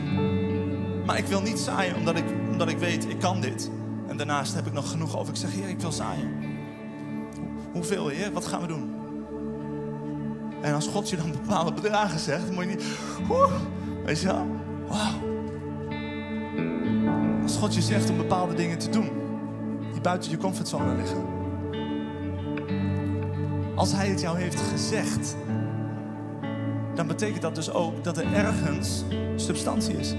Maar 1.05 1.17
ik 1.17 1.25
wil 1.25 1.41
niet 1.41 1.59
zaaien 1.59 1.95
omdat 1.95 2.17
ik, 2.17 2.25
omdat 2.51 2.69
ik 2.69 2.77
weet, 2.77 3.09
ik 3.09 3.19
kan 3.19 3.41
dit. 3.41 3.71
En 4.07 4.17
daarnaast 4.17 4.55
heb 4.55 4.67
ik 4.67 4.73
nog 4.73 4.89
genoeg 4.89 5.17
over. 5.17 5.33
Ik 5.33 5.39
zeg, 5.39 5.53
heer, 5.53 5.69
ik 5.69 5.79
wil 5.79 5.91
zaaien. 5.91 6.31
Hoeveel, 7.71 8.07
heer? 8.07 8.31
Wat 8.31 8.45
gaan 8.45 8.61
we 8.61 8.67
doen? 8.67 8.96
En 10.67 10.73
als 10.73 10.87
God 10.87 11.09
je 11.09 11.15
dan 11.15 11.31
bepaalde 11.31 11.73
bedragen 11.73 12.19
zegt, 12.19 12.51
moet 12.51 12.63
je 12.63 12.69
niet. 12.69 12.83
Oeh, 13.29 13.51
weet 14.05 14.19
je 14.19 14.27
wel? 14.27 14.47
Wauw. 14.87 15.35
Als 17.43 17.57
God 17.57 17.75
je 17.75 17.81
zegt 17.81 18.09
om 18.09 18.17
bepaalde 18.17 18.53
dingen 18.53 18.77
te 18.77 18.89
doen, 18.89 19.09
die 19.91 20.01
buiten 20.01 20.31
je 20.31 20.37
comfortzone 20.37 20.95
liggen. 20.95 21.25
Als 23.75 23.93
Hij 23.93 24.07
het 24.07 24.21
jou 24.21 24.39
heeft 24.39 24.59
gezegd, 24.59 25.35
dan 26.95 27.07
betekent 27.07 27.41
dat 27.41 27.55
dus 27.55 27.71
ook 27.71 28.03
dat 28.03 28.17
er 28.17 28.33
ergens 28.33 29.03
substantie 29.35 29.97
is. 29.97 30.15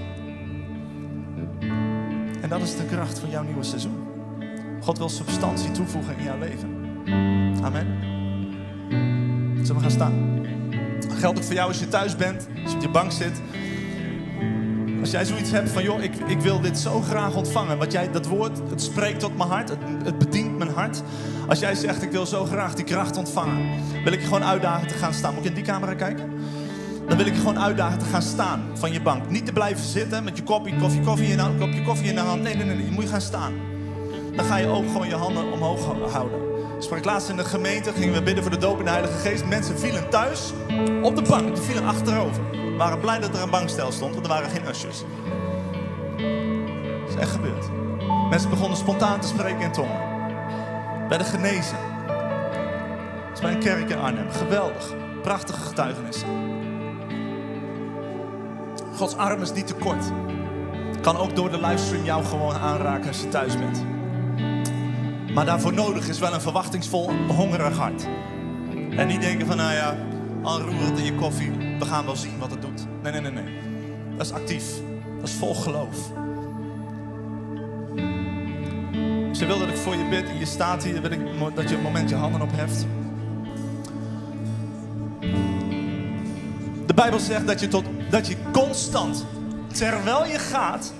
En 2.41 2.49
dat 2.49 2.61
is 2.61 2.77
de 2.77 2.85
kracht 2.85 3.19
van 3.19 3.31
jouw 3.31 3.43
nieuwe 3.43 3.65
seizoen. 3.65 4.07
God 4.81 4.99
wil 4.99 5.09
substantie 5.09 5.71
toevoegen 5.71 6.17
in 6.19 6.25
jouw 6.25 6.39
leven. 6.39 6.77
Amen. 7.63 7.87
Zullen 9.57 9.75
we 9.75 9.81
gaan 9.81 9.91
staan? 9.91 10.38
Geldt 11.19 11.39
ook 11.39 11.45
voor 11.45 11.55
jou 11.55 11.69
als 11.69 11.79
je 11.79 11.89
thuis 11.89 12.17
bent, 12.17 12.49
als 12.63 12.71
je 12.71 12.77
op 12.77 12.83
je 12.83 12.89
bank 12.89 13.13
zit. 13.13 13.41
Als 15.01 15.11
jij 15.11 15.25
zoiets 15.25 15.51
hebt 15.51 15.71
van, 15.71 15.83
joh, 15.83 16.03
ik, 16.03 16.15
ik 16.27 16.41
wil 16.41 16.61
dit 16.61 16.79
zo 16.79 17.01
graag 17.01 17.35
ontvangen. 17.35 17.79
Wat 17.79 17.93
jij, 17.93 18.11
dat 18.11 18.27
woord, 18.27 18.59
het 18.71 18.83
spreekt 18.83 19.21
tot 19.21 19.37
mijn 19.37 19.49
hart, 19.49 19.69
het, 19.69 19.79
het 20.05 20.19
bedient 20.19 20.59
mijn 20.59 20.71
hart. 20.71 21.03
Als 21.49 21.59
jij 21.59 21.75
zegt, 21.75 22.03
ik 22.03 22.11
wil 22.11 22.27
zo 22.27 22.45
graag 22.45 22.75
die 22.75 22.85
kracht 22.85 23.17
ontvangen. 23.17 23.69
Wil 24.05 24.13
ik 24.13 24.21
je 24.21 24.27
gewoon 24.27 24.45
uitdagen 24.45 24.89
te 24.89 24.95
gaan 24.95 25.15
staan. 25.15 25.35
Moet 25.35 25.45
ik 25.45 25.49
in 25.49 25.55
die 25.55 25.65
camera 25.65 25.95
kijken? 25.95 26.31
Dan 27.09 27.17
wil 27.17 27.27
ik 27.27 27.35
je 27.35 27.39
gewoon 27.39 27.59
uitdagen 27.59 27.99
te 27.99 28.05
gaan 28.05 28.23
staan 28.23 28.63
van 28.75 28.93
je 28.93 29.03
bank. 29.03 29.31
Niet 29.31 29.47
te 29.47 29.53
blijven 29.53 29.85
zitten 29.85 30.25
met 30.25 30.37
je 30.37 30.43
kopje 30.43 30.77
koffie, 30.77 31.01
koffie 31.01 31.29
in 31.29 31.37
de 31.37 31.43
hand, 31.43 31.61
kopje 31.61 31.83
koffie 31.83 32.09
in 32.09 32.15
de 32.15 32.21
hand. 32.21 32.43
Nee, 32.43 32.55
nee, 32.55 32.65
nee, 32.65 32.77
nee. 32.77 32.85
Je 32.85 32.93
moet 32.93 33.09
gaan 33.09 33.21
staan. 33.21 33.53
Dan 34.37 34.45
ga 34.45 34.57
je 34.57 34.67
ook 34.67 34.87
gewoon 34.87 35.09
je 35.09 35.15
handen 35.15 35.53
omhoog 35.53 36.13
houden. 36.13 36.48
Sprak 36.79 37.05
laatst 37.05 37.29
in 37.29 37.37
de 37.37 37.45
gemeente, 37.45 37.93
gingen 37.93 38.15
we 38.15 38.23
bidden 38.23 38.43
voor 38.43 38.53
de 38.53 38.59
doop 38.59 38.79
in 38.79 38.85
de 38.85 38.91
Heilige 38.91 39.19
Geest. 39.19 39.45
Mensen 39.45 39.79
vielen 39.79 40.11
thuis 40.11 40.53
op 41.03 41.17
de 41.17 41.23
bank, 41.23 41.55
die 41.55 41.65
vielen 41.65 41.87
achterover. 41.87 42.51
We 42.51 42.75
waren 42.77 43.01
blij 43.01 43.19
dat 43.19 43.37
er 43.37 43.43
een 43.43 43.51
bankstel 43.51 43.93
stond, 43.93 44.15
want 44.15 44.27
er 44.27 44.33
waren 44.33 44.51
geen 44.51 44.69
ushers. 44.69 45.03
Dat 47.01 47.09
is 47.09 47.15
echt 47.21 47.31
gebeurd. 47.31 47.69
Mensen 48.31 48.51
begonnen 48.51 48.79
spontaan 48.79 49.21
te 49.21 49.29
spreken 49.29 49.61
in 49.61 49.73
tongen. 49.73 50.01
Werden 51.09 51.27
genezen. 51.27 51.77
Dat 52.07 53.35
is 53.35 53.41
bij 53.41 53.53
een 53.53 53.59
kerk 53.59 53.91
in 53.91 53.99
Arnhem. 53.99 54.31
Geweldig. 54.31 54.95
Prachtige 55.23 55.61
getuigenissen. 55.61 56.29
Gods 58.97 59.17
arm 59.17 59.43
is 59.43 59.53
niet 59.53 59.67
te 59.67 59.75
kort. 59.75 60.05
Kan 61.01 61.17
ook 61.17 61.37
door 61.37 61.51
de 61.51 61.61
livestream 61.61 62.05
jou 62.05 62.25
gewoon 62.25 62.55
aanraken 62.55 63.09
als 63.09 63.21
je 63.21 63.29
thuis 63.29 63.59
bent. 63.59 63.98
Maar 65.35 65.45
daarvoor 65.45 65.73
nodig 65.73 66.09
is 66.09 66.19
wel 66.19 66.35
een 66.35 66.41
verwachtingsvol, 66.41 67.11
hongerig 67.29 67.77
hart. 67.77 68.07
En 68.97 69.07
niet 69.07 69.21
denken 69.21 69.47
van, 69.47 69.57
nou 69.57 69.73
ja, 69.73 69.97
aanroerend 70.45 70.99
in 70.99 71.05
je 71.05 71.15
koffie, 71.15 71.51
we 71.79 71.85
gaan 71.85 72.05
wel 72.05 72.17
zien 72.17 72.39
wat 72.39 72.51
het 72.51 72.63
doet. 72.63 72.87
Nee, 73.03 73.13
nee, 73.13 73.21
nee, 73.21 73.33
nee. 73.33 73.59
Dat 74.17 74.27
is 74.27 74.33
actief. 74.33 74.65
Dat 75.21 75.29
is 75.29 75.35
vol 75.35 75.55
geloof. 75.55 75.97
Ze 79.33 79.47
wil 79.47 79.59
dat 79.59 79.69
ik 79.69 79.77
voor 79.77 79.97
je 79.97 80.09
bid 80.11 80.29
en 80.29 80.39
je 80.39 80.45
staat 80.45 80.85
hier, 80.85 81.01
wil 81.01 81.11
ik 81.11 81.21
dat 81.55 81.69
je 81.69 81.77
een 81.77 81.83
moment 81.83 82.09
je 82.09 82.15
handen 82.15 82.41
opheft. 82.41 82.87
De 86.87 86.95
Bijbel 86.95 87.19
zegt 87.19 87.47
dat 87.47 87.61
je, 87.61 87.69
tot, 87.69 87.85
dat 88.11 88.27
je 88.27 88.37
constant, 88.53 89.27
terwijl 89.73 90.27
je 90.27 90.39
gaat, 90.39 90.93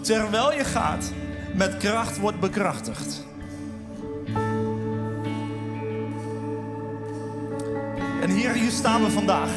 terwijl 0.00 0.52
je 0.52 0.64
gaat, 0.64 1.12
met 1.54 1.76
kracht 1.76 2.18
wordt 2.18 2.40
bekrachtigd. 2.40 3.28
Hier, 8.40 8.52
hier 8.52 8.70
staan 8.70 9.04
we 9.04 9.10
vandaag. 9.10 9.50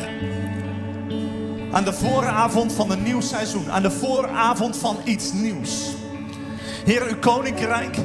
Aan 1.72 1.84
de 1.84 1.94
vooravond 1.94 2.74
van 2.74 2.92
een 2.92 3.04
nieuw 3.04 3.22
seizoen. 3.22 3.72
Aan 3.72 3.82
de 3.82 3.92
vooravond 3.92 4.78
van 4.78 4.98
iets 5.04 5.34
nieuws. 5.34 5.94
Heer, 6.86 7.08
uw 7.10 7.20
koninkrijk. 7.20 7.98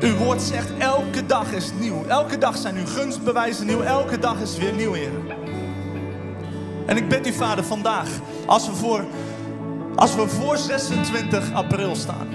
Uw 0.00 0.16
woord 0.16 0.42
zegt 0.42 0.68
elke 0.78 1.26
dag 1.26 1.52
is 1.52 1.70
nieuw. 1.78 2.04
Elke 2.08 2.38
dag 2.38 2.56
zijn 2.56 2.76
uw 2.76 2.86
gunstbewijzen 2.86 3.66
nieuw. 3.66 3.82
Elke 3.82 4.18
dag 4.18 4.40
is 4.40 4.56
weer 4.56 4.72
nieuw, 4.72 4.92
Heer. 4.92 5.12
En 6.86 6.96
ik 6.96 7.08
bid 7.08 7.26
u, 7.26 7.32
Vader, 7.32 7.64
vandaag, 7.64 8.08
als 8.46 8.66
we 8.66 8.74
voor, 8.74 9.04
als 9.94 10.14
we 10.14 10.28
voor 10.28 10.56
26 10.56 11.52
april 11.52 11.94
staan. 11.94 12.28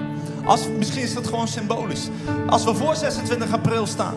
Als, 0.45 0.67
misschien 0.78 1.03
is 1.03 1.13
dat 1.13 1.28
gewoon 1.28 1.47
symbolisch. 1.47 2.09
Als 2.47 2.63
we 2.63 2.76
voor 2.76 2.95
26 2.95 3.51
april 3.51 3.86
staan. 3.86 4.15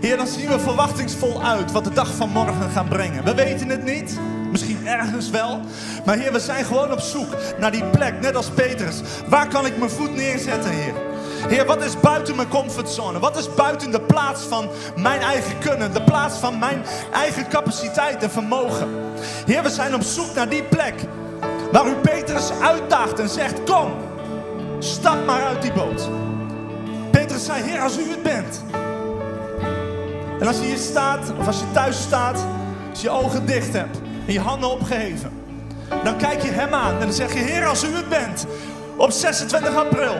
Heer, 0.00 0.16
dan 0.16 0.26
zien 0.26 0.48
we 0.48 0.58
verwachtingsvol 0.58 1.42
uit 1.42 1.72
wat 1.72 1.84
de 1.84 1.92
dag 1.92 2.14
van 2.14 2.28
morgen 2.28 2.70
gaat 2.70 2.88
brengen. 2.88 3.24
We 3.24 3.34
weten 3.34 3.68
het 3.68 3.84
niet. 3.84 4.18
Misschien 4.50 4.86
ergens 4.86 5.30
wel. 5.30 5.60
Maar 6.04 6.16
Heer, 6.16 6.32
we 6.32 6.40
zijn 6.40 6.64
gewoon 6.64 6.92
op 6.92 7.00
zoek 7.00 7.36
naar 7.58 7.70
die 7.70 7.84
plek, 7.84 8.20
net 8.20 8.36
als 8.36 8.50
Petrus. 8.50 9.00
Waar 9.28 9.48
kan 9.48 9.66
ik 9.66 9.78
mijn 9.78 9.90
voet 9.90 10.14
neerzetten, 10.14 10.70
Heer? 10.70 10.92
Heer, 11.48 11.66
wat 11.66 11.84
is 11.84 12.00
buiten 12.00 12.36
mijn 12.36 12.48
comfortzone? 12.48 13.18
Wat 13.18 13.36
is 13.36 13.54
buiten 13.54 13.90
de 13.90 14.00
plaats 14.00 14.42
van 14.42 14.68
mijn 14.96 15.20
eigen 15.20 15.58
kunnen? 15.58 15.92
De 15.92 16.02
plaats 16.02 16.38
van 16.38 16.58
mijn 16.58 16.82
eigen 17.12 17.48
capaciteit 17.48 18.22
en 18.22 18.30
vermogen? 18.30 18.88
Heer, 19.46 19.62
we 19.62 19.70
zijn 19.70 19.94
op 19.94 20.02
zoek 20.02 20.34
naar 20.34 20.48
die 20.48 20.62
plek 20.62 20.94
waar 21.72 21.86
u 21.86 21.92
Petrus 21.92 22.50
uitdaagt 22.62 23.18
en 23.18 23.28
zegt: 23.28 23.64
Kom, 23.64 23.92
stap 24.78 25.26
maar 25.26 25.44
uit 25.44 25.62
die 25.62 25.72
boot. 25.72 26.08
Petrus 27.10 27.44
zei: 27.44 27.62
Heer, 27.62 27.80
als 27.80 27.98
u 27.98 28.10
het 28.10 28.22
bent. 28.22 28.62
En 30.40 30.46
als 30.46 30.56
je 30.56 30.64
hier 30.64 30.76
staat, 30.76 31.32
of 31.38 31.46
als 31.46 31.58
je 31.58 31.72
thuis 31.72 32.02
staat, 32.02 32.46
als 32.90 33.00
je 33.00 33.10
ogen 33.10 33.46
dicht 33.46 33.72
hebt 33.72 33.98
en 34.26 34.32
je 34.32 34.40
handen 34.40 34.70
opgeheven, 34.70 35.30
dan 36.04 36.16
kijk 36.16 36.42
je 36.42 36.50
hem 36.50 36.74
aan 36.74 36.92
en 36.92 37.00
dan 37.00 37.12
zeg 37.12 37.32
je: 37.32 37.38
Heer, 37.38 37.66
als 37.66 37.84
u 37.84 37.94
het 37.94 38.08
bent, 38.08 38.46
op 38.96 39.10
26 39.10 39.74
april, 39.74 40.14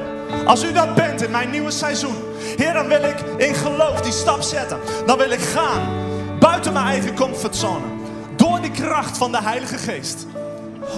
als 0.47 0.65
u 0.65 0.73
dat 0.73 0.95
bent 0.95 1.23
in 1.23 1.31
mijn 1.31 1.51
nieuwe 1.51 1.71
seizoen, 1.71 2.17
Heer, 2.57 2.73
dan 2.73 2.87
wil 2.87 3.03
ik 3.03 3.17
in 3.37 3.55
geloof 3.55 4.01
die 4.01 4.13
stap 4.13 4.43
zetten. 4.43 4.79
Dan 5.07 5.19
wil 5.19 5.31
ik 5.31 5.41
gaan 5.41 5.81
buiten 6.39 6.73
mijn 6.73 6.87
eigen 6.87 7.15
comfortzone, 7.15 7.85
door 8.37 8.61
die 8.61 8.71
kracht 8.71 9.17
van 9.19 9.33
de 9.33 9.43
Heilige 9.43 9.79
Geest 9.79 10.27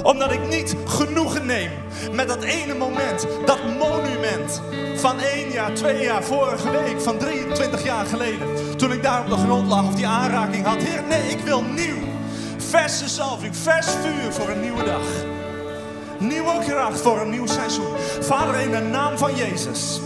omdat 0.02 0.32
ik 0.32 0.48
niet 0.48 0.76
genoegen 0.86 1.46
neem 1.46 1.70
met 2.12 2.28
dat 2.28 2.42
ene 2.42 2.74
moment, 2.74 3.26
dat 3.44 3.58
monument 3.78 4.62
van 4.96 5.20
één 5.20 5.50
jaar, 5.50 5.74
twee 5.74 6.02
jaar, 6.02 6.22
vorige 6.22 6.70
week, 6.70 7.00
van 7.00 7.18
23 7.18 7.84
jaar 7.84 8.06
geleden. 8.06 8.76
Toen 8.76 8.92
ik 8.92 9.02
daar 9.02 9.20
op 9.20 9.28
de 9.28 9.36
grond 9.36 9.68
lag 9.68 9.86
of 9.86 9.94
die 9.94 10.06
aanraking 10.06 10.66
had. 10.66 10.82
Heer, 10.82 11.02
nee, 11.08 11.30
ik 11.30 11.40
wil 11.40 11.62
nieuw. 11.62 12.06
Verse 12.56 13.08
salving, 13.08 13.56
vers 13.56 13.86
vuur 13.86 14.32
voor 14.32 14.48
een 14.48 14.60
nieuwe 14.60 14.84
dag. 14.84 15.06
Nieuwe 16.18 16.58
kracht 16.66 17.00
voor 17.00 17.20
een 17.20 17.30
nieuw 17.30 17.46
seizoen. 17.46 17.96
Vader, 18.20 18.60
in 18.60 18.70
de 18.70 18.80
naam 18.80 19.18
van 19.18 19.34
Jezus. 19.34 20.00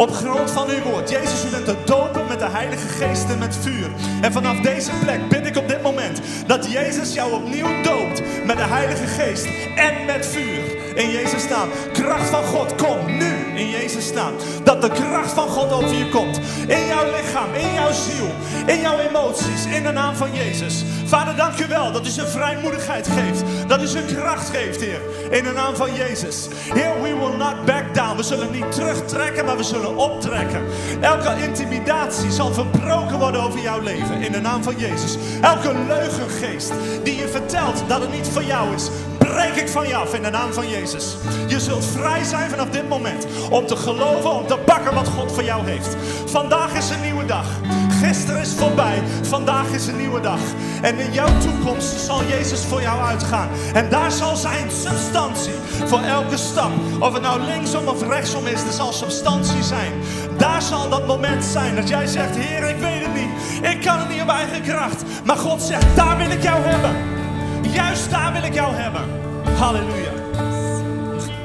Op 0.00 0.12
grond 0.12 0.50
van 0.50 0.68
uw 0.68 0.82
woord. 0.82 1.10
Jezus, 1.10 1.44
u 1.44 1.50
bent 1.50 1.64
te 1.64 1.76
dopen 1.84 2.26
met 2.28 2.38
de 2.38 2.48
Heilige 2.48 2.88
Geest 2.88 3.30
en 3.30 3.38
met 3.38 3.56
vuur. 3.56 3.90
En 4.20 4.32
vanaf 4.32 4.60
deze 4.60 4.90
plek 5.00 5.28
bid 5.28 5.46
ik 5.46 5.56
op 5.56 5.68
dit 5.68 5.82
moment 5.82 6.20
dat 6.46 6.72
Jezus 6.72 7.14
jou 7.14 7.32
opnieuw 7.32 7.82
doopt 7.82 8.22
met 8.46 8.56
de 8.56 8.62
Heilige 8.62 9.06
Geest 9.06 9.46
en 9.76 10.04
met 10.06 10.26
vuur. 10.26 10.78
In 10.94 11.10
Jezus 11.10 11.48
naam. 11.48 11.68
Kracht 11.92 12.28
van 12.28 12.44
God, 12.44 12.74
kom 12.74 13.16
nu 13.16 13.34
in 13.54 13.68
Jezus 13.68 14.12
naam. 14.12 14.34
Dat 14.62 14.82
de 14.82 14.90
kracht 14.90 15.32
van 15.32 15.48
God 15.48 15.72
over 15.72 15.94
je 15.94 16.08
komt. 16.08 16.40
In 16.66 16.86
jouw 16.86 17.04
lichaam, 17.04 17.54
in 17.54 17.74
jouw 17.74 17.92
ziel, 17.92 18.30
in 18.66 18.80
jouw 18.80 18.98
emoties. 18.98 19.64
In 19.64 19.82
de 19.82 19.92
naam 19.92 20.14
van 20.14 20.32
Jezus. 20.32 20.84
Vader, 21.10 21.36
dank 21.36 21.58
u 21.60 21.66
wel 21.68 21.92
dat 21.92 22.06
u 22.06 22.08
zijn 22.08 22.26
vrijmoedigheid 22.26 23.08
geeft. 23.08 23.42
Dat 23.66 23.82
u 23.82 23.86
zijn 23.86 24.06
kracht 24.06 24.48
geeft, 24.48 24.80
Heer. 24.80 25.00
In 25.30 25.44
de 25.44 25.52
naam 25.52 25.76
van 25.76 25.94
Jezus. 25.94 26.48
Heer, 26.74 27.02
we 27.02 27.16
will 27.16 27.36
not 27.36 27.64
back 27.64 27.94
down. 27.94 28.16
We 28.16 28.22
zullen 28.22 28.50
niet 28.50 28.72
terugtrekken, 28.72 29.44
maar 29.44 29.56
we 29.56 29.62
zullen 29.62 29.96
optrekken. 29.96 30.62
Elke 31.00 31.42
intimidatie 31.42 32.30
zal 32.30 32.52
verbroken 32.52 33.18
worden 33.18 33.42
over 33.42 33.60
jouw 33.60 33.80
leven. 33.80 34.22
In 34.22 34.32
de 34.32 34.40
naam 34.40 34.62
van 34.62 34.74
Jezus. 34.76 35.16
Elke 35.40 35.74
leugengeest 35.88 36.72
die 37.02 37.16
je 37.16 37.28
vertelt 37.28 37.82
dat 37.86 38.00
het 38.00 38.12
niet 38.12 38.28
voor 38.28 38.44
jou 38.44 38.74
is 38.74 38.90
breek 39.18 39.54
ik 39.54 39.68
van 39.68 39.88
je 39.88 39.96
af 39.96 40.14
in 40.14 40.22
de 40.22 40.30
naam 40.30 40.52
van 40.52 40.68
Jezus. 40.68 41.16
Je 41.46 41.60
zult 41.60 41.84
vrij 41.84 42.24
zijn 42.24 42.50
vanaf 42.50 42.70
dit 42.70 42.88
moment 42.88 43.26
om 43.50 43.66
te 43.66 43.76
geloven, 43.76 44.30
om 44.30 44.46
te 44.46 44.58
bakken 44.66 44.94
wat 44.94 45.08
God 45.08 45.32
voor 45.32 45.44
jou 45.44 45.66
heeft. 45.66 45.96
Vandaag 46.26 46.74
is 46.74 46.90
een 46.90 47.00
nieuwe 47.00 47.24
dag. 47.24 47.46
Gisteren 48.02 48.40
is 48.40 48.54
voorbij. 48.54 49.02
Vandaag 49.22 49.68
is 49.70 49.86
een 49.86 49.96
nieuwe 49.96 50.20
dag. 50.20 50.40
En 50.82 50.98
in 50.98 51.12
jouw 51.12 51.38
toekomst 51.38 52.00
zal 52.00 52.24
Jezus 52.24 52.64
voor 52.64 52.80
jou 52.80 53.02
uitgaan. 53.02 53.48
En 53.74 53.88
daar 53.88 54.10
zal 54.10 54.36
zijn 54.36 54.70
substantie 54.70 55.52
voor 55.86 56.00
elke 56.00 56.36
stap. 56.36 56.70
Of 57.00 57.12
het 57.12 57.22
nou 57.22 57.40
linksom 57.40 57.88
of 57.88 58.08
rechtsom 58.08 58.46
is, 58.46 58.62
er 58.62 58.72
zal 58.72 58.92
substantie 58.92 59.62
zijn. 59.62 59.92
Daar 60.38 60.62
zal 60.62 60.88
dat 60.88 61.06
moment 61.06 61.44
zijn 61.44 61.74
dat 61.74 61.88
jij 61.88 62.06
zegt: 62.06 62.36
Heer, 62.36 62.68
ik 62.68 62.76
weet 62.76 63.04
het 63.04 63.14
niet. 63.14 63.68
Ik 63.70 63.80
kan 63.80 63.98
het 63.98 64.08
niet 64.08 64.22
op 64.22 64.28
eigen 64.28 64.62
kracht. 64.62 65.04
Maar 65.24 65.36
God 65.36 65.62
zegt: 65.62 65.96
daar 65.96 66.16
wil 66.16 66.30
ik 66.30 66.42
jou 66.42 66.62
hebben. 66.62 66.96
Juist 67.72 68.10
daar 68.10 68.32
wil 68.32 68.42
ik 68.42 68.54
jou 68.54 68.74
hebben. 68.74 69.02
Halleluja. 69.58 70.12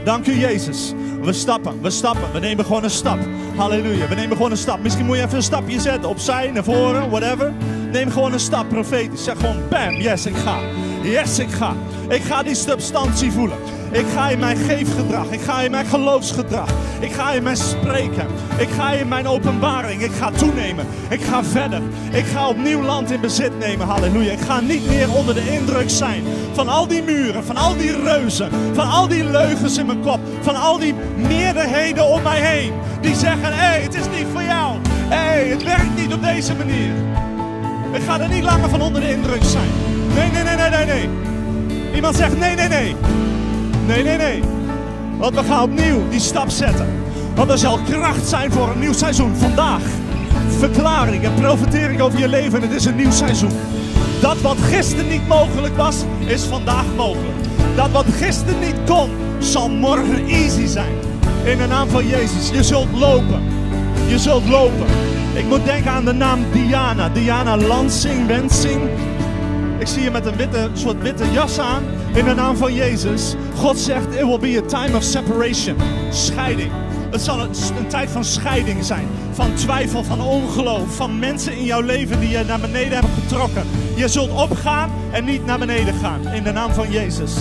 Dank 0.03 0.28
u, 0.28 0.34
Jezus. 0.39 0.93
We 1.26 1.34
stappen, 1.34 1.82
we 1.82 1.89
stappen. 1.89 2.32
We 2.34 2.39
nemen 2.39 2.65
gewoon 2.65 2.84
een 2.84 2.89
stap. 2.89 3.19
Halleluja. 3.55 4.07
We 4.07 4.15
nemen 4.15 4.36
gewoon 4.36 4.51
een 4.51 4.57
stap. 4.57 4.82
Misschien 4.82 5.05
moet 5.05 5.15
je 5.15 5.23
even 5.23 5.36
een 5.36 5.43
stapje 5.43 5.80
zetten. 5.80 6.09
Opzij, 6.09 6.51
naar 6.51 6.63
voren, 6.63 7.09
whatever. 7.09 7.53
Neem 7.91 8.11
gewoon 8.11 8.34
een 8.34 8.39
stap, 8.39 8.69
profetisch. 8.69 9.23
Zeg 9.23 9.39
gewoon, 9.39 9.57
bam, 9.69 9.93
yes, 9.93 10.26
ik 10.26 10.36
ga. 10.36 10.57
Yes, 11.03 11.39
ik 11.39 11.51
ga. 11.51 11.76
Ik 12.09 12.21
ga 12.21 12.43
die 12.43 12.55
substantie 12.55 13.32
voelen. 13.32 13.57
Ik 13.96 14.06
ga 14.14 14.30
in 14.30 14.39
mijn 14.39 14.58
geefgedrag. 14.58 15.30
Ik 15.30 15.41
ga 15.41 15.62
in 15.62 15.72
mijn 15.72 15.86
geloofsgedrag. 15.86 16.70
Ik 17.00 17.12
ga 17.12 17.32
in 17.32 17.43
mijn 17.43 17.58
spreken. 17.58 18.28
Ik 18.58 18.70
ga 18.70 18.91
in 18.91 19.08
mijn 19.08 19.28
openbaring. 19.28 20.02
Ik 20.02 20.12
ga 20.12 20.32
toenemen. 20.32 20.86
Ik 21.10 21.22
ga 21.22 21.43
verder. 21.43 21.82
Ik 22.12 22.26
ga 22.26 22.48
opnieuw 22.48 22.82
land 22.82 23.12
in 23.12 23.22
bezit 23.22 23.60
nemen. 23.60 23.88
Halleluja. 23.88 24.32
Ik 24.32 24.39
ga 24.39 24.60
niet 24.60 24.88
meer 24.88 25.14
onder 25.14 25.34
de 25.36 25.54
indruk 25.54 25.89
zijn 25.89 26.24
van 26.54 26.70
al 26.70 26.88
die 26.88 27.04
muren, 27.04 27.43
van 27.46 27.58
al 27.58 27.78
die 27.78 28.02
reuzen, 28.02 28.50
van 28.74 28.89
al 28.89 29.08
die 29.08 29.24
leugens 29.24 29.78
in 29.78 29.86
mijn 29.86 30.02
kop, 30.02 30.20
van 30.41 30.56
al 30.56 30.80
die 30.80 30.93
meerderheden 31.16 32.06
om 32.06 32.22
mij 32.22 32.41
heen. 32.41 32.74
Die 33.02 33.16
zeggen: 33.16 33.54
hé, 33.54 33.66
hey, 33.66 33.82
het 33.82 33.96
is 33.96 34.06
niet 34.18 34.28
voor 34.32 34.43
jou. 34.43 34.78
Hé, 34.88 35.16
hey, 35.16 35.48
het 35.48 35.64
werkt 35.64 35.96
niet 35.96 36.14
op 36.14 36.24
deze 36.24 36.56
manier. 36.56 36.93
Ik 37.93 38.02
ga 38.08 38.20
er 38.20 38.30
niet 38.30 38.43
langer 38.43 38.70
van 38.70 38.82
onder 38.82 39.02
de 39.02 39.12
indruk 39.12 39.43
zijn. 39.43 39.70
Nee, 40.16 40.32
nee, 40.32 40.43
nee, 40.43 40.56
nee, 40.56 40.70
nee, 40.70 40.86
nee. 40.86 41.10
Iemand 41.96 42.16
zegt: 42.16 42.39
nee, 42.39 42.56
nee, 42.56 42.68
nee. 42.68 42.96
Nee, 43.88 44.04
nee, 44.04 44.18
nee. 44.18 44.42
Want 45.18 45.36
we 45.36 45.44
gaan 45.44 45.64
opnieuw 45.64 46.10
die 46.10 46.20
stap 46.20 46.50
zetten. 46.50 46.88
Want 47.36 47.50
er 47.50 47.58
zal 47.58 47.80
kracht 47.90 48.28
zijn 48.28 48.52
voor 48.52 48.70
een 48.70 48.80
nieuw 48.80 48.94
seizoen. 48.94 49.36
Vandaag 49.36 49.82
verklaring 50.58 51.24
en 51.24 51.34
profetering 51.34 52.02
over 52.02 52.20
je 52.20 52.28
leven. 52.28 52.62
Het 52.62 52.72
is 52.72 52.86
een 52.86 52.96
nieuw 52.96 53.12
seizoen. 53.12 53.52
Dat 54.22 54.42
wat 54.42 54.58
gisteren 54.58 55.08
niet 55.08 55.28
mogelijk 55.28 55.78
was, 55.78 55.96
is 56.26 56.44
vandaag 56.44 56.86
mogelijk. 56.96 57.36
Dat 57.76 57.92
wat 57.92 58.06
gisteren 58.18 58.60
niet 58.60 58.76
kon, 58.86 59.10
zal 59.40 59.70
morgen 59.70 60.26
easy 60.26 60.66
zijn. 60.66 60.94
In 61.44 61.58
de 61.58 61.68
naam 61.68 61.90
van 61.90 62.08
Jezus. 62.08 62.50
Je 62.50 62.64
zult 62.64 62.92
lopen. 62.92 63.42
Je 64.08 64.20
zult 64.20 64.50
lopen. 64.50 64.86
Ik 65.34 65.46
moet 65.46 65.66
denken 65.66 65.92
aan 65.92 66.06
de 66.06 66.14
naam 66.14 66.40
Diana. 66.52 67.10
Diana 67.10 67.58
Lansing, 67.58 68.28
Wensing. 68.28 68.82
Ik 69.80 69.88
zie 69.88 70.03
je 70.03 70.11
met 70.11 70.26
een 70.26 70.36
witte, 70.36 70.69
soort 70.73 71.01
witte 71.01 71.32
jas 71.32 71.59
aan. 71.59 71.84
In 72.13 72.26
de 72.26 72.34
naam 72.34 72.57
van 72.57 72.73
Jezus. 72.73 73.36
God 73.55 73.80
zegt, 73.80 74.05
it 74.05 74.21
will 74.21 74.39
be 74.39 74.61
a 74.63 74.67
time 74.67 74.97
of 74.97 75.03
separation. 75.03 75.78
Scheiding. 76.09 76.71
Het 77.11 77.21
zal 77.21 77.39
een, 77.39 77.88
tijd 77.88 78.09
van 78.09 78.23
scheiding 78.23 78.86
zijn. 78.86 79.07
Van 79.32 79.53
twijfel, 79.53 80.03
van 80.03 80.21
ongeloof. 80.21 80.95
Van 80.95 81.19
mensen 81.19 81.57
in 81.57 81.63
jouw 81.63 81.82
leven 81.82 82.19
die 82.19 82.30
je 82.30 82.43
naar 82.43 82.59
beneden 82.59 82.93
hebben 82.93 83.11
getrokken. 83.21 83.63
Je 83.95 84.07
zult 84.07 84.32
opgaan 84.32 84.91
en 85.11 85.26
niet 85.26 85.45
naar 85.45 85.59
beneden 85.59 85.93
gaan. 85.93 86.28
In 86.28 86.43
de 86.43 86.51
naam 86.51 86.71
van 86.71 86.91
Jezus. 86.91 87.34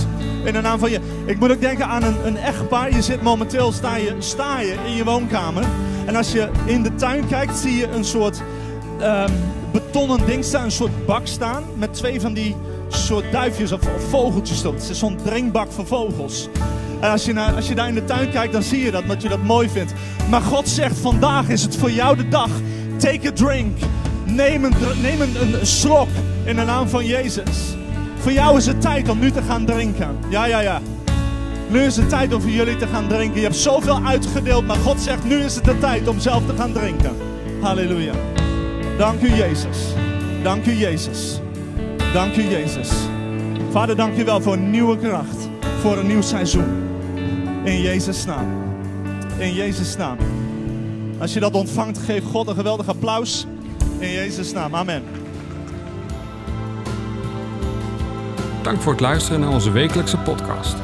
In 0.45 0.53
de 0.53 0.61
naam 0.61 0.79
van 0.79 0.91
je. 0.91 1.01
Ik 1.25 1.39
moet 1.39 1.51
ook 1.51 1.61
denken 1.61 1.87
aan 1.87 2.03
een, 2.03 2.27
een 2.27 2.37
echtpaar. 2.37 2.95
Je 2.95 3.03
zit 3.03 3.23
momenteel, 3.23 3.73
sta 3.73 3.97
je, 3.97 4.15
sta 4.19 4.61
je 4.61 4.77
in 4.87 4.95
je 4.95 5.05
woonkamer. 5.05 5.65
En 6.07 6.17
als 6.17 6.33
je 6.33 6.49
in 6.65 6.83
de 6.83 6.95
tuin 6.95 7.27
kijkt, 7.29 7.57
zie 7.57 7.77
je 7.77 7.89
een 7.89 8.05
soort 8.05 8.43
ehm, 8.99 9.33
betonnen 9.75 10.27
ding 10.27 10.45
staan. 10.45 10.65
Een 10.65 10.71
soort 10.71 11.07
bak 11.07 11.27
staan. 11.27 11.63
Met 11.77 11.95
twee 11.95 12.21
van 12.21 12.35
die 12.35 12.57
soort 12.89 13.33
duifjes 13.33 13.73
of, 13.73 13.81
vogeltjes. 14.09 14.63
Het 14.63 14.89
is 14.91 14.99
zo'n 14.99 15.17
drinkbak 15.25 15.73
voor 15.73 15.87
vogels. 15.87 16.49
En 17.01 17.11
als 17.11 17.25
je, 17.25 17.33
naar, 17.33 17.55
als 17.55 17.69
je 17.69 17.75
daar 17.75 17.89
in 17.89 17.95
de 17.95 18.05
tuin 18.05 18.31
kijkt, 18.31 18.53
dan 18.53 18.63
zie 18.63 18.85
je 18.85 18.91
dat, 18.91 19.03
omdat 19.03 19.23
je 19.23 19.29
dat 19.29 19.43
mooi 19.43 19.69
vindt. 19.69 19.93
Maar 20.31 20.41
God 20.41 20.69
zegt, 20.69 20.99
vandaag 20.99 21.49
is 21.49 21.63
het 21.63 21.77
voor 21.77 21.91
jou 21.91 22.17
de 22.17 22.29
dag. 22.29 22.51
Take 22.99 23.29
a 23.29 23.33
drink. 23.33 23.79
Neem 24.25 24.65
een, 24.65 24.75
neem 25.03 25.21
een, 25.21 25.37
een 25.43 25.67
slok 25.67 26.09
in 26.45 26.57
de 26.57 26.65
naam 26.65 26.89
van 26.89 27.07
Jezus. 27.07 27.77
Voor 28.19 28.33
jou 28.33 28.57
is 28.57 28.67
het 28.67 28.81
tijd 28.81 29.09
om 29.09 29.19
nu 29.19 29.31
te 29.31 29.43
gaan 29.43 29.67
drinken. 29.67 30.17
Ja, 30.29 30.45
ja, 30.45 30.61
ja. 30.61 30.81
Nu 31.69 31.83
is 31.83 31.97
het 31.97 32.09
tijd 32.09 32.35
om 32.35 32.41
voor 32.41 32.51
jullie 32.51 32.77
te 32.77 32.87
gaan 32.87 33.09
drinken. 33.09 33.37
Je 33.37 33.47
hebt 33.47 33.57
zoveel 33.57 34.01
uitgedeeld, 34.05 34.67
maar 34.67 34.77
God 34.77 35.01
zegt, 35.01 35.25
nu 35.25 35.37
is 35.37 35.55
het 35.55 35.65
de 35.65 35.79
tijd 35.79 36.09
om 36.09 36.21
zelf 36.21 36.47
te 36.47 36.55
gaan 36.57 36.73
drinken. 36.73 37.17
Halleluja. 37.61 38.44
Dank 38.99 39.23
u, 39.23 39.29
Jezus. 39.29 39.79
Dank 40.43 40.67
u, 40.67 40.73
Jezus. 40.73 41.41
Dank 42.13 42.37
u, 42.37 42.43
Jezus. 42.43 42.91
Vader, 43.71 43.97
dank 43.97 44.19
u 44.19 44.25
wel 44.25 44.41
voor 44.41 44.59
nieuwe 44.59 44.99
kracht. 44.99 45.49
Voor 45.81 45.99
een 45.99 46.07
nieuw 46.07 46.23
seizoen. 46.23 46.83
In 47.65 47.81
Jezus' 47.81 48.25
naam. 48.25 48.47
In 49.39 49.55
Jezus' 49.55 49.97
naam. 49.97 50.17
Als 51.19 51.33
je 51.33 51.41
dat 51.41 51.55
ontvangt, 51.55 51.99
geef 51.99 52.25
God 52.25 52.49
een 52.49 52.55
geweldig 52.55 52.89
applaus. 52.89 53.47
In 53.99 54.11
Jezus' 54.11 54.53
naam. 54.53 54.75
Amen. 54.75 55.03
Dank 58.63 58.81
voor 58.81 58.93
het 58.93 59.01
luisteren 59.01 59.41
naar 59.41 59.53
onze 59.53 59.71
wekelijkse 59.71 60.19
podcast. 60.19 60.77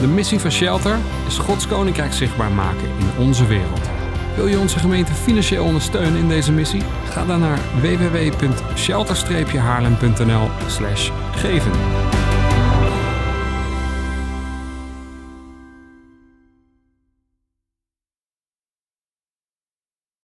De 0.00 0.06
missie 0.06 0.38
van 0.38 0.50
Shelter 0.50 0.96
is 1.26 1.38
Gods 1.38 1.66
Koninkrijk 1.66 2.12
zichtbaar 2.12 2.50
maken 2.50 2.88
in 2.98 3.26
onze 3.26 3.46
wereld. 3.46 3.89
Wil 4.40 4.48
je 4.48 4.58
onze 4.58 4.78
gemeente 4.78 5.12
financieel 5.12 5.64
ondersteunen 5.64 6.20
in 6.20 6.28
deze 6.28 6.52
missie? 6.52 6.82
Ga 7.04 7.24
dan 7.24 7.40
naar 7.40 7.58
www.shelter-haarlem.nl 7.80 10.48
geven. 11.34 11.72